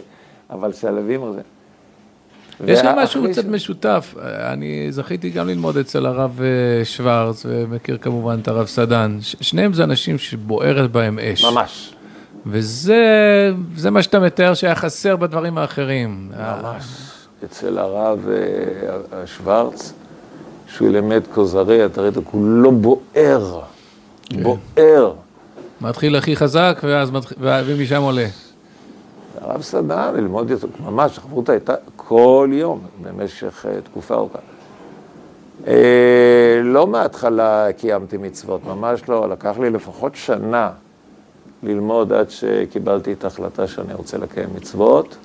אבל 0.50 0.72
שלבים 0.72 1.20
זה... 1.34 1.40
יש 2.66 2.82
גם 2.82 2.98
משהו 2.98 3.24
קצת 3.30 3.44
משותף, 3.44 4.14
אני 4.22 4.86
זכיתי 4.90 5.30
גם 5.30 5.48
ללמוד 5.48 5.76
אצל 5.76 6.06
הרב 6.06 6.40
אה, 6.42 6.84
שוורץ, 6.84 7.46
ומכיר 7.48 7.98
כמובן 8.00 8.38
את 8.42 8.48
הרב 8.48 8.66
סדן, 8.66 9.18
שניהם 9.20 9.72
זה 9.72 9.84
אנשים 9.84 10.18
שבוערת 10.18 10.92
בהם 10.92 11.18
אש. 11.18 11.44
ממש. 11.44 11.94
וזה 12.46 13.90
מה 13.90 14.02
שאתה 14.02 14.20
מתאר 14.20 14.54
שהיה 14.54 14.74
חסר 14.74 15.16
בדברים 15.16 15.58
האחרים. 15.58 16.30
ממש. 16.38 16.84
אצל 17.44 17.78
הרב 17.78 18.28
אה, 18.28 19.26
שוורץ, 19.26 19.92
שהוא 20.74 20.88
לימד 20.88 21.22
כוזרי, 21.34 21.86
אתה 21.86 22.00
ראית, 22.02 22.14
כולו 22.24 22.72
בוער, 22.72 23.60
כן. 24.24 24.42
בוער. 24.42 25.12
מתחיל 25.80 26.16
הכי 26.16 26.36
חזק, 26.36 26.80
ואז 26.84 27.10
ומשם 27.66 28.02
עולה. 28.02 28.26
הרב 29.40 29.62
סדן, 29.62 30.14
ללמוד 30.14 30.52
זה, 30.54 30.66
ממש, 30.84 31.18
החברות 31.18 31.48
הייתה 31.48 31.74
כל 31.96 32.48
יום 32.52 32.80
במשך 33.02 33.64
uh, 33.64 33.80
תקופה 33.84 34.14
ארוכה. 34.14 34.38
Uh, 35.64 35.68
לא 36.62 36.86
מההתחלה 36.86 37.68
קיימתי 37.76 38.16
מצוות, 38.16 38.60
ממש 38.64 39.08
לא, 39.08 39.28
לקח 39.28 39.58
לי 39.58 39.70
לפחות 39.70 40.14
שנה 40.14 40.70
ללמוד 41.62 42.12
עד 42.12 42.30
שקיבלתי 42.30 43.12
את 43.12 43.24
ההחלטה 43.24 43.66
שאני 43.66 43.94
רוצה 43.94 44.18
לקיים 44.18 44.48
מצוות. 44.56 45.16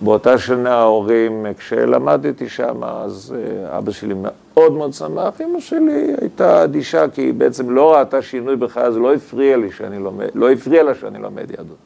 באותה 0.00 0.38
שנה 0.38 0.74
ההורים, 0.74 1.46
כשלמדתי 1.58 2.48
שם, 2.48 2.84
אז 2.84 3.34
אבא 3.66 3.92
שלי 3.92 4.14
מאוד 4.16 4.72
מאוד 4.72 4.92
שמח, 4.92 5.40
אמא 5.40 5.60
שלי 5.60 6.14
הייתה 6.20 6.64
אדישה, 6.64 7.08
כי 7.08 7.22
היא 7.22 7.34
בעצם 7.34 7.70
לא 7.70 7.94
ראתה 7.94 8.22
שינוי 8.22 8.56
בחיי, 8.56 8.92
זה 8.92 8.98
לא 8.98 9.14
הפריע 9.14 9.56
לי 9.56 9.72
שאני 9.72 9.98
לומד, 9.98 10.28
לא 10.34 10.50
הפריע 10.50 10.82
לה 10.82 10.94
שאני 10.94 11.18
לומד 11.18 11.50
יהדות. 11.50 11.76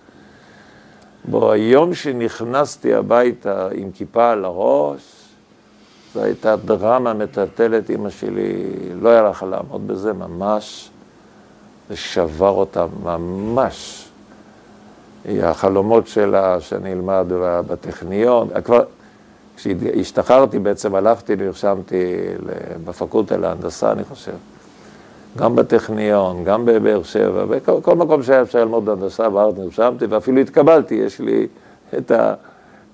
בו 1.30 1.52
היום 1.52 1.94
שנכנסתי 1.94 2.94
הביתה 2.94 3.68
עם 3.74 3.90
כיפה 3.92 4.30
על 4.30 4.44
הראש, 4.44 5.02
זו 6.14 6.22
הייתה 6.22 6.56
דרמה 6.56 7.14
מטלטלת, 7.14 7.90
אמא 7.90 8.10
שלי 8.10 8.64
לא 9.00 9.08
היה 9.08 9.22
לך 9.22 9.42
לעמוד 9.50 9.86
בזה 9.86 10.12
ממש, 10.12 10.90
זה 11.88 11.96
שבר 11.96 12.50
אותה 12.50 12.86
ממש. 13.02 14.08
החלומות 15.28 16.06
שלה 16.06 16.60
שאני 16.60 16.92
אלמד 16.92 17.26
בטכניון, 17.66 18.48
כבר 18.64 18.84
כשהשתחררתי 19.56 20.58
בעצם 20.58 20.94
הלכתי, 20.94 21.36
נרשמתי 21.36 22.16
בפקולטה 22.84 23.36
להנדסה, 23.36 23.92
אני 23.92 24.04
חושב. 24.04 24.32
גם 25.36 25.56
בטכניון, 25.56 26.44
גם 26.44 26.64
בבאר 26.64 27.02
שבע, 27.02 27.44
בכל 27.44 27.96
מקום 27.96 28.22
שהיה 28.22 28.42
אפשר 28.42 28.58
ללמוד 28.58 28.88
הנדסה 28.88 29.28
בארץ 29.28 29.54
נרשמתי, 29.58 30.06
ואפילו 30.06 30.40
התקבלתי, 30.40 30.94
יש 30.94 31.20
לי 31.20 31.46
את 31.98 32.12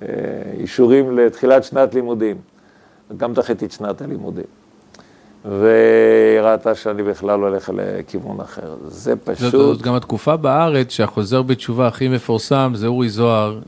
האישורים 0.02 1.18
לתחילת 1.18 1.64
שנת 1.64 1.94
לימודים. 1.94 2.36
גם 3.16 3.34
דחיתי 3.34 3.64
את 3.66 3.72
שנת 3.72 4.02
הלימודים. 4.02 4.44
והיא 5.44 6.40
ראתה 6.40 6.74
שאני 6.74 7.02
בכלל 7.02 7.40
הולך 7.40 7.70
לכיוון 7.74 8.40
אחר. 8.40 8.76
זה 8.86 9.16
פשוט... 9.16 9.50
זאת 9.50 9.82
גם 9.82 9.94
התקופה 9.94 10.36
בארץ 10.36 10.90
שהחוזר 10.90 11.42
בתשובה 11.42 11.86
הכי 11.86 12.08
מפורסם 12.08 12.72
זה 12.74 12.86
אורי 12.86 13.08
זוהר, 13.08 13.58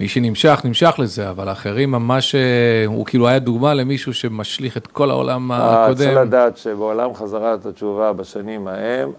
שמי 0.00 0.08
שנמשך, 0.08 0.60
נמשך 0.64 0.94
לזה, 0.98 1.30
אבל 1.30 1.48
האחרים 1.48 1.90
ממש, 1.90 2.34
אה, 2.34 2.40
הוא 2.86 3.06
כאילו 3.06 3.28
היה 3.28 3.38
דוגמה 3.38 3.74
למישהו 3.74 4.14
שמשליך 4.14 4.76
את 4.76 4.86
כל 4.86 5.10
העולם 5.10 5.52
הקודם. 5.52 5.96
צריך 5.96 6.16
לדעת 6.16 6.56
שבעולם 6.56 7.14
חזרת 7.14 7.66
התשובה 7.66 8.12
בשנים 8.12 8.68
ההם, 8.68 9.10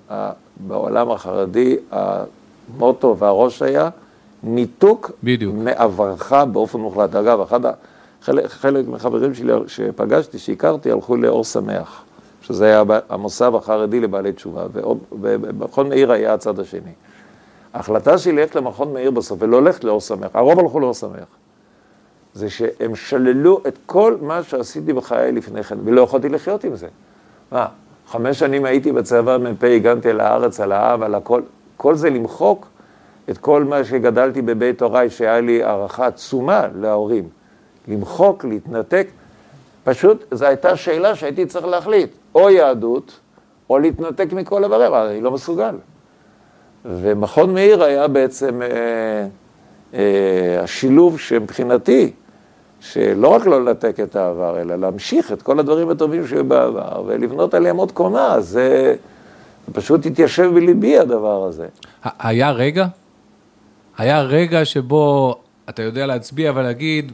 בעולם 0.58 1.12
החרדי, 1.12 1.78
המוטו 1.92 3.18
והראש 3.18 3.62
היה 3.62 3.90
ניתוק 4.44 5.12
בדיוק. 5.24 5.56
מעברך 5.58 6.34
באופן 6.52 6.80
מוחלט. 6.80 7.16
אגב, 7.16 7.42
אחד. 7.42 7.60
חלק, 8.22 8.48
חלק 8.48 8.88
מהחברים 8.88 9.34
שלי 9.34 9.54
שפגשתי, 9.68 10.40
שהכרתי, 10.40 10.92
הלכו 10.92 11.16
לאור 11.16 11.44
שמח, 11.44 12.04
שזה 12.42 12.66
היה 12.66 12.84
המוסב 13.10 13.56
החרדי 13.56 14.00
לבעלי 14.00 14.32
תשובה, 14.32 14.66
ומכון 15.22 15.90
מאיר 15.90 16.12
היה 16.12 16.34
הצד 16.34 16.60
השני. 16.60 16.92
ההחלטה 17.74 18.18
שלי 18.18 18.32
ללכת 18.32 18.56
למכון 18.56 18.94
מאיר 18.94 19.12
בסוף, 19.12 19.38
ולא 19.42 19.62
ללכת 19.62 19.84
לאור 19.84 20.02
שמח, 20.02 20.30
הרוב 20.34 20.60
הלכו 20.60 20.80
לאור 20.80 20.94
שמח, 20.94 21.28
זה 22.34 22.50
שהם 22.50 22.96
שללו 22.96 23.62
את 23.68 23.78
כל 23.86 24.18
מה 24.22 24.44
שעשיתי 24.44 24.94
בחיי 24.94 25.32
לפני 25.32 25.64
כן, 25.64 25.78
ולא 25.84 26.02
יכולתי 26.02 26.30
לחיות 26.30 26.64
עם 26.64 26.76
זה. 26.76 26.88
מה, 27.52 27.66
חמש 28.08 28.40
שנים 28.40 28.66
הייתי 28.66 28.92
בצבא, 28.92 29.38
מ"פ, 29.38 29.64
הגנתי 29.64 30.10
על 30.10 30.20
הארץ, 30.20 30.60
על 30.60 30.72
האב, 30.72 31.04
על 31.04 31.16
הכל, 31.16 31.42
כל 31.78 31.96
זה 31.96 32.10
למחוק 32.10 32.68
את 33.30 33.38
כל 33.38 33.64
מה 33.64 33.84
שגדלתי 33.84 34.42
בבית 34.42 34.82
הוריי, 34.82 35.10
שהיה 35.10 35.42
לי 35.42 35.64
הערכה 35.64 36.08
עצומה 36.08 36.68
להורים. 36.76 37.30
למחוק, 37.88 38.46
להתנתק. 38.46 39.08
פשוט 39.84 40.24
זו 40.32 40.46
הייתה 40.46 40.76
שאלה 40.76 41.16
שהייתי 41.16 41.46
צריך 41.46 41.66
להחליט, 41.66 42.10
או 42.36 42.50
יהדות, 42.50 43.20
או 43.70 43.80
להתנתק 43.80 44.34
מכל 44.34 44.64
איברים, 44.64 44.94
אני 44.94 45.22
לא 45.22 45.32
מסוגל. 45.32 45.76
ומכון 46.86 47.54
מאיר 47.54 47.84
היה 47.84 48.08
בעצם 48.08 48.62
אה, 48.62 48.68
אה, 49.94 50.64
השילוב 50.64 51.20
שמבחינתי, 51.20 52.12
שלא 52.82 53.28
רק 53.28 53.46
לא 53.46 53.66
לנתק 53.66 54.00
את 54.04 54.16
העבר, 54.16 54.62
אלא 54.62 54.76
להמשיך 54.76 55.32
את 55.32 55.42
כל 55.42 55.60
הדברים 55.60 55.90
הטובים 55.90 56.28
שהיו 56.28 56.44
בעבר, 56.46 57.04
ולבנות 57.06 57.54
עליהם 57.54 57.78
עוד 57.78 57.92
קומה, 57.92 58.42
זה 58.42 58.96
פשוט 59.74 60.06
התיישב 60.06 60.52
בליבי 60.54 61.00
הדבר 61.00 61.44
הזה. 61.44 61.68
היה 62.20 62.52
רגע? 62.52 62.88
היה 63.98 64.22
רגע 64.22 64.66
שבו 64.66 65.36
אתה 65.70 65.82
יודע 65.82 66.06
להצביע 66.06 66.52
ולהגיד, 66.56 67.12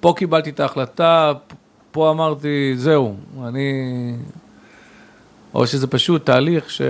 פה 0.00 0.14
קיבלתי 0.16 0.50
את 0.50 0.60
ההחלטה, 0.60 1.32
פה 1.90 2.10
אמרתי, 2.10 2.74
זהו, 2.76 3.14
אני... 3.44 3.72
או 5.54 5.66
שזה 5.66 5.86
פשוט 5.86 6.26
תהליך 6.26 6.70
ש... 6.70 6.82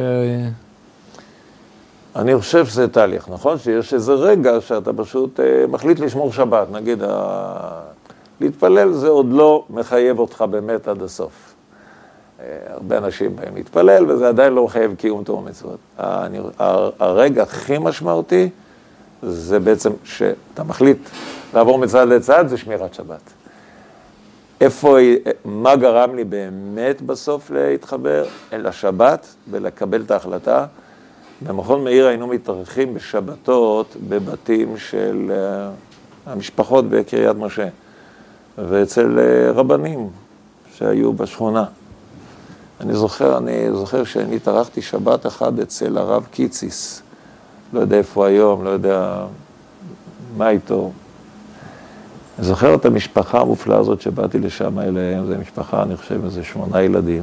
אני 2.16 2.38
חושב 2.38 2.66
שזה 2.66 2.88
תהליך, 2.88 3.28
נכון? 3.28 3.58
שיש 3.58 3.94
איזה 3.94 4.12
רגע 4.12 4.60
שאתה 4.60 4.92
פשוט 4.92 5.40
אה, 5.40 5.66
מחליט 5.68 6.00
לשמור 6.00 6.32
שבת, 6.32 6.66
נגיד, 6.72 7.02
ה... 7.02 7.82
להתפלל 8.40 8.92
זה 8.92 9.08
עוד 9.08 9.26
לא 9.30 9.64
מחייב 9.70 10.18
אותך 10.18 10.44
באמת 10.50 10.88
עד 10.88 11.02
הסוף. 11.02 11.54
אה, 12.40 12.44
הרבה 12.68 12.98
אנשים 12.98 13.36
באים 13.36 13.54
להתפלל, 13.54 14.10
וזה 14.10 14.28
עדיין 14.28 14.52
לא 14.52 14.64
מחייב 14.64 14.94
קיום 14.94 15.24
תור 15.24 15.42
מצוות. 15.42 15.78
אני... 15.98 16.38
הרגע 16.98 17.42
הכי 17.42 17.78
משמעותי 17.78 18.48
זה 19.22 19.60
בעצם 19.60 19.90
שאתה 20.04 20.64
מחליט 20.64 20.98
לעבור 21.54 21.78
מצד 21.78 22.08
לצד 22.08 22.44
זה 22.48 22.56
שמירת 22.56 22.94
שבת. 22.94 23.32
איפה, 24.60 24.98
מה 25.44 25.76
גרם 25.76 26.14
לי 26.14 26.24
באמת 26.24 27.02
בסוף 27.02 27.50
להתחבר? 27.50 28.24
אל 28.52 28.66
השבת 28.66 29.26
ולקבל 29.50 30.02
את 30.02 30.10
ההחלטה. 30.10 30.66
במכון 31.42 31.84
מאיר 31.84 32.06
היינו 32.06 32.26
מתארחים 32.26 32.94
בשבתות 32.94 33.96
בבתים 34.08 34.76
של 34.76 35.30
uh, 35.30 36.30
המשפחות 36.30 36.88
בקריית 36.88 37.36
משה 37.36 37.68
ואצל 38.58 39.18
uh, 39.18 39.56
רבנים 39.58 40.08
שהיו 40.74 41.12
בשכונה. 41.12 41.64
אני 42.80 42.94
זוכר, 42.94 43.38
אני 43.38 43.72
זוכר 43.72 44.04
שאני 44.04 44.36
התארחתי 44.36 44.82
שבת 44.82 45.26
אחת 45.26 45.58
אצל 45.62 45.98
הרב 45.98 46.26
קיציס, 46.30 47.02
לא 47.72 47.80
יודע 47.80 47.96
איפה 47.96 48.26
היום, 48.26 48.64
לא 48.64 48.70
יודע 48.70 49.26
מה 50.36 50.50
איתו, 50.50 50.90
אני 52.38 52.46
זוכר 52.46 52.74
את 52.74 52.84
המשפחה 52.84 53.40
המופלאה 53.40 53.78
הזאת 53.78 54.00
שבאתי 54.00 54.38
לשם 54.38 54.78
אליהם, 54.78 55.26
זו 55.26 55.34
משפחה, 55.40 55.82
אני 55.82 55.96
חושב, 55.96 56.24
איזה 56.24 56.44
שמונה 56.44 56.82
ילדים. 56.82 57.22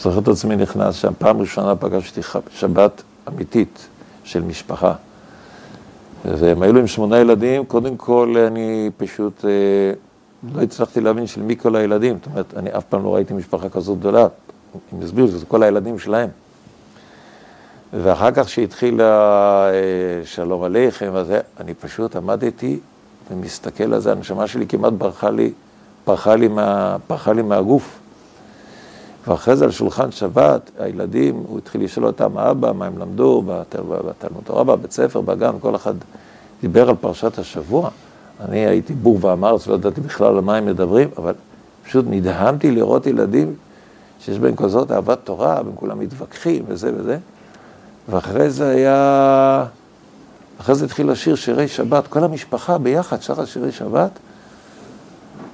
זוכר 0.00 0.18
את 0.18 0.28
עצמי 0.28 0.56
נכנס 0.56 0.94
שם, 0.94 1.12
פעם 1.18 1.40
ראשונה 1.40 1.76
פגשתי 1.76 2.20
שבת 2.50 3.02
אמיתית 3.28 3.88
של 4.24 4.42
משפחה. 4.42 4.94
והם 6.24 6.62
היו 6.62 6.78
עם 6.78 6.86
שמונה 6.86 7.18
ילדים, 7.18 7.64
קודם 7.64 7.96
כל 7.96 8.34
אני 8.46 8.90
פשוט 8.96 9.44
אה, 9.44 9.50
לא 10.54 10.62
הצלחתי 10.62 11.00
להבין 11.00 11.26
של 11.26 11.42
מי 11.42 11.56
כל 11.56 11.76
הילדים, 11.76 12.16
זאת 12.18 12.26
אומרת, 12.26 12.54
אני 12.56 12.70
אף 12.76 12.84
פעם 12.84 13.04
לא 13.04 13.14
ראיתי 13.14 13.34
משפחה 13.34 13.68
כזאת 13.68 13.98
גדולה, 13.98 14.26
הם 14.92 15.02
הסבירו 15.02 15.28
שזה 15.28 15.46
כל 15.46 15.62
הילדים 15.62 15.98
שלהם. 15.98 16.28
ואחר 17.92 18.30
כך 18.30 18.48
שהתחיל 18.48 19.00
אה, 19.00 19.70
שלום 20.24 20.62
עליכם, 20.62 21.12
אני 21.60 21.74
פשוט 21.74 22.16
עמדתי 22.16 22.78
ומסתכל 23.30 23.94
על 23.94 24.00
זה, 24.00 24.12
הנשמה 24.12 24.46
שלי 24.46 24.66
כמעט 24.66 24.92
ברחה 24.92 25.30
לי, 25.30 25.52
פרחה 26.04 26.34
לי, 26.34 26.48
מה, 26.48 26.96
פרחה 27.06 27.32
לי 27.32 27.42
מהגוף. 27.42 27.99
ואחרי 29.26 29.56
זה 29.56 29.64
על 29.64 29.70
שולחן 29.70 30.10
שבת, 30.10 30.70
הילדים, 30.78 31.42
הוא 31.48 31.58
התחיל 31.58 31.84
לשאול 31.84 32.06
אותם, 32.06 32.38
אבא, 32.38 32.72
מה 32.72 32.86
הם 32.86 32.98
למדו 32.98 33.42
בתלמוד 33.46 34.44
תורה, 34.44 34.64
בבית 34.64 34.92
ספר, 34.92 35.20
בגן, 35.20 35.52
כל 35.60 35.76
אחד 35.76 35.94
דיבר 36.60 36.88
על 36.88 36.94
פרשת 37.00 37.38
השבוע. 37.38 37.90
אני 38.40 38.66
הייתי 38.66 38.94
בור 38.94 39.18
ואמרץ, 39.20 39.66
לא 39.66 39.74
ידעתי 39.74 40.00
בכלל 40.00 40.26
על 40.26 40.40
מה 40.40 40.56
הם 40.56 40.66
מדברים, 40.66 41.08
אבל 41.16 41.34
פשוט 41.84 42.04
נדהמתי 42.08 42.70
לראות 42.70 43.06
ילדים 43.06 43.54
שיש 44.20 44.38
בהם 44.38 44.56
כזאת 44.56 44.90
אהבת 44.92 45.18
תורה, 45.24 45.60
והם 45.64 45.74
כולם 45.74 45.98
מתווכחים 45.98 46.64
וזה 46.68 46.92
וזה. 46.96 47.18
ואחרי 48.08 48.50
זה 48.50 48.68
היה... 48.68 49.64
אחרי 50.60 50.74
זה 50.74 50.84
התחיל 50.84 51.10
לשיר 51.10 51.34
שירי 51.34 51.68
שבת, 51.68 52.06
כל 52.06 52.24
המשפחה 52.24 52.78
ביחד 52.78 53.22
שרה 53.22 53.46
שירי 53.46 53.72
שבת. 53.72 54.10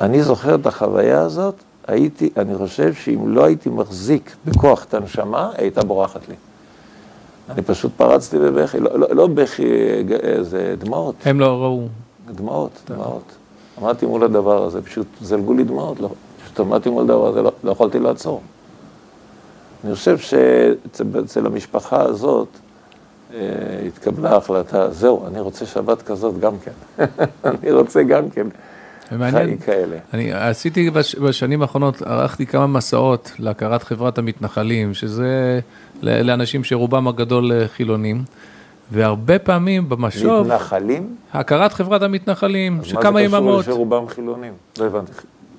אני 0.00 0.22
זוכר 0.22 0.54
את 0.54 0.66
החוויה 0.66 1.20
הזאת, 1.20 1.54
הייתי, 1.86 2.30
אני 2.36 2.56
חושב 2.56 2.94
שאם 2.94 3.28
לא 3.28 3.44
הייתי 3.44 3.68
מחזיק 3.68 4.36
בכוח 4.44 4.84
את 4.84 4.94
הנשמה, 4.94 5.50
הייתה 5.56 5.84
בורחת 5.84 6.28
לי. 6.28 6.34
אני 7.50 7.62
פשוט 7.62 7.92
פרצתי 7.96 8.38
בבכי, 8.38 8.80
לא, 8.80 8.98
לא, 8.98 9.08
לא 9.10 9.26
בכי, 9.26 9.64
זה 10.40 10.74
דמעות. 10.78 11.14
הם 11.24 11.40
לא 11.40 11.62
ראו. 11.62 11.88
דמעות, 12.34 12.70
דמעות. 12.88 13.36
עמדתי 13.78 14.06
מול 14.06 14.24
הדבר 14.24 14.64
הזה, 14.64 14.82
פשוט 14.82 15.06
זלגו 15.20 15.54
לי 15.54 15.64
דמעות, 15.64 16.00
לא, 16.00 16.10
פשוט 16.44 16.60
עמדתי 16.60 16.90
מול 16.90 17.04
הדבר 17.04 17.28
הזה, 17.28 17.42
לא, 17.42 17.52
לא 17.64 17.70
יכולתי 17.70 17.98
לעצור. 17.98 18.42
אני 19.84 19.94
חושב 19.94 20.18
שאצל 20.18 21.46
המשפחה 21.46 22.02
הזאת, 22.02 22.48
אה, 23.34 23.40
התקבלה 23.86 24.36
החלטה, 24.36 24.90
זהו, 24.90 25.26
אני 25.26 25.40
רוצה 25.40 25.66
שבת 25.66 26.02
כזאת 26.02 26.40
גם 26.40 26.54
כן. 26.58 27.04
אני 27.50 27.72
רוצה 27.72 28.02
גם 28.02 28.30
כן 28.30 28.46
חיים 29.08 29.58
כאלה. 29.58 29.96
אני 30.14 30.32
עשיתי 30.32 30.90
בשנים 31.22 31.62
האחרונות, 31.62 32.02
ערכתי 32.02 32.46
כמה 32.46 32.66
מסעות 32.66 33.32
להכרת 33.38 33.82
חברת 33.82 34.18
המתנחלים, 34.18 34.94
שזה 34.94 35.60
לאנשים 36.02 36.64
שרובם 36.64 37.08
הגדול 37.08 37.52
אה, 37.52 37.68
חילונים. 37.68 38.24
והרבה 38.92 39.38
פעמים 39.38 39.88
במשוב... 39.88 40.46
מתנחלים? 40.46 41.16
הכרת 41.32 41.72
חברת 41.72 42.02
המתנחלים, 42.02 42.80
שכמה 42.84 43.22
יממות. 43.22 43.42
מה 43.42 43.56
זה 43.56 43.62
קשור 43.62 43.74
שרובם 43.74 44.08
חילונים? 44.08 44.52
לא 44.78 44.84
הבנתי. 44.84 45.12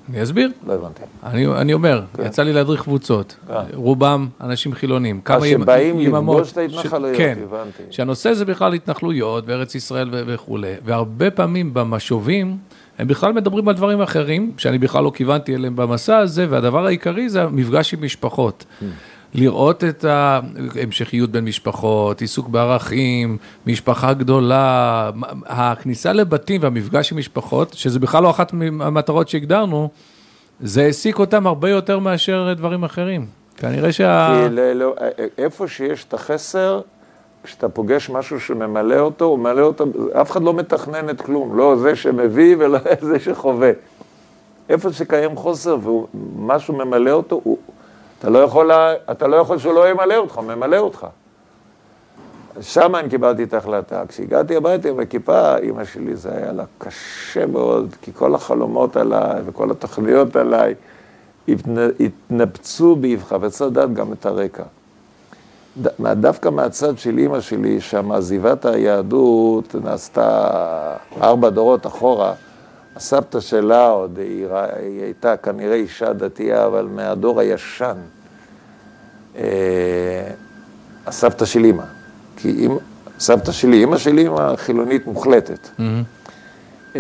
אני 0.10 0.24
אסביר. 0.24 0.52
לא 0.68 0.74
הבנתי. 0.74 1.02
אני, 1.24 1.48
אני 1.48 1.74
אומר, 1.74 2.02
כן. 2.14 2.26
יצא 2.26 2.44
לי 2.44 2.54
להדריך 2.54 2.84
קבוצות, 2.84 3.36
כן. 3.48 3.54
רובם 3.74 4.28
אנשים 4.42 4.74
חילונים. 4.74 5.22
אז 5.26 5.44
שבאים 5.44 6.00
לפגוש 6.00 6.52
את 6.52 6.58
ההתנחלויות, 6.58 7.16
ש... 7.16 7.18
כן, 7.18 7.38
הבנתי. 7.44 7.84
שהנושא 7.90 8.34
זה 8.34 8.46
בכלל 8.46 8.74
התנחלויות 8.74 9.44
וארץ 9.48 9.76
ישראל 9.76 10.10
ו- 10.12 10.24
וכולי, 10.28 10.74
והרבה 10.86 11.32
פעמים 11.32 11.74
במשובים, 11.74 12.58
הם 12.98 13.08
בכלל 13.08 13.34
מדברים 13.34 13.68
על 13.68 13.76
דברים 13.76 14.02
אחרים, 14.02 14.52
שאני 14.58 14.78
בכלל 14.78 15.04
לא 15.04 15.12
כיוונתי 15.16 15.56
אליהם 15.56 15.76
במסע 15.76 16.18
הזה, 16.18 16.46
והדבר 16.50 16.86
העיקרי 16.86 17.30
זה 17.30 17.44
המפגש 17.44 17.94
עם 17.94 18.04
משפחות. 18.04 18.66
Hmm. 18.82 18.86
לראות 19.34 19.84
את 19.84 20.04
ההמשכיות 20.04 21.32
בין 21.32 21.46
משפחות, 21.46 22.22
עיסוק 22.22 22.48
בערכים, 22.48 23.38
משפחה 23.68 24.14
גדולה, 24.14 25.12
הכניסה 25.46 26.14
לבתים 26.14 26.62
והמפגש 26.64 27.12
עם 27.12 27.18
משפחות, 27.18 27.74
שזה 27.74 28.00
בכלל 28.00 28.24
לא 28.24 28.30
אחת 28.30 28.54
מהמטרות 28.54 29.30
שהגדרנו, 29.30 29.90
זה 30.60 30.84
העסיק 30.84 31.20
אותם 31.20 31.48
הרבה 31.48 31.70
יותר 31.70 32.00
מאשר 32.00 32.54
דברים 32.54 32.84
אחרים. 32.84 33.26
כנראה 33.58 33.92
שה... 33.92 34.48
לא, 34.52 34.74
לא, 34.74 34.96
איפה 35.38 35.68
שיש 35.68 36.04
את 36.04 36.14
החסר, 36.14 36.82
כשאתה 37.48 37.70
פוגש 37.70 38.10
משהו 38.10 38.40
שממלא 38.40 39.00
אותו, 39.00 39.26
הוא 39.26 39.40
ממלא 39.40 39.62
אותו, 39.62 39.86
אף 40.22 40.32
אחד 40.32 40.44
לא 40.44 40.54
מתכנן 40.54 41.10
את 41.10 41.22
כלום, 41.22 41.58
לא 41.58 41.76
זה 41.76 41.96
שמביא 41.96 42.56
ולא 42.60 42.80
זה 43.02 43.20
שחווה. 43.20 43.72
איפה 44.70 44.94
שקיים 44.94 45.36
חוסר 45.36 45.78
ומשהו 45.84 46.76
ממלא 46.76 47.12
אותו, 47.12 47.42
הוא, 47.44 47.58
אתה, 48.20 48.30
לא 48.30 48.40
יכול, 48.40 48.72
אתה 49.12 49.28
לא 49.28 49.36
יכול 49.36 49.58
שהוא 49.58 49.74
לא 49.74 49.90
ימלא 49.90 50.16
אותך, 50.16 50.38
הוא 50.38 50.44
ממלא 50.44 50.78
אותך. 50.78 51.08
שם 52.62 52.96
אני 52.96 53.10
קיבלתי 53.10 53.44
את 53.44 53.54
ההחלטה. 53.54 54.04
כשהגעתי 54.08 54.56
הביתה 54.56 54.90
עם 54.90 55.00
הכיפה, 55.00 55.58
אימא 55.58 55.86
שלי, 55.86 56.16
זה 56.16 56.38
היה 56.38 56.52
לה 56.52 56.64
קשה 56.78 57.46
מאוד, 57.46 57.96
כי 58.02 58.12
כל 58.14 58.36
החלומות 58.36 58.98
עליי 58.98 59.42
וכל 59.46 59.72
התוכניות 59.72 60.36
עליי 60.36 60.76
התנפצו 62.00 62.96
באבחה, 62.96 63.38
וצריך 63.42 63.72
לדעת 63.72 63.94
גם 63.94 64.14
את 64.14 64.26
הרקע. 64.26 64.64
דווקא 66.02 66.50
מהצד 66.50 66.98
של 66.98 67.18
אימא 67.18 67.42
שלי, 67.42 67.82
שם 67.82 68.12
עזיבת 68.12 68.66
היהדות 68.66 69.76
נעשתה 69.84 70.50
ארבע 71.22 71.50
דורות 71.50 71.88
אחורה, 71.88 72.34
הסבתא 72.96 73.40
שלה 73.40 73.88
עוד, 73.88 74.18
היא, 74.18 74.48
היא 74.80 75.02
הייתה 75.04 75.38
כנראה 75.38 75.76
אישה 75.76 76.14
דתייה, 76.14 76.66
אבל 76.66 76.88
מהדור 76.92 77.40
הישן. 77.40 77.96
אה, 79.38 79.44
הסבתא 81.06 81.46
של 81.46 81.64
אימא. 81.64 81.84
כי 82.36 82.50
אימא, 82.50 82.80
סבתא 83.20 83.52
שלי, 83.52 83.78
אימא 83.78 83.98
שלי 83.98 84.22
אימא 84.22 84.56
חילונית 84.56 85.08
מוחלטת. 85.08 85.70
Mm-hmm. 85.80 87.00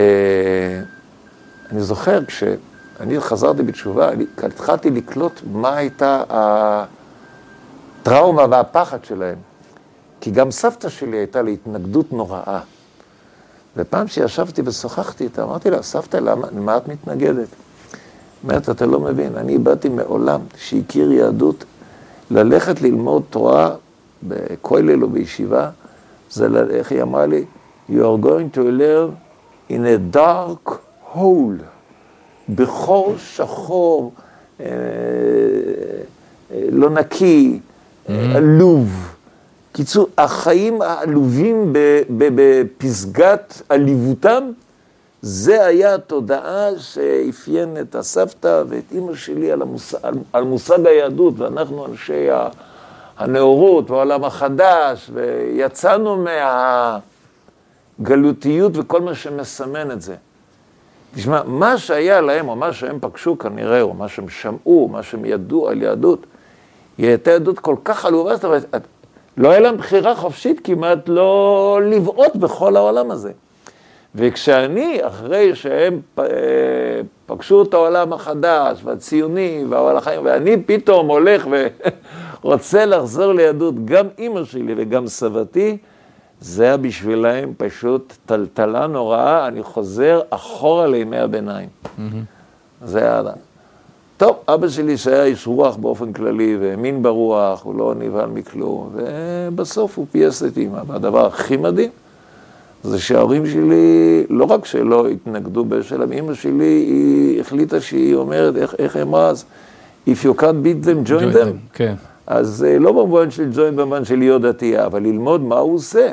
אני 1.71 1.81
זוכר 1.81 2.25
כשאני 2.25 3.19
חזרתי 3.19 3.63
בתשובה, 3.63 4.09
התחלתי 4.43 4.89
לקלוט 4.89 5.41
מה 5.51 5.75
הייתה 5.75 6.23
הטראומה 8.07 8.45
והפחד 8.49 9.05
שלהם. 9.05 9.37
כי 10.21 10.31
גם 10.31 10.51
סבתא 10.51 10.89
שלי 10.89 11.17
הייתה 11.17 11.41
לי 11.41 11.53
התנגדות 11.53 12.13
נוראה. 12.13 12.59
ופעם 13.77 14.07
שישבתי 14.07 14.61
ושוחחתי 14.65 15.23
איתה, 15.23 15.43
אמרתי 15.43 15.69
לה, 15.69 15.83
סבתא, 15.83 16.17
למה, 16.17 16.47
למה 16.55 16.77
את 16.77 16.87
מתנגדת? 16.87 17.47
אומרת, 18.43 18.69
אתה 18.69 18.85
לא 18.85 18.99
מבין, 18.99 19.37
אני 19.37 19.57
באתי 19.57 19.89
מעולם 19.89 20.41
שהכיר 20.57 21.11
יהדות, 21.11 21.65
ללכת 22.31 22.81
ללמוד 22.81 23.23
תורה 23.29 23.75
בכולל 24.23 25.03
או 25.03 25.09
בישיבה, 25.09 25.69
זה, 26.31 26.47
איך 26.69 26.91
היא 26.91 27.01
אמרה 27.01 27.25
לי? 27.25 27.45
You 27.89 27.93
are 27.93 28.23
going 28.23 28.57
to 28.57 28.61
live 28.61 29.11
in 29.69 29.81
a 29.85 30.15
dark 30.15 30.71
hole, 31.15 31.63
בחור 32.55 33.15
שחור, 33.17 34.11
אה, 34.59 34.65
אה, 36.51 36.65
לא 36.71 36.89
נקי. 36.89 37.59
עלוב. 38.07 39.13
קיצור, 39.71 40.07
החיים 40.17 40.81
העלובים 40.81 41.73
בפסגת 42.09 43.61
עליבותם, 43.69 44.51
זה 45.21 45.65
היה 45.65 45.95
התודעה 45.95 46.69
שאפיין 46.79 47.77
את 47.81 47.95
הסבתא 47.95 48.63
ואת 48.67 48.83
אימא 48.91 49.15
שלי 49.15 49.51
על, 49.51 49.61
המושג, 49.61 49.99
על 50.33 50.43
מושג 50.43 50.87
היהדות, 50.87 51.39
ואנחנו 51.39 51.85
אנשי 51.85 52.27
הנאורות 53.17 53.91
והעולם 53.91 54.23
החדש, 54.23 55.11
ויצאנו 55.13 56.25
מהגלותיות 57.99 58.71
וכל 58.75 59.01
מה 59.01 59.15
שמסמן 59.15 59.91
את 59.91 60.01
זה. 60.01 60.15
תשמע, 61.15 61.41
מה 61.45 61.77
שהיה 61.77 62.21
להם, 62.21 62.47
או 62.47 62.55
מה 62.55 62.73
שהם 62.73 62.97
פגשו 63.01 63.37
כנראה, 63.37 63.81
או 63.81 63.93
מה 63.93 64.07
שהם 64.07 64.29
שמעו, 64.29 64.89
מה 64.91 65.03
שהם 65.03 65.25
ידעו 65.25 65.69
על 65.69 65.81
יהדות, 65.81 66.25
היא 66.97 67.07
הייתה 67.07 67.31
יהדות 67.31 67.59
כל 67.59 67.75
כך 67.83 68.05
עלובה, 68.05 68.35
זאת 68.35 68.45
אומרת, 68.45 68.87
לא 69.37 69.49
היה 69.49 69.59
להם 69.59 69.77
בחירה 69.77 70.15
חופשית 70.15 70.61
כמעט 70.63 70.99
לא 71.09 71.79
לבעוט 71.83 72.35
בכל 72.35 72.75
העולם 72.75 73.11
הזה. 73.11 73.31
וכשאני, 74.15 74.97
אחרי 75.01 75.55
שהם 75.55 76.01
אה, 76.19 76.25
פגשו 77.25 77.63
את 77.63 77.73
העולם 77.73 78.13
החדש, 78.13 78.79
והציוני, 78.83 79.65
והעולם 79.69 79.97
החיים, 79.97 80.21
ואני 80.23 80.63
פתאום 80.65 81.07
הולך 81.07 81.47
ורוצה 82.43 82.85
לחזור 82.95 83.33
ליהדות, 83.33 83.85
גם 83.85 84.07
אימא 84.17 84.43
שלי 84.43 84.73
וגם 84.77 85.07
סבתי, 85.07 85.77
זה 86.39 86.63
היה 86.63 86.77
בשבילהם 86.77 87.53
פשוט 87.57 88.13
טלטלה 88.25 88.87
נוראה, 88.87 89.47
אני 89.47 89.63
חוזר 89.63 90.21
אחורה 90.29 90.87
לימי 90.87 91.17
הביניים. 91.17 91.69
Mm-hmm. 91.83 92.01
זה 92.85 92.99
היה... 92.99 93.21
טוב, 94.17 94.35
אבא 94.47 94.69
שלי 94.69 94.97
שהיה 94.97 95.23
איש 95.23 95.47
רוח 95.47 95.75
באופן 95.75 96.13
כללי, 96.13 96.57
והאמין 96.61 97.03
ברוח, 97.03 97.63
הוא 97.63 97.75
לא 97.75 97.93
נבהל 97.99 98.29
מכלום, 98.29 98.89
ובסוף 98.93 99.97
הוא 99.97 100.05
פייס 100.11 100.43
את 100.43 100.57
אימא. 100.57 100.81
והדבר 100.87 101.25
הכי 101.25 101.57
מדהים, 101.57 101.89
זה 102.83 102.99
שההורים 102.99 103.45
שלי, 103.45 104.23
לא 104.29 104.45
רק 104.45 104.65
שלא 104.65 105.07
התנגדו 105.07 105.65
בשלם, 105.65 106.11
אימא 106.11 106.33
שלי, 106.33 106.63
היא 106.63 107.41
החליטה 107.41 107.81
שהיא 107.81 108.15
אומרת, 108.15 108.55
איך, 108.55 108.75
איך 108.79 108.97
אמרה 108.97 109.29
אז? 109.29 109.45
If 110.07 110.09
you 110.09 110.41
can't 110.41 110.63
beat 110.63 110.85
them, 110.85 111.07
join, 111.07 111.09
join 111.09 111.33
them. 111.33 111.35
them. 111.35 111.73
כן. 111.73 111.95
אז 112.27 112.65
אה, 112.67 112.79
לא 112.79 112.91
במובן 112.91 113.31
של 113.31 113.49
join 113.53 113.75
במובן 113.75 114.05
של 114.05 114.19
להיות 114.19 114.41
דתייה, 114.41 114.85
אבל 114.85 115.03
ללמוד 115.03 115.41
מה 115.41 115.57
הוא 115.57 115.75
עושה. 115.75 116.11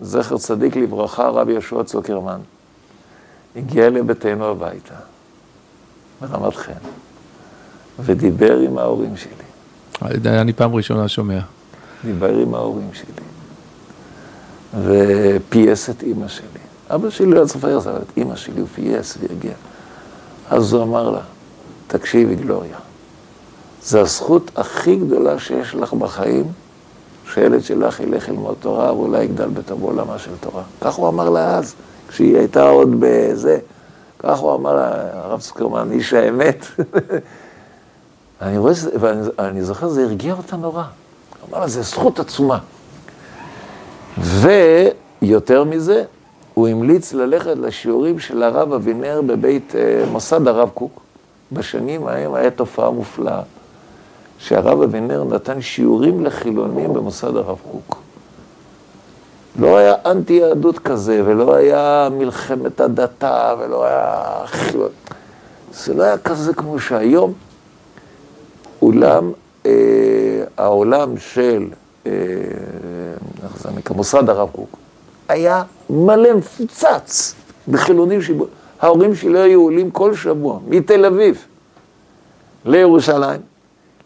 וזכר 0.00 0.38
צדיק 0.38 0.76
לברכה, 0.76 1.28
רבי 1.28 1.52
יהושע 1.52 1.82
צוקרמן. 1.82 2.38
הגיע 3.56 3.90
לביתנו 3.90 4.44
הביתה, 4.44 4.94
ברמת 6.20 6.56
חן, 6.56 6.72
ודיבר 8.00 8.58
עם 8.58 8.78
ההורים 8.78 9.16
שלי. 9.16 9.32
אני 10.26 10.52
פעם 10.52 10.74
ראשונה 10.74 11.08
שומע. 11.08 11.40
דיבר 12.04 12.38
עם 12.38 12.54
ההורים 12.54 12.90
שלי, 12.92 13.24
ופייס 14.84 15.90
את 15.90 16.02
אימא 16.02 16.28
שלי. 16.28 16.46
אבא 16.90 17.10
שלי 17.10 17.26
לא 17.26 17.44
צפר 17.44 17.78
את 17.78 18.16
אימא 18.16 18.36
שלי 18.36 18.60
הוא 18.60 18.68
פייס 18.74 19.18
והגיע. 19.20 19.52
אז 20.50 20.72
הוא 20.72 20.82
אמר 20.82 21.10
לה, 21.10 21.20
תקשיבי 21.86 22.34
גלוריה, 22.34 22.76
זו 23.84 24.00
הזכות 24.00 24.50
הכי 24.56 24.96
גדולה 24.96 25.38
שיש 25.38 25.74
לך 25.74 25.92
בחיים, 25.92 26.44
שילד 27.34 27.62
שלך 27.62 28.00
ילך 28.00 28.28
ללמוד 28.28 28.54
תורה 28.60 28.94
ואולי 28.94 29.24
יגדל 29.24 29.48
בתור 29.48 29.80
עולמה 29.82 30.18
של 30.18 30.30
תורה. 30.40 30.62
כך 30.80 30.94
הוא 30.94 31.08
אמר 31.08 31.30
לה 31.30 31.56
אז. 31.56 31.74
כשהיא 32.12 32.36
הייתה 32.36 32.62
עוד 32.62 32.88
בזה. 32.98 33.58
כך 34.18 34.38
הוא 34.38 34.54
אמר 34.54 34.78
הרב 35.12 35.40
סוקרמן, 35.40 35.92
איש 35.92 36.12
האמת. 36.12 36.66
אני 38.42 38.58
רואה, 38.58 38.72
ואני 39.00 39.62
זוכר, 39.62 39.88
זה 39.88 40.04
הרגיע 40.04 40.34
אותה 40.34 40.56
נורא. 40.56 40.82
אמר 41.50 41.60
לה, 41.60 41.68
זו 41.68 41.82
זכות 41.82 42.18
עצומה. 42.18 42.58
ויותר 44.18 45.64
מזה, 45.64 46.04
הוא 46.54 46.68
המליץ 46.68 47.12
ללכת 47.12 47.56
לשיעורים 47.56 48.18
של 48.18 48.42
הרב 48.42 48.72
אבינר 48.72 49.20
בבית 49.26 49.74
אה, 49.76 50.04
מוסד 50.10 50.48
הרב 50.48 50.70
קוק. 50.74 51.00
בשנים 51.52 52.06
ההם 52.08 52.34
היה 52.34 52.50
תופעה 52.50 52.90
מופלאה, 52.90 53.42
שהרב 54.38 54.82
אבינר 54.82 55.24
נתן 55.24 55.60
שיעורים 55.60 56.24
לחילונים 56.24 56.92
במוסד 56.92 57.36
הרב 57.36 57.58
קוק. 57.72 58.02
לא 59.58 59.76
היה 59.76 59.94
אנטי 60.06 60.32
יהדות 60.32 60.78
כזה, 60.78 61.22
ולא 61.24 61.54
היה 61.54 62.08
מלחמת 62.12 62.80
הדתה, 62.80 63.54
ולא 63.58 63.84
היה. 63.84 64.44
זה 65.72 65.94
לא 65.94 66.02
היה 66.02 66.18
כזה 66.18 66.54
כמו 66.54 66.78
שהיום. 66.78 67.32
אולם, 68.82 69.32
אה, 69.66 70.44
העולם 70.56 71.16
של, 71.18 71.68
אה, 72.06 72.12
איך 73.44 73.62
זה 73.62 73.68
נקרא, 73.76 73.96
מוסד 73.96 74.28
הרב 74.28 74.48
קוק, 74.52 74.76
היה 75.28 75.62
מלא 75.90 76.34
מפוצץ 76.34 77.34
בחילונים 77.68 78.22
שבו... 78.22 78.46
ההורים 78.80 79.14
שלי 79.14 79.40
היו 79.40 79.62
עולים 79.62 79.90
כל 79.90 80.14
שבוע, 80.14 80.58
מתל 80.68 81.04
אביב 81.04 81.44
לירושלים, 82.64 83.40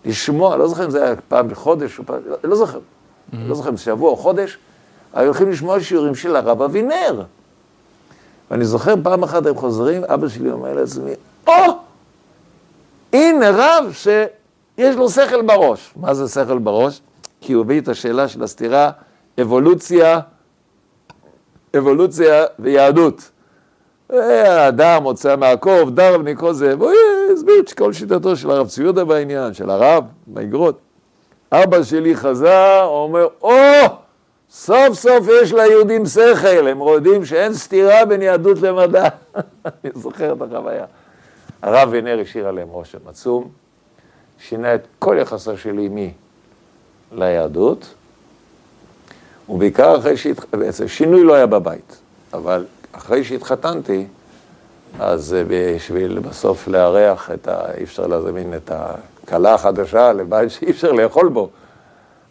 לשמוע, 0.04 0.56
לא 0.56 0.68
זוכר 0.68 0.84
אם 0.84 0.90
זה 0.90 1.04
היה 1.04 1.14
פעם 1.28 1.48
בחודש, 1.48 1.98
או 1.98 2.06
פעם, 2.06 2.16
לא 2.44 2.56
זוכר, 2.56 2.78
mm-hmm. 2.78 3.36
לא 3.46 3.54
זוכר 3.54 3.70
אם 3.70 3.76
זה 3.76 3.82
שבוע 3.82 4.10
או 4.10 4.16
חודש, 4.16 4.58
הולכים 5.24 5.50
לשמוע 5.50 5.80
שיעורים 5.80 6.14
של 6.14 6.36
הרב 6.36 6.62
אבינר. 6.62 7.22
ואני 8.50 8.64
זוכר 8.64 8.94
פעם 9.02 9.22
אחת 9.22 9.46
הם 9.46 9.54
חוזרים, 9.54 10.04
אבא 10.04 10.28
שלי 10.28 10.50
אומר 10.50 10.74
לעצמי, 10.74 11.12
או, 11.46 11.52
oh, 11.52 11.72
הנה 13.12 13.50
רב 13.50 13.92
שיש 13.92 14.96
לו 14.96 15.10
שכל 15.10 15.42
בראש. 15.42 15.92
מה 15.96 16.14
זה 16.14 16.28
שכל 16.28 16.58
בראש? 16.58 17.00
כי 17.40 17.52
הוא 17.52 17.64
הביא 17.64 17.80
את 17.80 17.88
השאלה 17.88 18.28
של 18.28 18.42
הסתירה, 18.42 18.90
אבולוציה, 19.40 20.20
אבולוציה 21.78 22.44
ויהדות. 22.58 23.30
האדם 24.10 25.02
מוצא 25.02 25.36
מהקוף, 25.36 25.90
דרבניק, 25.90 26.38
כל 26.38 26.52
זה, 26.52 26.74
והוא 26.78 26.90
הסביר 27.32 27.60
את 27.60 27.72
כל 27.72 27.92
שיטתו 27.92 28.36
של 28.36 28.50
הרב 28.50 28.68
ציודה 28.68 29.04
בעניין, 29.04 29.54
של 29.54 29.70
הרב, 29.70 30.04
באגרות. 30.26 30.78
אבא 31.52 31.82
שלי 31.82 32.16
חזר, 32.16 32.82
הוא 32.82 33.02
אומר, 33.02 33.28
או! 33.42 33.50
Oh, 33.84 33.88
סוף 34.50 34.94
סוף 34.94 35.26
יש 35.42 35.52
ליהודים 35.52 36.06
שכל, 36.06 36.68
הם 36.68 36.78
רודים 36.78 37.24
שאין 37.24 37.54
סתירה 37.54 38.04
בין 38.04 38.22
יהדות 38.22 38.58
למדע. 38.58 39.08
אני 39.66 39.92
זוכר 39.94 40.32
את 40.32 40.42
החוויה. 40.42 40.84
הרב 41.62 41.88
וינר 41.92 42.20
השאיר 42.20 42.48
עליהם 42.48 42.68
רושם 42.68 42.98
עצום, 43.08 43.48
שינה 44.38 44.74
את 44.74 44.86
כל 44.98 45.16
יחסו 45.20 45.56
של 45.56 45.70
אמי 45.70 46.12
ליהדות, 47.12 47.94
ובעיקר 49.48 49.98
אחרי 49.98 50.16
שהתחתנתי, 50.16 50.88
שינוי 50.88 51.24
לא 51.24 51.34
היה 51.34 51.46
בבית, 51.46 51.96
אבל 52.32 52.64
אחרי 52.92 53.24
שהתחתנתי, 53.24 54.06
אז 55.00 55.36
בשביל 55.48 56.18
בסוף 56.18 56.68
לארח 56.68 57.30
את 57.30 57.48
ה... 57.48 57.60
אי 57.76 57.84
אפשר 57.84 58.06
להזמין 58.06 58.54
את 58.54 58.70
הכלה 58.74 59.54
החדשה 59.54 60.12
לבית 60.12 60.50
שאי 60.50 60.70
אפשר 60.70 60.92
לאכול 60.92 61.28
בו. 61.28 61.50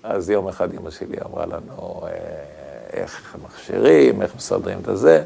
אז 0.07 0.29
יום 0.29 0.47
אחד 0.47 0.73
אמא 0.73 0.89
שלי 0.89 1.17
אמרה 1.25 1.45
לנו 1.45 2.01
אה, 2.03 2.09
איך 2.93 3.35
מכשירים, 3.45 4.21
איך 4.21 4.35
מסדרים 4.35 4.79
את 4.81 4.87
הזה. 4.87 5.23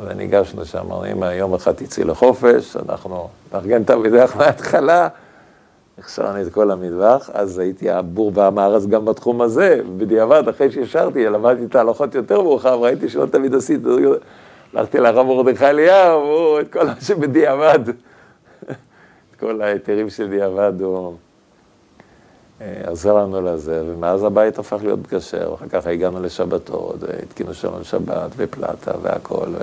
וניגשנו 0.00 0.64
שם, 0.64 0.78
אמרנו, 0.78 1.32
יום 1.32 1.54
אחד 1.54 1.72
תצאי 1.72 2.04
לחופש, 2.04 2.76
אנחנו 2.76 3.28
נארגן 3.52 3.82
את 3.82 3.90
המטבח 3.90 4.36
מההתחלה, 4.36 5.08
הכשרנו 5.98 6.42
את 6.42 6.52
כל 6.52 6.70
המטבח, 6.70 7.30
אז 7.32 7.58
הייתי 7.58 7.90
הבור 7.90 8.32
והמארז 8.34 8.86
גם 8.86 9.04
בתחום 9.04 9.42
הזה, 9.42 9.80
בדיעבד, 9.96 10.48
אחרי 10.48 10.70
שישרתי, 10.70 11.24
למדתי 11.24 11.64
את 11.64 11.74
ההלכות 11.74 12.14
יותר 12.14 12.42
מאוחר, 12.42 12.78
וראיתי 12.80 13.08
שלא 13.08 13.26
תמיד 13.26 13.54
עשיתי, 13.54 13.88
הלכתי 14.74 14.98
לרב 14.98 15.26
מרדכי 15.26 15.66
אליהו, 15.66 16.60
את 16.60 16.72
כל 16.72 16.86
מה 16.86 16.94
שבדיעבד, 17.00 17.88
את 18.68 19.36
כל 19.40 19.62
ההיתרים 19.62 20.10
של 20.10 20.28
דיעבד, 20.28 20.72
הוא 20.80 21.14
עזר 22.60 23.14
לנו 23.14 23.42
לזה, 23.42 23.82
ומאז 23.86 24.22
הבית 24.24 24.58
הפך 24.58 24.78
להיות 24.82 25.06
גשר, 25.12 25.54
אחר 25.54 25.66
כך 25.68 25.86
הגענו 25.86 26.22
לשבתות, 26.22 26.96
התקינו 27.22 27.54
שלום 27.54 27.84
שבת 27.84 28.30
ופלטה 28.36 28.92
והכל. 29.02 29.46
ו... 29.52 29.58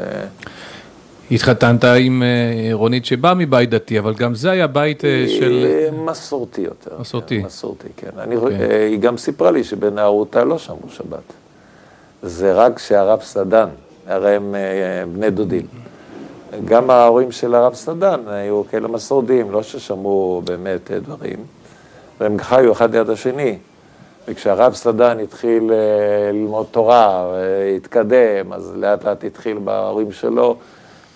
התחתנת 1.32 1.84
עם 1.84 2.24
אה, 2.24 2.70
רונית 2.74 3.06
שבאה 3.06 3.34
מבית 3.34 3.70
דתי, 3.70 4.00
אבל 4.00 4.14
גם 4.14 4.36
זה 4.36 4.52
היה 4.52 4.68
בית 4.68 5.06
אה, 5.06 5.26
של... 5.28 5.66
מסורתי 6.06 6.62
יותר. 6.62 6.92
מסורתי. 7.00 7.40
כן, 7.40 7.46
מסורתי, 7.46 7.88
כן. 7.98 8.10
אני, 8.20 8.36
כן. 8.40 8.70
היא 8.90 9.00
גם 9.00 9.18
סיפרה 9.18 9.52
לי 9.52 9.64
שבנערותה 9.64 10.44
לא 10.44 10.58
שמעו 10.58 10.90
שבת. 10.90 11.34
זה 12.24 12.54
רק 12.54 12.80
שהרב 12.80 13.22
סדן, 13.22 13.70
הרי 14.08 14.36
הם 14.36 14.56
בני 15.14 15.30
דודים. 15.30 15.66
גם 16.66 16.90
ההורים 16.90 17.32
של 17.32 17.56
הרב 17.56 17.74
סדן 17.74 18.20
היו 18.28 18.64
כאלה 18.72 18.88
מסורדים, 18.88 19.52
לא 19.52 19.64
ששמעו 19.64 20.42
באמת 20.46 20.92
דברים. 20.92 21.38
והם 22.20 22.40
חיו 22.40 22.72
אחד 22.72 22.96
ליד 22.96 23.10
השני. 23.10 23.58
וכשהרב 24.28 24.74
סדן 24.74 25.20
התחיל 25.20 25.72
אה, 25.72 26.32
ללמוד 26.32 26.66
תורה 26.72 27.32
והתקדם, 27.32 28.54
אז 28.54 28.74
לאט 28.76 29.04
לאט 29.06 29.24
התחיל 29.24 29.58
בהורים 29.58 30.12
שלו 30.12 30.58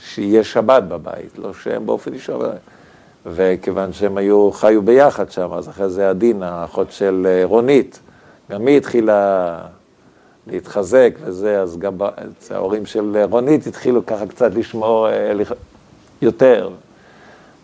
שיהיה 0.01 0.43
שבת 0.43 0.83
בבית, 0.83 1.37
לא 1.37 1.53
שהם 1.53 1.85
באופן 1.85 2.13
אישי. 2.13 2.31
וכיוון 3.25 3.93
שהם 3.93 4.17
היו, 4.17 4.51
חיו 4.51 4.81
ביחד 4.81 5.31
שם, 5.31 5.53
אז 5.53 5.69
אחרי 5.69 5.89
זה 5.89 6.09
עדינה, 6.09 6.49
האחות 6.49 6.91
של 6.91 7.27
אה, 7.29 7.45
רונית, 7.45 7.99
גם 8.51 8.67
היא 8.67 8.77
התחילה 8.77 9.57
להתחזק 10.47 11.13
וזה, 11.21 11.61
אז 11.61 11.77
גם 11.77 11.93
ההורים 12.51 12.85
של 12.85 13.17
רונית 13.29 13.67
התחילו 13.67 14.05
ככה 14.05 14.27
קצת 14.27 14.53
לשמור 14.55 15.09
אה, 15.09 15.33
יותר. 16.21 16.69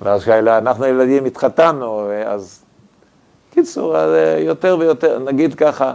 ואז 0.01 0.21
כשאנחנו 0.21 0.85
ילדים 0.85 1.25
התחתנו, 1.25 2.09
אז 2.25 2.64
קיצור, 3.55 3.97
אה, 3.97 4.39
יותר 4.39 4.77
ויותר, 4.79 5.19
נגיד 5.19 5.53
ככה, 5.53 5.93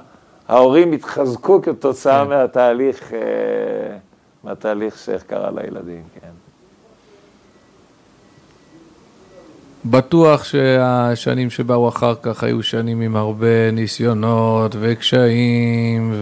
ההורים 0.48 0.92
התחזקו 0.92 1.62
כתוצאה 1.62 2.24
כן. 2.24 2.30
מהתהליך, 2.30 3.12
אה, 3.12 3.18
מהתהליך 4.44 4.98
שאיך 4.98 5.22
קרה 5.22 5.50
לילדים, 5.50 6.02
כן. 6.20 6.28
בטוח 9.84 10.44
שהשנים 10.44 11.50
שבאו 11.50 11.88
אחר 11.88 12.14
כך 12.22 12.42
היו 12.42 12.62
שנים 12.62 13.00
עם 13.00 13.16
הרבה 13.16 13.70
ניסיונות 13.72 14.76
וקשיים 14.80 16.14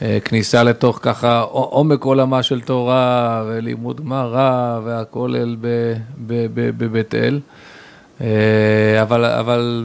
וכניסה 0.00 0.62
לתוך 0.62 0.98
ככה 1.02 1.40
עומק 1.50 2.04
עולמה 2.04 2.42
של 2.42 2.60
תורה 2.60 3.44
ולימוד 3.48 4.00
גמרא 4.00 4.80
והכולל 4.84 5.56
בבית 6.56 7.14
אל. 7.14 7.34
אה, 7.34 7.40
אבל, 9.02 9.24
אבל 9.24 9.84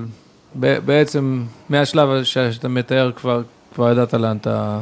בעצם 0.85 1.43
מהשלב 1.69 2.23
שאתה 2.23 2.67
מתאר 2.67 3.11
כבר, 3.15 3.41
כבר 3.73 3.91
ידעת 3.91 4.13
לאן 4.13 4.37
אתה... 4.37 4.79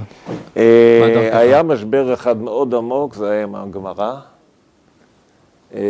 אה, 0.58 1.38
היה 1.40 1.64
משבר 1.64 2.14
אחד 2.14 2.38
מאוד 2.38 2.74
עמוק, 2.74 3.16
זה 3.16 3.30
היה 3.32 3.44
עם 3.44 3.56
הגמרא, 3.56 4.16
אה, 5.76 5.82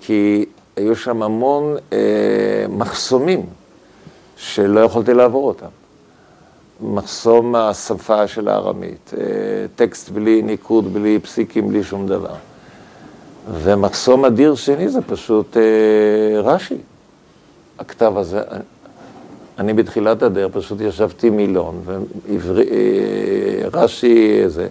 כי 0.00 0.44
היו 0.76 0.96
שם 0.96 1.22
המון 1.22 1.76
מחסומים 2.68 3.46
שלא 4.36 4.80
יכולתי 4.80 5.14
לעבור 5.14 5.48
אותם. 5.48 5.66
מחסום 6.80 7.54
השפה 7.54 8.26
של 8.26 8.48
הארמית, 8.48 9.12
טקסט 9.76 10.10
בלי 10.10 10.42
ניקוד, 10.42 10.94
בלי 10.94 11.18
פסיקים, 11.18 11.68
בלי 11.68 11.84
שום 11.84 12.06
דבר. 12.06 12.34
ומחסום 13.52 14.24
אדיר 14.24 14.54
שני 14.54 14.88
זה 14.88 15.02
פשוט 15.02 15.56
אה, 15.56 16.40
רש"י, 16.40 16.76
הכתב 17.78 18.12
הזה. 18.16 18.42
אני 19.58 19.72
בתחילת 19.72 20.22
הדרך 20.22 20.52
פשוט 20.52 20.80
ישבתי 20.80 21.30
מילון, 21.30 21.82
ורש"י, 22.42 24.42
אה, 24.42 24.48
זה, 24.48 24.68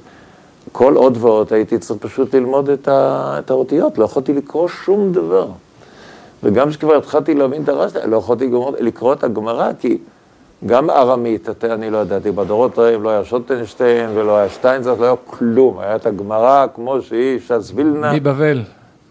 כל 0.71 0.95
עוד 0.95 1.17
ועוד 1.21 1.53
הייתי 1.53 1.77
צריך 1.77 2.01
פשוט 2.01 2.35
ללמוד 2.35 2.69
את, 2.69 2.87
ה, 2.87 3.35
את 3.39 3.51
האותיות, 3.51 3.97
לא 3.97 4.05
יכולתי 4.05 4.33
לקרוא 4.33 4.67
שום 4.67 5.11
דבר. 5.11 5.47
וגם 6.43 6.69
כשכבר 6.69 6.97
התחלתי 6.97 7.33
להבין 7.33 7.63
את 7.63 7.69
הרש"י, 7.69 7.97
לא 8.05 8.17
יכולתי 8.17 8.49
לקרוא 8.79 9.13
את 9.13 9.23
הגמרא, 9.23 9.71
כי 9.79 9.97
גם 10.65 10.89
ארמית, 10.89 11.63
אני 11.63 11.89
לא 11.89 11.97
ידעתי, 11.97 12.31
בדורות 12.31 12.77
ההם 12.77 13.03
לא 13.03 13.09
היה 13.09 13.25
שוטנשטיין 13.25 14.09
ולא 14.13 14.37
היה 14.37 14.49
שטיינזרט, 14.49 14.99
לא 14.99 15.05
היה 15.05 15.15
כלום, 15.25 15.79
היה 15.79 15.95
את 15.95 16.05
הגמרא 16.05 16.65
כמו 16.75 17.01
שהיא, 17.01 17.39
ש"ס 17.39 17.71
וילנה. 17.75 18.13
מבבל. 18.13 18.61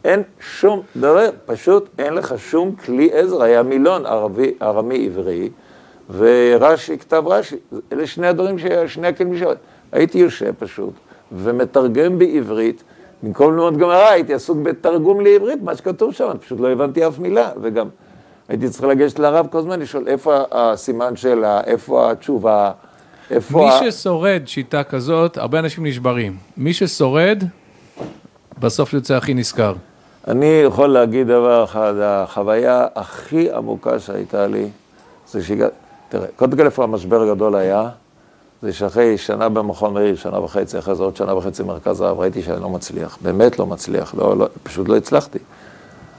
אין 0.05 0.23
שום 0.41 0.83
דבר, 0.97 1.29
פשוט 1.47 1.89
אין 1.99 2.15
לך 2.15 2.35
שום 2.39 2.73
כלי 2.73 3.11
עזר, 3.13 3.43
היה 3.43 3.63
מילון 3.63 4.07
ערבי, 4.07 4.55
ארמי 4.63 5.07
עברי 5.07 5.51
ורש"י, 6.17 6.99
כתב 6.99 7.23
רש"י, 7.27 7.57
אלה 7.93 8.07
שני 8.07 8.27
הדברים, 8.27 8.57
שני 8.87 9.07
הכלים 9.07 9.39
שלו. 9.39 9.51
הייתי 9.93 10.19
יושב 10.19 10.53
פשוט 10.59 10.93
ומתרגם 11.33 12.19
בעברית, 12.19 12.83
במקום 13.23 13.53
ללמוד 13.53 13.77
גמרא 13.77 14.09
הייתי 14.09 14.35
עסוק 14.35 14.59
בתרגום 14.63 15.21
לעברית, 15.21 15.63
מה 15.63 15.77
שכתוב 15.77 16.13
שם, 16.13 16.31
פשוט 16.41 16.61
לא 16.61 16.69
הבנתי 16.69 17.07
אף 17.07 17.19
מילה, 17.19 17.51
וגם 17.63 17.89
הייתי 18.49 18.69
צריך 18.69 18.85
לגשת 18.85 19.19
לרב 19.19 19.47
כל 19.51 19.59
הזמן, 19.59 19.81
לשאול 19.81 20.09
איפה 20.09 20.43
הסימן 20.53 21.17
שלה, 21.17 21.61
איפה 21.61 22.11
התשובה, 22.11 22.73
איפה... 23.31 23.59
מי 23.59 23.89
ה... 23.89 23.93
ששורד 23.93 24.43
שיטה 24.47 24.85
כזאת, 24.85 25.37
הרבה 25.37 25.59
אנשים 25.59 25.87
נשברים. 25.87 26.37
מי 26.57 26.73
ששורד, 26.73 27.43
בסוף 28.59 28.93
יוצא 28.93 29.15
הכי 29.15 29.35
נשכר. 29.35 29.75
אני 30.29 30.61
יכול 30.65 30.89
להגיד 30.89 31.27
דבר 31.27 31.65
אחד, 31.65 31.95
החוויה 32.03 32.87
הכי 32.95 33.51
עמוקה 33.53 33.99
שהייתה 33.99 34.47
לי, 34.47 34.69
זה 35.29 35.43
שהגעתי, 35.43 35.75
תראה, 36.09 36.27
קודם 36.37 36.57
כל 36.57 36.65
איפה 36.65 36.85
המשבר 36.85 37.23
הגדול 37.23 37.55
היה, 37.55 37.89
זה 38.63 38.73
שאחרי 38.73 39.19
שנה 39.19 39.49
במכון 39.49 39.95
מאיר, 39.95 40.17
שנה 40.17 40.41
וחצי, 40.41 40.79
אחרי 40.79 40.95
זה 40.95 41.03
עוד 41.03 41.17
שנה 41.17 41.35
וחצי 41.35 41.63
במרכז 41.63 42.01
האב, 42.01 42.21
ראיתי 42.21 42.43
שאני 42.43 42.63
לא 42.63 42.69
מצליח, 42.69 43.19
באמת 43.21 43.59
לא 43.59 43.67
מצליח, 43.67 44.15
לא, 44.15 44.37
לא, 44.37 44.49
פשוט 44.63 44.89
לא 44.89 44.97
הצלחתי. 44.97 45.39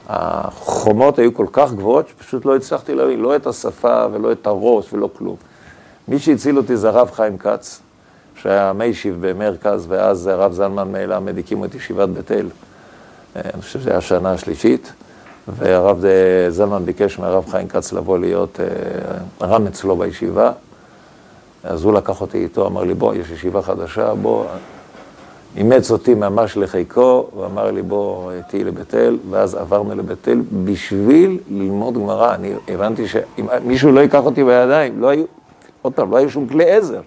החומות 0.08 1.18
היו 1.18 1.34
כל 1.34 1.46
כך 1.52 1.72
גבוהות, 1.72 2.08
שפשוט 2.08 2.44
לא 2.44 2.56
הצלחתי 2.56 2.94
להבין, 2.94 3.20
לא 3.20 3.36
את 3.36 3.46
השפה 3.46 4.06
ולא 4.12 4.32
את 4.32 4.46
הראש 4.46 4.92
ולא 4.92 5.10
כלום. 5.18 5.36
מי 6.08 6.18
שהציל 6.18 6.58
אותי 6.58 6.76
זה 6.76 6.88
הרב 6.88 7.10
חיים 7.10 7.38
כץ, 7.38 7.80
שהיה 8.36 8.72
מיישיב 8.72 9.16
במרכז, 9.20 9.84
ואז 9.88 10.26
הרב 10.26 10.52
זלמן 10.52 10.92
מלמד 10.92 11.38
הקימו 11.38 11.64
את 11.64 11.74
ישיבת 11.74 12.08
בית 12.08 12.32
אל. 12.32 12.48
אני 13.36 13.62
חושב 13.62 13.80
שזה 13.80 13.90
היה 13.90 13.98
השנה 13.98 14.32
השלישית, 14.32 14.92
והרב 15.48 16.04
זלמן 16.48 16.84
ביקש 16.84 17.18
מהרב 17.18 17.46
חיים 17.50 17.68
כץ 17.68 17.92
לבוא 17.92 18.18
להיות 18.18 18.60
אה, 18.60 19.46
רם 19.46 19.66
אצלו 19.66 19.96
בישיבה, 19.96 20.52
אז 21.64 21.84
הוא 21.84 21.92
לקח 21.92 22.20
אותי 22.20 22.38
איתו, 22.38 22.66
אמר 22.66 22.84
לי, 22.84 22.94
בוא, 22.94 23.14
יש 23.14 23.30
ישיבה 23.30 23.62
חדשה, 23.62 24.14
בוא, 24.14 24.44
אימץ 25.56 25.90
אותי 25.90 26.14
ממש 26.14 26.56
לחיקו, 26.56 27.26
ואמר 27.36 27.70
לי, 27.70 27.82
בוא, 27.82 28.32
תהיי 28.48 28.64
לבית 28.64 28.94
אל, 28.94 29.18
ואז 29.30 29.54
עברנו 29.54 29.94
לבית 29.94 30.28
אל 30.28 30.40
בשביל 30.64 31.38
ללמוד 31.50 31.94
גמרא. 31.94 32.34
אני 32.34 32.52
הבנתי 32.68 33.08
שאם 33.08 33.46
מישהו 33.64 33.92
לא 33.92 34.00
ייקח 34.00 34.24
אותי 34.24 34.44
בידיים, 34.44 35.00
לא 35.00 35.08
היו, 35.08 35.24
עוד 35.82 35.92
פעם, 35.92 36.10
לא 36.10 36.16
היו 36.16 36.30
שום 36.30 36.48
כלי 36.48 36.70
עזר. 36.70 37.00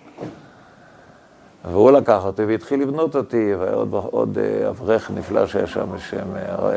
והוא 1.72 1.92
לקח 1.92 2.26
אותי 2.26 2.46
והתחיל 2.46 2.82
לבנות 2.82 3.16
אותי, 3.16 3.56
והיה 3.60 3.74
עוד, 3.74 3.90
עוד 4.12 4.38
אה, 4.38 4.70
אברך 4.70 5.12
נפלא 5.12 5.48
שהיה 5.48 5.68
שם 5.68 5.86
בשם 5.96 6.36
אה, 6.36 6.74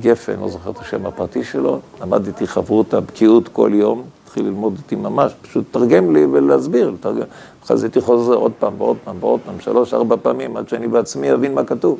גפן, 0.00 0.40
לא 0.40 0.48
זוכר 0.48 0.70
את 0.70 0.78
השם 0.78 1.06
הפרטי 1.06 1.44
שלו, 1.44 1.78
למד 2.00 2.26
איתי 2.26 2.46
חברותא, 2.46 3.00
בקיאות 3.00 3.48
כל 3.48 3.70
יום, 3.74 4.02
התחיל 4.24 4.44
ללמוד 4.44 4.74
איתי 4.78 4.96
ממש, 4.96 5.32
פשוט 5.42 5.64
תרגם 5.70 6.16
לי 6.16 6.26
ולהסביר, 6.32 6.90
לתרגם. 6.90 7.26
הייתי 7.70 8.00
חוזר 8.00 8.34
עוד 8.34 8.52
פעם 8.58 8.74
ועוד 8.78 8.96
פעם 9.04 9.16
ועוד 9.20 9.40
פעם, 9.46 9.60
שלוש, 9.60 9.94
ארבע 9.94 10.16
פעמים, 10.22 10.56
עד 10.56 10.68
שאני 10.68 10.88
בעצמי 10.88 11.32
אבין 11.32 11.54
מה 11.54 11.64
כתוב. 11.64 11.98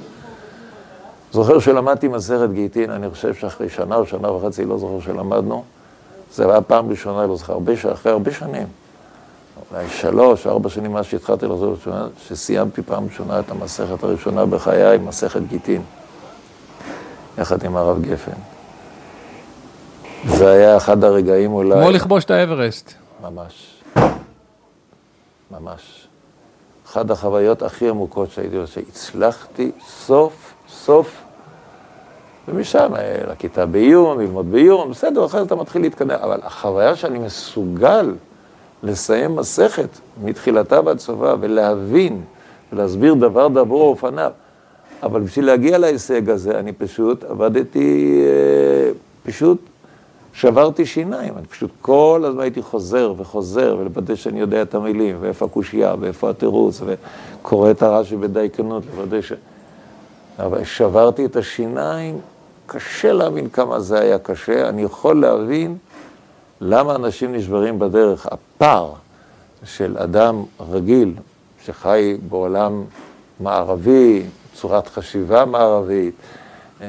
זוכר 1.33 1.59
שלמדתי 1.59 2.09
מסכת 2.09 2.49
גיטין, 2.53 2.91
אני 2.91 3.11
חושב 3.11 3.35
שאחרי 3.35 3.69
שנה 3.69 3.97
או 3.97 4.07
שנה 4.07 4.33
וחצי, 4.33 4.65
לא 4.65 4.79
זוכר 4.79 5.01
שלמדנו, 5.01 5.65
זה 6.35 6.51
היה 6.51 6.61
פעם 6.61 6.91
ראשונה, 6.91 7.27
לא 7.27 7.37
זוכר, 7.37 7.53
הרבה, 7.53 7.73
אחרי 7.93 8.13
הרבה 8.13 8.33
שנים. 8.33 8.67
אולי 9.71 9.89
שלוש, 9.89 10.47
ארבע 10.47 10.69
שנים 10.69 10.93
מאז 10.93 11.05
שהתחלתי 11.05 11.47
לחזור 11.47 11.75
שסיימתי 12.29 12.83
פעם 12.83 13.05
ראשונה 13.05 13.41
את 13.41 13.51
המסכת 13.51 14.03
הראשונה 14.03 14.47
בחיי, 14.47 14.99
מסכת 14.99 15.41
גיטין, 15.49 15.83
יחד 17.39 17.65
עם 17.65 17.77
הרב 17.77 18.03
גפן. 18.03 18.33
זה 20.29 20.51
היה 20.51 20.77
אחד 20.77 21.05
הרגעים 21.05 21.53
אולי... 21.53 21.81
כמו 21.81 21.91
לכבוש 21.91 22.25
את 22.25 22.31
האברסט. 22.31 22.93
ממש. 23.23 23.72
ממש. 25.53 26.09
אחת 26.87 27.11
החוויות 27.11 27.63
הכי 27.63 27.89
עמוקות 27.89 28.31
שהייתי 28.31 28.57
עושה, 28.57 28.75
שהצלחתי 28.75 29.71
סוף 29.87 30.55
סוף, 30.69 31.23
ומשם 32.49 32.95
אה, 32.97 33.23
לכיתה 33.31 33.67
בעיון, 33.67 34.21
ללמוד 34.21 34.53
בעיון, 34.53 34.91
בסדר, 34.91 35.25
אחרי 35.25 35.41
זה 35.41 35.47
אתה 35.47 35.55
מתחיל 35.55 35.83
להתקדם, 35.83 36.19
אבל 36.23 36.41
החוויה 36.43 36.97
שאני 36.97 37.19
מסוגל 37.19 38.15
לסיים 38.83 39.37
מסכת 39.37 39.89
מתחילתה 40.25 40.81
ועד 40.85 40.99
סופה 40.99 41.35
ולהבין 41.41 42.23
ולהסביר 42.73 43.15
דבר 43.15 43.49
דבור 43.49 43.89
אופניו, 43.89 44.31
אבל 45.03 45.21
בשביל 45.21 45.47
להגיע 45.47 45.79
להישג 45.79 46.31
הזה, 46.31 46.59
אני 46.59 46.73
פשוט 46.73 47.25
עבדתי, 47.25 48.23
אה, 48.27 48.91
פשוט 49.23 49.59
שברתי 50.33 50.87
שיניים, 50.87 51.39
אני 51.39 51.47
פשוט 51.47 51.71
כל 51.81 52.23
הזמן 52.27 52.41
הייתי 52.41 52.63
חוזר 52.63 53.15
וחוזר 53.17 53.77
ולוודא 53.79 54.15
שאני 54.15 54.41
יודע 54.41 54.63
את 54.63 54.75
המילים, 54.75 55.17
ואיפה 55.21 55.45
הקושייה, 55.45 55.95
ואיפה 56.01 56.31
התירוץ, 56.31 56.81
וקורא 56.87 57.71
את 57.71 57.83
הרש"י 57.83 58.17
בדייקנות, 58.17 58.83
לוודא 58.97 59.21
ש... 59.21 59.33
אבל 60.39 60.65
שברתי 60.65 61.25
את 61.25 61.37
השיניים, 61.37 62.21
קשה 62.67 63.13
להבין 63.13 63.49
כמה 63.49 63.81
זה 63.81 64.01
היה 64.01 64.19
קשה, 64.19 64.69
אני 64.69 64.83
יכול 64.83 65.21
להבין 65.21 65.77
למה 66.61 66.95
אנשים 66.95 67.35
נשברים 67.35 67.79
בדרך. 67.79 68.27
הפער 68.31 68.93
של 69.65 69.97
אדם 69.99 70.43
רגיל 70.71 71.15
שחי 71.65 72.17
בעולם 72.29 72.85
מערבי, 73.41 74.23
צורת 74.55 74.89
חשיבה 74.89 75.45
מערבית, 75.45 76.15
אה, 76.81 76.87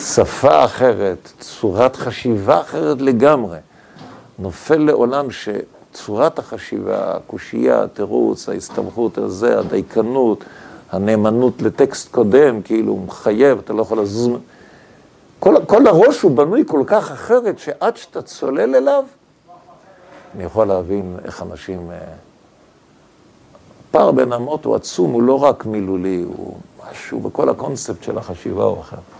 שפה 0.00 0.64
אחרת, 0.64 1.32
צורת 1.40 1.96
חשיבה 1.96 2.60
אחרת 2.60 3.00
לגמרי, 3.00 3.58
נופל 4.38 4.76
לעולם 4.76 5.26
שצורת 5.30 6.38
החשיבה, 6.38 7.16
הקושייה, 7.16 7.82
התירוץ, 7.82 8.48
ההסתמכות 8.48 9.18
על 9.18 9.28
זה, 9.28 9.58
הדייקנות, 9.58 10.44
הנאמנות 10.90 11.62
לטקסט 11.62 12.10
קודם, 12.10 12.62
כאילו 12.62 12.92
הוא 12.92 13.06
מחייב, 13.06 13.58
אתה 13.58 13.72
לא 13.72 13.82
יכול 13.82 14.00
לזוז. 14.00 14.38
כל, 15.40 15.54
כל 15.66 15.86
הראש 15.86 16.20
הוא 16.20 16.36
בנוי 16.36 16.64
כל 16.66 16.82
כך 16.86 17.10
אחרת, 17.10 17.58
שעד 17.58 17.96
שאתה 17.96 18.22
צולל 18.22 18.74
אליו, 18.74 19.04
אני 20.34 20.44
יכול 20.44 20.66
להבין 20.66 21.16
איך 21.24 21.42
אנשים... 21.42 21.90
הפער 23.88 24.12
בין 24.12 24.32
אמות 24.32 24.64
הוא 24.64 24.74
עצום, 24.74 25.12
הוא 25.12 25.22
לא 25.22 25.42
רק 25.42 25.66
מילולי, 25.66 26.22
הוא 26.22 26.56
משהו, 26.90 27.20
בכל 27.20 27.48
הקונספט 27.48 28.02
של 28.02 28.18
החשיבה 28.18 28.64
הוא 28.64 28.80
אחר. 28.80 29.15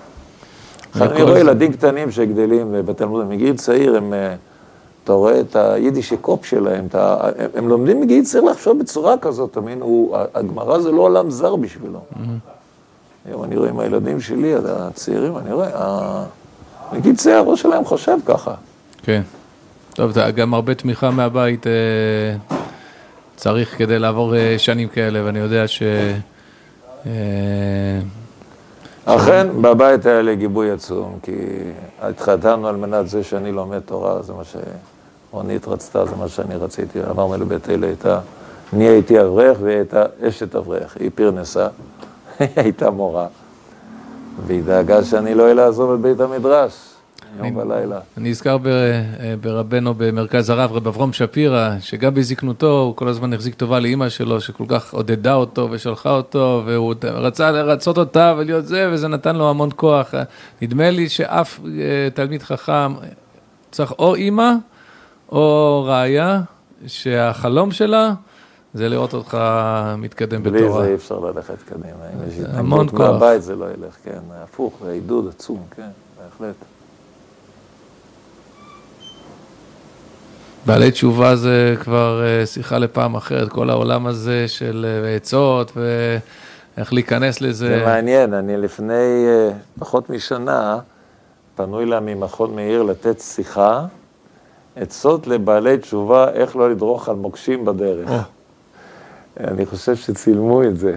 אני 1.01 1.23
רואה 1.23 1.39
ילדים 1.39 1.73
קטנים 1.73 2.11
שגדלים 2.11 2.75
בתלמוד, 2.85 3.27
מגיל 3.27 3.57
צעיר, 3.57 3.97
הם, 3.97 4.15
אה, 4.15 4.35
אתה 5.05 5.13
רואה 5.13 5.41
את 5.41 5.57
היידישי 5.57 6.17
קופ 6.17 6.45
שלהם, 6.45 6.87
אתה, 6.87 7.17
הם, 7.39 7.51
הם 7.55 7.69
לומדים 7.69 8.01
מגיל 8.01 8.25
צעיר 8.25 8.45
לחשוב 8.45 8.79
בצורה 8.79 9.19
כזאת, 9.19 9.51
אתה 9.51 9.61
מבין, 9.61 9.83
הגמרא 10.35 10.79
זה 10.79 10.93
לא 10.93 11.03
עולם 11.03 11.31
זר 11.31 11.57
בשבילו. 11.57 11.99
Mm-hmm. 11.99 13.27
היום 13.29 13.45
אני 13.45 13.57
רואה 13.57 13.69
עם 13.69 13.81
הילדים 13.81 14.21
שלי, 14.21 14.55
הצעירים, 14.69 15.39
אני 15.39 15.53
רואה, 15.53 16.25
מגיל 16.93 17.17
צעיר 17.17 17.37
הראש 17.37 17.63
שלהם 17.63 17.85
חושב 17.85 18.17
ככה. 18.27 18.55
כן. 19.03 19.23
טוב, 19.95 20.13
גם 20.35 20.55
הרבה 20.55 20.75
תמיכה 20.75 21.11
מהבית 21.11 21.67
אה, 21.67 21.73
צריך 23.37 23.79
כדי 23.79 23.99
לעבור 23.99 24.37
אה, 24.37 24.55
שנים 24.59 24.89
כאלה, 24.89 25.25
ואני 25.25 25.39
יודע 25.39 25.69
ש... 25.69 25.83
אכן, 29.09 29.63
בבית 29.63 30.07
היה 30.07 30.23
לי 30.23 30.37
גיבוי 30.37 30.71
עצום, 30.71 31.19
כי 31.23 31.33
התחתנו 32.01 32.69
על 32.69 32.77
מנת 32.77 33.09
זה 33.09 33.23
שאני 33.23 33.53
לומד 33.53 33.79
תורה, 33.79 34.23
זה 34.23 34.33
מה 34.33 34.43
שרונית 35.31 35.69
רצתה, 35.69 36.07
זה 36.07 36.17
מה 36.17 36.29
שאני 36.29 36.57
רציתי. 36.57 36.99
אמרנו 37.11 37.37
לבית 37.37 37.69
אלה, 37.69 37.87
הייתה, 37.87 38.21
אני 38.73 38.89
הייתי 38.89 39.21
אברך 39.21 39.59
והיא 39.61 39.77
הייתה 39.77 40.05
אשת 40.29 40.57
אברך. 40.57 40.97
היא 41.01 41.11
פרנסה, 41.15 41.69
היא 42.39 42.49
הייתה 42.57 42.91
מורה, 42.91 43.27
והיא 44.47 44.63
דאגה 44.63 45.05
שאני 45.05 45.35
לא 45.35 45.43
אהיה 45.43 45.69
את 45.69 46.01
בית 46.01 46.21
המדרש. 46.21 46.96
יום 47.39 47.57
ולילה. 47.57 47.99
אני 48.17 48.31
נזכר 48.31 48.57
ברבנו 49.41 49.95
במרכז 49.95 50.51
הרב, 50.51 50.73
רב 50.73 50.87
אברום 50.87 51.13
שפירא, 51.13 51.71
שגם 51.81 52.15
בזקנותו 52.15 52.81
הוא 52.81 52.97
כל 52.97 53.09
הזמן 53.09 53.33
החזיק 53.33 53.55
טובה 53.55 53.81
לאימא 53.81 54.09
שלו, 54.09 54.41
שכל 54.41 54.65
כך 54.69 54.95
עודדה 54.95 55.35
אותו 55.35 55.69
ושלחה 55.71 56.11
אותו, 56.11 56.63
והוא 56.67 56.95
רצה 57.05 57.51
לרצות 57.51 57.99
אותה 57.99 58.35
ולהיות 58.39 58.67
זה, 58.67 58.91
וזה 58.93 59.09
נתן 59.09 59.37
לו 59.37 59.51
המון 59.51 59.71
כוח. 59.77 60.15
נדמה 60.63 60.91
לי 60.91 61.09
שאף 61.09 61.61
אה, 61.67 62.09
תלמיד 62.15 62.43
חכם 62.43 62.95
צריך 63.71 63.93
או 63.99 64.15
אימא 64.15 64.53
או 65.33 65.85
ראיה, 65.89 66.41
שהחלום 66.87 67.73
שלה 67.73 68.13
זה 68.75 68.89
לראות 68.89 69.15
אותך 69.15 69.39
מתקדם 69.99 70.43
בלי 70.43 70.63
בתורה. 70.63 70.79
בלי 70.79 70.87
זה 70.87 70.91
אי 70.91 70.95
אפשר 70.95 71.19
ללכת 71.19 71.63
קדימה. 71.63 71.87
אם 71.87 72.29
יש 72.29 72.39
התנגדות 72.39 72.93
מהבית 72.93 73.43
זה 73.43 73.57
לא 73.57 73.65
ילך, 73.65 73.95
כן, 74.05 74.19
הפוך, 74.43 74.75
זה 74.85 74.91
עידוד 74.91 75.29
עצום, 75.29 75.63
כן, 75.77 75.89
בהחלט. 76.19 76.76
בעלי 80.67 80.91
תשובה 80.91 81.37
זה 81.37 81.75
כבר 81.81 82.23
אה, 82.25 82.47
שיחה 82.47 82.79
לפעם 82.79 83.15
אחרת, 83.15 83.49
כל 83.49 83.71
העולם 83.71 84.07
הזה 84.07 84.49
של 84.49 84.87
אה, 84.89 85.15
עצות 85.17 85.73
ואיך 85.77 86.93
להיכנס 86.93 87.41
לזה. 87.41 87.67
זה 87.67 87.85
מעניין, 87.85 88.35
אני 88.35 88.57
לפני 88.57 89.27
אה, 89.29 89.51
פחות 89.79 90.11
משנה, 90.11 90.79
פנו 91.55 91.81
אליי 91.81 92.01
ממכון 92.03 92.57
מאיר 92.57 92.83
לתת 92.83 93.21
שיחה, 93.21 93.85
עצות 94.77 95.27
לבעלי 95.27 95.79
תשובה, 95.79 96.31
איך 96.31 96.57
לא 96.57 96.71
לדרוך 96.71 97.09
על 97.09 97.17
מוקשים 97.17 97.65
בדרך. 97.65 98.11
אני 99.41 99.67
חושב 99.67 99.97
שצילמו 99.97 100.63
את 100.63 100.79
זה, 100.79 100.97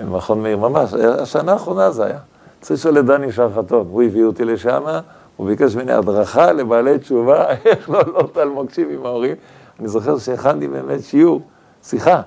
מכון 0.00 0.42
מאיר, 0.42 0.56
ממש, 0.56 0.94
השנה 0.94 1.52
האחרונה 1.52 1.90
זה 1.90 2.04
היה. 2.04 2.18
צריך 2.60 2.80
לשאול 2.80 2.98
את 2.98 3.04
דני 3.04 3.32
שחטון, 3.32 3.86
הוא 3.90 4.02
הביא 4.02 4.24
אותי 4.24 4.44
לשם. 4.44 4.82
הוא 5.40 5.46
ביקש 5.46 5.76
ממני 5.76 5.92
הדרכה 5.92 6.52
לבעלי 6.52 6.98
תשובה, 6.98 7.46
איך 7.64 7.90
לא 7.90 7.98
לעלות 7.98 8.36
על 8.36 8.48
מוקשים 8.48 8.88
עם 8.90 9.06
ההורים. 9.06 9.34
אני 9.80 9.88
זוכר 9.88 10.18
שהכנתי 10.18 10.68
באמת 10.68 11.04
שיעור, 11.04 11.42
שיחה, 11.82 12.22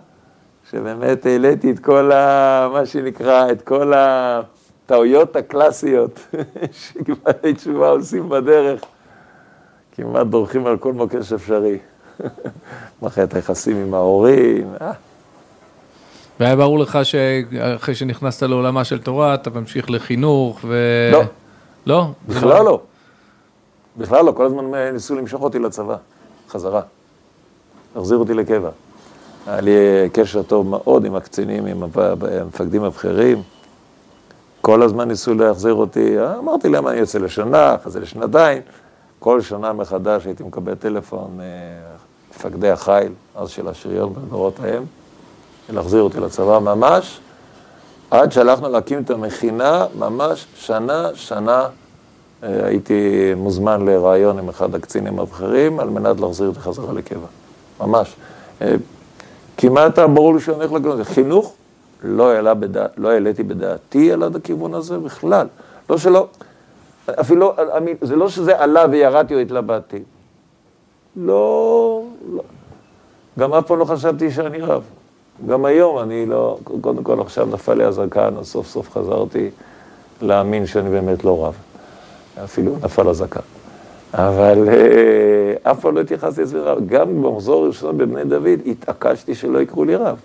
שבאמת 0.72 1.26
העליתי 1.26 1.72
את 1.72 1.80
כל 1.80 2.12
ה... 2.12 2.70
מה 2.74 2.86
שנקרא, 2.86 3.52
את 3.52 3.62
כל 3.62 3.94
הטעויות 3.96 5.36
הקלאסיות 5.36 6.20
שבעלי 6.82 7.54
תשובה 7.54 7.90
עושים 7.90 8.30
בדרך. 8.30 8.82
כמעט 9.92 10.28
דורכים 10.28 10.68
על 10.68 10.78
כל 10.78 10.94
מוקש 10.94 11.34
אפשרי. 11.34 11.78
מערכת 13.02 13.36
היחסים 13.36 13.78
עם 13.78 13.94
ההורים. 13.94 14.68
אה. 14.82 14.92
והיה 16.40 16.56
ברור 16.56 16.80
לך 16.80 17.00
שאחרי 17.04 17.96
שנכנסת 17.96 18.44
לעולמה 18.44 18.84
של 18.84 19.00
תורה, 19.00 19.34
אתה 19.34 19.50
ממשיך 19.50 19.90
לחינוך 19.90 20.60
ו... 20.64 20.76
לא. 21.12 21.24
לא? 21.86 22.08
בכלל 22.28 22.64
לא. 22.66 22.82
בכלל 23.98 24.26
לא, 24.26 24.32
כל 24.32 24.46
הזמן 24.46 24.76
ניסו 24.76 25.16
למשוך 25.16 25.42
אותי 25.42 25.60
לצבא, 25.60 25.96
חזרה. 26.50 26.82
להחזיר 27.96 28.18
אותי 28.18 28.34
לקבע. 28.34 28.70
היה 29.48 29.62
לי 29.62 29.72
קשר 30.14 30.44
טוב 30.44 30.68
מאוד 30.68 31.06
עם 31.06 31.16
הקצינים, 31.16 31.66
עם 31.66 31.84
המפקדים 31.84 32.84
הבכירים. 32.84 33.42
כל 34.62 34.82
הזמן 34.82 35.08
ניסו 35.08 35.34
להחזיר 35.34 35.74
אותי, 35.74 36.16
אמרתי 36.38 36.70
להם, 36.70 36.88
אני 36.88 36.98
יוצא 36.98 37.20
לשנה, 37.20 37.76
אחרי 37.76 37.92
זה 37.92 38.00
לשנתיים. 38.00 38.62
כל 39.20 39.42
שנה 39.42 39.74
מחדש 39.74 40.26
הייתי 40.26 40.44
מקבל 40.44 40.76
טלפון 40.76 41.40
מפקדי 42.32 42.70
החיל, 42.70 43.12
אז 43.36 43.50
של 43.50 43.68
השריון 43.68 44.14
בדורות 44.14 44.60
ההם, 44.60 44.84
להחזיר 45.70 46.02
אותי 46.02 46.20
לצבא 46.20 46.60
ממש, 46.60 47.20
עד 48.12 48.32
שהלכנו 48.32 48.70
להקים 48.70 49.02
את 49.02 49.10
המכינה, 49.10 49.86
ממש 50.00 50.46
שנה, 50.56 51.10
שנה 51.16 51.62
אה, 51.62 51.68
הייתי 52.44 53.34
מוזמן 53.38 53.86
לראיון 53.86 54.40
עם 54.40 54.50
אחד 54.50 54.76
הקצינים 54.76 55.20
הבכירים 55.20 55.80
על 55.80 55.90
מנת 55.90 56.20
להחזיר 56.20 56.48
אותי 56.48 56.60
חזרה 56.60 56.94
לקבע, 56.94 57.28
ממש. 57.80 58.16
אה, 58.62 58.76
כמעט 59.58 60.00
ברור 60.00 60.34
לי 60.34 60.40
שאני 60.40 60.58
הולך 60.58 60.72
לכיוון 60.72 60.92
הזה. 60.92 61.06
חינוך, 61.06 61.54
לא, 62.04 62.54
בדע, 62.54 62.86
לא 62.98 63.12
העליתי 63.12 63.44
בדעתי 63.44 64.12
על 64.12 64.24
עד 64.24 64.36
הכיוון 64.36 64.74
הזה 64.74 64.98
בכלל. 64.98 65.48
לא 65.90 65.98
שלא, 65.98 66.28
אפילו, 67.10 67.54
זה 68.02 68.16
לא 68.16 68.30
שזה 68.30 68.60
עלה 68.60 68.86
וירדתי 68.92 69.36
או 69.36 69.40
התלבטתי. 69.40 70.04
לא, 71.16 72.04
לא. 72.34 72.44
גם 73.40 73.54
אף 73.54 73.68
פעם 73.68 73.80
לא 73.80 73.86
חשבתי 73.86 74.32
שאני 74.32 74.62
רב. 74.62 74.84
גם 75.48 75.66
היום 75.66 76.00
אני 76.00 76.26
לא, 76.26 76.58
קודם 76.82 77.04
כל 77.04 77.22
עכשיו 77.22 77.46
נפל 77.46 77.74
לי 77.74 77.84
הזקן, 77.84 78.34
אז 78.40 78.48
סוף 78.48 78.68
סוף 78.68 78.92
חזרתי 78.92 79.50
להאמין 80.22 80.66
שאני 80.66 80.90
באמת 80.90 81.24
לא 81.24 81.46
רב. 81.46 81.73
אפילו 82.44 82.76
נפל 82.84 83.08
הזקן. 83.10 83.40
אבל 84.14 84.70
אה, 84.70 85.72
אף 85.72 85.80
פעם 85.80 85.96
לא 85.96 86.02
התייחסתי 86.02 86.42
לזה 86.42 86.62
רב. 86.62 86.88
גם 86.88 87.24
במחזור 87.24 87.64
הראשון 87.64 87.98
בבני 87.98 88.24
דוד 88.24 88.60
התעקשתי 88.66 89.36
שלא 89.36 89.60
יקראו 89.60 89.86
לי 89.86 89.96
רב. 89.96 90.20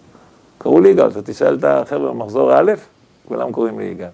קראו 0.59 0.81
לי 0.81 0.89
יגאל, 0.89 1.09
אתה 1.09 1.23
תשאל 1.23 1.55
את 1.55 1.65
החבר'ה 1.65 2.11
במחזור 2.13 2.61
א', 2.61 2.73
כולם 3.29 3.53
קוראים 3.53 3.79
לי 3.79 3.85
יגאל. 3.85 4.09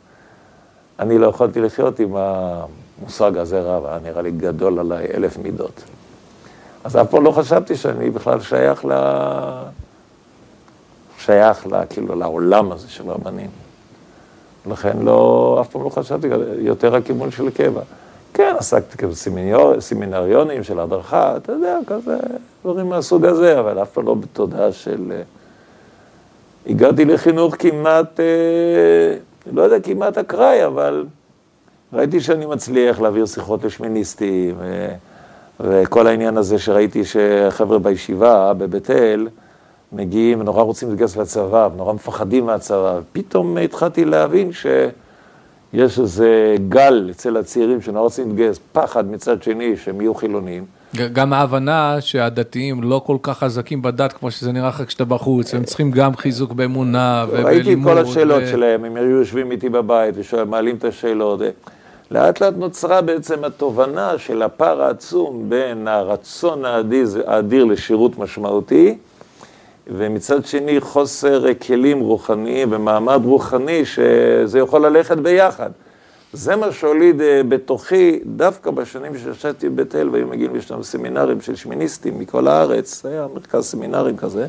אני 0.98 1.18
לא 1.18 1.26
יכולתי 1.26 1.60
לחיות 1.60 1.98
עם 1.98 2.16
המושג 2.16 3.36
הזה 3.36 3.60
רב, 3.60 3.86
היה 3.86 3.98
נראה 4.02 4.22
לי 4.22 4.30
גדול 4.30 4.78
עליי 4.78 5.06
אלף 5.14 5.38
מידות. 5.38 5.82
אז 6.84 6.96
אף 6.96 7.10
פעם 7.10 7.24
לא 7.24 7.30
חשבתי 7.30 7.76
שאני 7.76 8.10
בכלל 8.10 8.40
שייך 8.40 8.84
ל... 8.84 8.92
שייך 11.18 11.66
ל... 11.66 11.84
כאילו 11.90 12.14
לעולם 12.14 12.72
הזה 12.72 12.90
של 12.90 13.10
רבנים. 13.10 13.50
לכן 14.66 14.98
לא, 15.02 15.58
אף 15.60 15.68
פעם 15.68 15.84
לא 15.84 15.88
חשבתי, 15.88 16.28
יותר 16.58 16.96
הכיוון 16.96 17.30
של 17.30 17.50
קבע. 17.50 17.80
כן, 18.34 18.54
עסקתי 18.58 19.06
כסמינריונים 19.78 20.62
של 20.64 20.80
הדרכה, 20.80 21.36
אתה 21.36 21.52
יודע, 21.52 21.78
כזה, 21.86 22.16
דברים 22.64 22.88
מהסוג 22.88 23.24
הזה, 23.24 23.60
אבל 23.60 23.82
אף 23.82 23.90
פעם 23.90 24.06
לא 24.06 24.14
בתודעה 24.14 24.72
של... 24.72 25.12
אה, 25.12 25.22
הגעתי 26.66 27.04
לחינוך 27.04 27.54
כמעט, 27.58 28.20
אה, 28.20 29.16
לא 29.52 29.62
יודע, 29.62 29.80
כמעט 29.80 30.18
אקראי, 30.18 30.66
אבל 30.66 31.06
ראיתי 31.92 32.20
שאני 32.20 32.46
מצליח 32.46 33.00
להעביר 33.00 33.26
שיחות 33.26 33.64
לשמיניסטים, 33.64 34.54
ו... 34.58 34.88
וכל 35.60 36.06
העניין 36.06 36.36
הזה 36.36 36.58
שראיתי 36.58 37.02
שחבר'ה 37.04 37.78
בישיבה, 37.78 38.52
בבית 38.54 38.90
אל, 38.90 39.28
מגיעים 39.94 40.40
ונורא 40.40 40.62
רוצים 40.62 40.88
להתגייס 40.88 41.16
לצבא, 41.16 41.68
ונורא 41.74 41.92
מפחדים 41.92 42.46
מהצבא, 42.46 43.00
פתאום 43.12 43.56
התחלתי 43.58 44.04
להבין 44.04 44.52
ש... 44.52 44.66
יש 45.74 45.98
איזה 45.98 46.56
גל 46.68 47.08
אצל 47.10 47.36
הצעירים 47.36 47.80
שנורא 47.80 48.02
רוצים 48.02 48.28
להתגייס, 48.28 48.60
פחד 48.72 49.10
מצד 49.10 49.42
שני 49.42 49.76
שהם 49.76 50.00
יהיו 50.00 50.14
חילונים. 50.14 50.64
גם 51.12 51.32
ההבנה 51.32 51.96
שהדתיים 52.00 52.82
לא 52.82 53.02
כל 53.06 53.16
כך 53.22 53.38
חזקים 53.38 53.82
בדת 53.82 54.12
כמו 54.12 54.30
שזה 54.30 54.52
נראה 54.52 54.68
לך 54.68 54.82
כשאתה 54.86 55.04
בחוץ, 55.04 55.54
הם 55.54 55.64
צריכים 55.64 55.90
גם 55.90 56.16
חיזוק 56.16 56.52
באמונה 56.52 57.24
ובלימוד. 57.28 57.46
ראיתי 57.52 57.74
את 57.74 57.78
כל 57.84 57.98
השאלות 57.98 58.42
שלהם, 58.50 58.84
הם 58.84 58.96
היו 58.96 59.10
יושבים 59.10 59.50
איתי 59.50 59.68
בבית 59.68 60.14
ומעלים 60.32 60.76
את 60.76 60.84
השאלות. 60.84 61.40
לאט 62.10 62.40
לאט 62.40 62.54
נוצרה 62.56 63.02
בעצם 63.02 63.44
התובנה 63.44 64.18
של 64.18 64.42
הפער 64.42 64.82
העצום 64.82 65.44
בין 65.48 65.88
הרצון 65.88 66.64
האדיר, 66.64 67.06
האדיר 67.26 67.64
לשירות 67.64 68.18
משמעותי, 68.18 68.98
ומצד 69.86 70.46
שני 70.46 70.80
חוסר 70.80 71.54
כלים 71.66 72.00
רוחניים 72.00 72.68
ומעמד 72.72 73.20
רוחני 73.24 73.84
שזה 73.84 74.58
יכול 74.58 74.86
ללכת 74.86 75.16
ביחד. 75.16 75.70
זה 76.32 76.56
מה 76.56 76.72
שהוליד 76.72 77.20
אה, 77.20 77.42
בתוכי, 77.48 78.20
דווקא 78.26 78.70
בשנים 78.70 79.18
שישבתי 79.18 79.68
בבית 79.68 79.94
אל 79.94 80.08
והיו 80.08 80.26
מגיעים 80.26 80.56
לשם 80.56 80.82
סמינרים 80.82 81.40
של 81.40 81.54
שמיניסטים 81.54 82.18
מכל 82.18 82.48
הארץ, 82.48 83.06
היה 83.06 83.26
מרכז 83.34 83.64
סמינרים 83.64 84.16
כזה, 84.16 84.46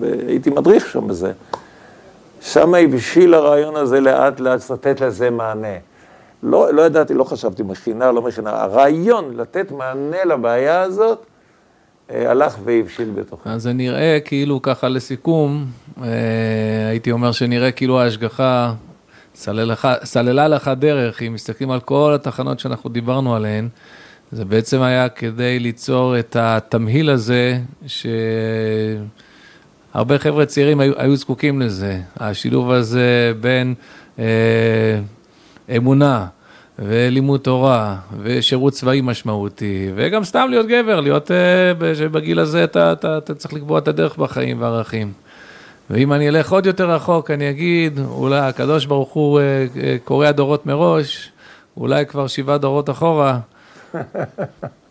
והייתי 0.00 0.50
מדריך 0.50 0.86
שם 0.86 1.08
בזה. 1.08 1.32
שם 2.40 2.74
הבשיל 2.74 3.34
הרעיון 3.34 3.76
הזה 3.76 4.00
לאט 4.00 4.40
לאט 4.40 4.70
לתת 4.70 5.00
לזה 5.00 5.30
מענה. 5.30 5.76
לא, 6.42 6.72
לא 6.72 6.82
ידעתי, 6.82 7.14
לא 7.14 7.24
חשבתי 7.24 7.62
מכינה, 7.62 8.12
לא 8.12 8.22
מכינה. 8.22 8.62
הרעיון 8.62 9.36
לתת 9.36 9.70
מענה 9.70 10.24
לבעיה 10.24 10.82
הזאת, 10.82 11.26
הלך 12.10 12.56
והבשיל 12.64 13.10
בתוכה. 13.14 13.50
אז 13.50 13.62
זה 13.62 13.72
נראה 13.72 14.18
כאילו 14.24 14.62
ככה 14.62 14.88
לסיכום, 14.88 15.66
אה, 16.02 16.08
הייתי 16.88 17.10
אומר 17.10 17.32
שנראה 17.32 17.70
כאילו 17.70 18.00
ההשגחה 18.00 18.72
סללה 20.04 20.48
לך 20.48 20.70
דרך, 20.78 21.22
אם 21.22 21.34
מסתכלים 21.34 21.70
על 21.70 21.80
כל 21.80 22.12
התחנות 22.14 22.60
שאנחנו 22.60 22.90
דיברנו 22.90 23.34
עליהן, 23.34 23.68
זה 24.32 24.44
בעצם 24.44 24.82
היה 24.82 25.08
כדי 25.08 25.58
ליצור 25.58 26.18
את 26.18 26.36
התמהיל 26.40 27.10
הזה, 27.10 27.58
שהרבה 29.94 30.18
חבר'ה 30.18 30.46
צעירים 30.46 30.80
היו, 30.80 30.92
היו 30.96 31.16
זקוקים 31.16 31.60
לזה, 31.60 32.00
השילוב 32.16 32.70
הזה 32.70 33.32
בין 33.40 33.74
אה, 34.18 34.24
אמונה, 35.76 36.26
ולימוד 36.80 37.40
תורה, 37.40 37.96
ושירות 38.22 38.72
צבאי 38.72 39.00
משמעותי, 39.00 39.90
וגם 39.94 40.24
סתם 40.24 40.46
להיות 40.50 40.66
גבר, 40.66 41.00
להיות, 41.00 41.30
uh, 41.30 42.08
בגיל 42.12 42.40
הזה 42.40 42.64
אתה, 42.64 42.92
אתה, 42.92 43.18
אתה 43.18 43.34
צריך 43.34 43.54
לקבוע 43.54 43.78
את 43.78 43.88
הדרך 43.88 44.16
בחיים 44.16 44.60
והערכים. 44.60 45.12
ואם 45.90 46.12
אני 46.12 46.28
אלך 46.28 46.52
עוד 46.52 46.66
יותר 46.66 46.90
רחוק, 46.90 47.30
אני 47.30 47.50
אגיד, 47.50 48.00
אולי 48.08 48.38
הקדוש 48.38 48.86
ברוך 48.86 49.12
הוא 49.12 49.40
uh, 49.40 49.78
קורא 50.04 50.30
דורות 50.30 50.66
מראש, 50.66 51.30
אולי 51.76 52.06
כבר 52.06 52.26
שבעה 52.26 52.58
דורות 52.58 52.90
אחורה, 52.90 53.38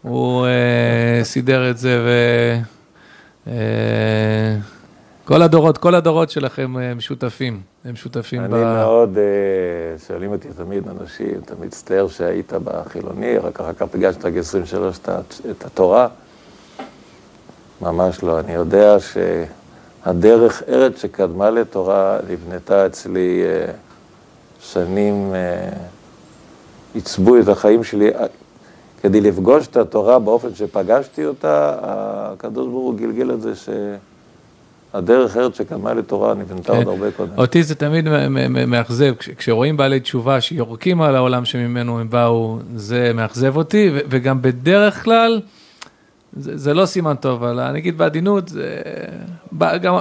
הוא 0.01 0.45
uh, 0.45 1.23
סידר 1.23 1.69
את 1.69 1.77
זה 1.77 2.01
ו... 2.05 2.09
Uh, 3.45 3.49
כל 5.29 5.41
הדורות, 5.41 5.77
כל 5.77 5.95
הדורות 5.95 6.29
שלכם 6.29 6.77
אה, 6.77 6.93
משותפים, 6.93 7.61
הם 7.89 7.95
שותפים 7.95 8.39
אני 8.39 8.53
ב... 8.53 8.55
אני 8.55 8.63
מאוד, 8.63 9.17
אה, 9.17 9.97
שואלים 10.07 10.31
אותי 10.31 10.47
תמיד 10.57 10.83
אנשים, 10.87 11.41
אתה 11.45 11.53
מצטער 11.61 12.07
שהיית 12.07 12.53
בחילוני, 12.63 13.37
רק 13.37 13.59
אחר 13.59 13.73
כך 13.73 13.85
פגשת 13.91 14.25
גיל 14.25 14.39
23 14.39 14.99
את 15.51 15.65
התורה. 15.65 16.07
ממש 17.81 18.23
לא. 18.23 18.39
אני 18.39 18.53
יודע 18.53 18.97
שהדרך 18.99 20.63
ארץ 20.67 21.01
שקדמה 21.01 21.49
לתורה 21.49 22.17
נבנתה 22.29 22.85
אצלי 22.85 23.43
אה, 23.43 23.71
שנים, 24.59 25.33
עיצבו 26.93 27.39
את 27.39 27.47
החיים 27.47 27.83
שלי. 27.83 28.11
כדי 29.01 29.21
לפגוש 29.21 29.67
את 29.67 29.77
התורה 29.77 30.19
באופן 30.19 30.55
שפגשתי 30.55 31.25
אותה, 31.25 31.75
הקדוש 31.81 32.67
ברוך 32.67 32.85
הוא 32.85 32.95
גלגל 32.95 33.33
את 33.33 33.41
זה 33.41 33.55
ש... 33.55 33.69
הדרך 34.93 35.37
ארץ 35.37 35.57
שקדמה 35.57 35.93
לתורה 35.93 36.33
נבנתה 36.33 36.71
עוד 36.71 36.83
כן. 36.83 36.89
הרבה 36.89 37.11
קודם. 37.11 37.37
אותי 37.37 37.63
זה 37.63 37.75
תמיד 37.75 38.07
מאכזב, 38.67 39.13
כשרואים 39.37 39.77
בעלי 39.77 39.99
תשובה 39.99 40.41
שיורקים 40.41 41.01
על 41.01 41.15
העולם 41.15 41.45
שממנו 41.45 41.99
הם 41.99 42.09
באו, 42.09 42.59
זה 42.75 43.11
מאכזב 43.15 43.57
אותי, 43.57 43.91
וגם 44.09 44.41
בדרך 44.41 45.03
כלל, 45.03 45.41
זה 46.33 46.73
לא 46.73 46.85
סימן 46.85 47.15
טוב, 47.15 47.43
אבל 47.43 47.59
אני 47.59 47.79
אגיד 47.79 47.97
בעדינות, 47.97 48.51
גם, 49.81 49.95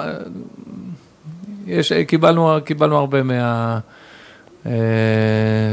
יש, 1.67 1.93
קיבלנו 2.65 2.97
הרבה 2.97 3.23
מה... 3.23 3.79
אה, 4.67 4.73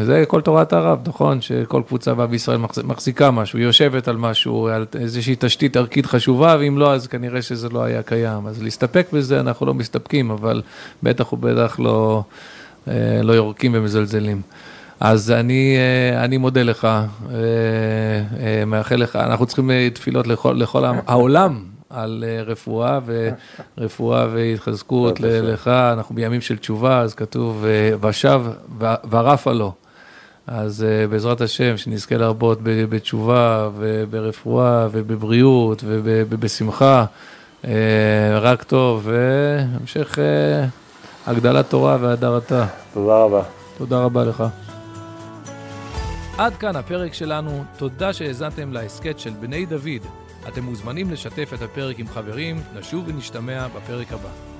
זה 0.06 0.24
כל 0.28 0.42
תורת 0.42 0.74
הרב, 0.74 1.00
נכון? 1.08 1.42
שכל 1.42 1.82
קבוצה 1.88 2.14
באה 2.14 2.28
בישראל 2.28 2.60
מחזיקה 2.84 3.32
משהו, 3.32 3.60
יושבת 3.60 4.08
על 4.08 4.18
משהו, 4.18 4.68
על 4.68 4.86
איזושהי 5.00 5.36
תשתית 5.40 5.78
ערכית 5.78 6.06
חשובה, 6.06 6.56
ואם 6.60 6.78
לא, 6.78 6.94
אז 6.94 7.08
כנראה 7.08 7.42
שזה 7.42 7.70
לא 7.70 7.84
היה 7.84 8.04
קיים. 8.04 8.48
אז 8.48 8.64
להסתפק 8.64 9.08
בזה, 9.14 9.40
אנחנו 9.40 9.66
לא 9.66 9.74
מסתפקים, 9.74 10.32
אבל 10.32 10.62
בטח 11.04 11.34
ובטח 11.34 11.80
לא, 11.80 12.24
אה, 12.88 13.20
לא 13.24 13.34
יורקים 13.34 13.72
ומזלזלים. 13.76 14.42
אז 15.00 15.32
אני, 15.32 15.78
אה, 15.78 16.24
אני 16.24 16.38
מודה 16.38 16.64
לך, 16.64 16.88
מאחל 18.68 18.96
לך, 18.96 19.16
אנחנו 19.16 19.46
צריכים 19.46 19.72
תפילות 19.94 20.28
לכל, 20.28 20.56
לכל 20.58 20.84
העולם. 20.86 21.75
על 21.90 22.24
אה, 22.28 22.44
רפואה 22.44 23.00
ורפואה 23.78 24.28
והתחזקות 24.34 25.20
לך, 25.20 25.68
אנחנו 25.68 26.16
בימים 26.16 26.42
של 26.42 26.58
תשובה, 26.58 27.00
אז 27.00 27.16
כתוב 27.16 27.66
ושב 28.02 28.42
ורפה 29.10 29.52
לו. 29.52 29.74
אז 30.48 30.84
אה, 30.84 31.08
בעזרת 31.08 31.42
השם, 31.42 31.78
שנזכה 31.78 32.18
להרבות 32.18 32.60
בתשובה 32.64 33.70
וברפואה 33.78 34.88
ובבריאות 34.92 35.84
ובשמחה, 35.86 37.06
אה, 37.66 37.72
רק 38.40 38.64
טוב, 38.64 39.02
והמשך 39.12 40.18
הגדלת 41.28 41.70
תורה 41.70 41.98
והדרתה. 42.02 42.66
תודה 42.94 43.18
רבה. 43.18 43.42
תודה 43.78 44.00
רבה 44.04 44.24
לך. 44.24 44.44
עד 46.38 46.56
כאן 46.56 46.76
הפרק 46.76 47.14
שלנו, 47.14 47.64
תודה 47.78 48.14
שהאזנתם 48.14 48.74
להסכת 48.74 49.20
של 49.20 49.32
בני 49.40 49.66
דוד. 49.66 50.25
אתם 50.48 50.64
מוזמנים 50.64 51.12
לשתף 51.12 51.52
את 51.54 51.62
הפרק 51.62 52.00
עם 52.00 52.08
חברים, 52.08 52.62
נשוב 52.76 53.08
ונשתמע 53.08 53.68
בפרק 53.68 54.12
הבא. 54.14 54.55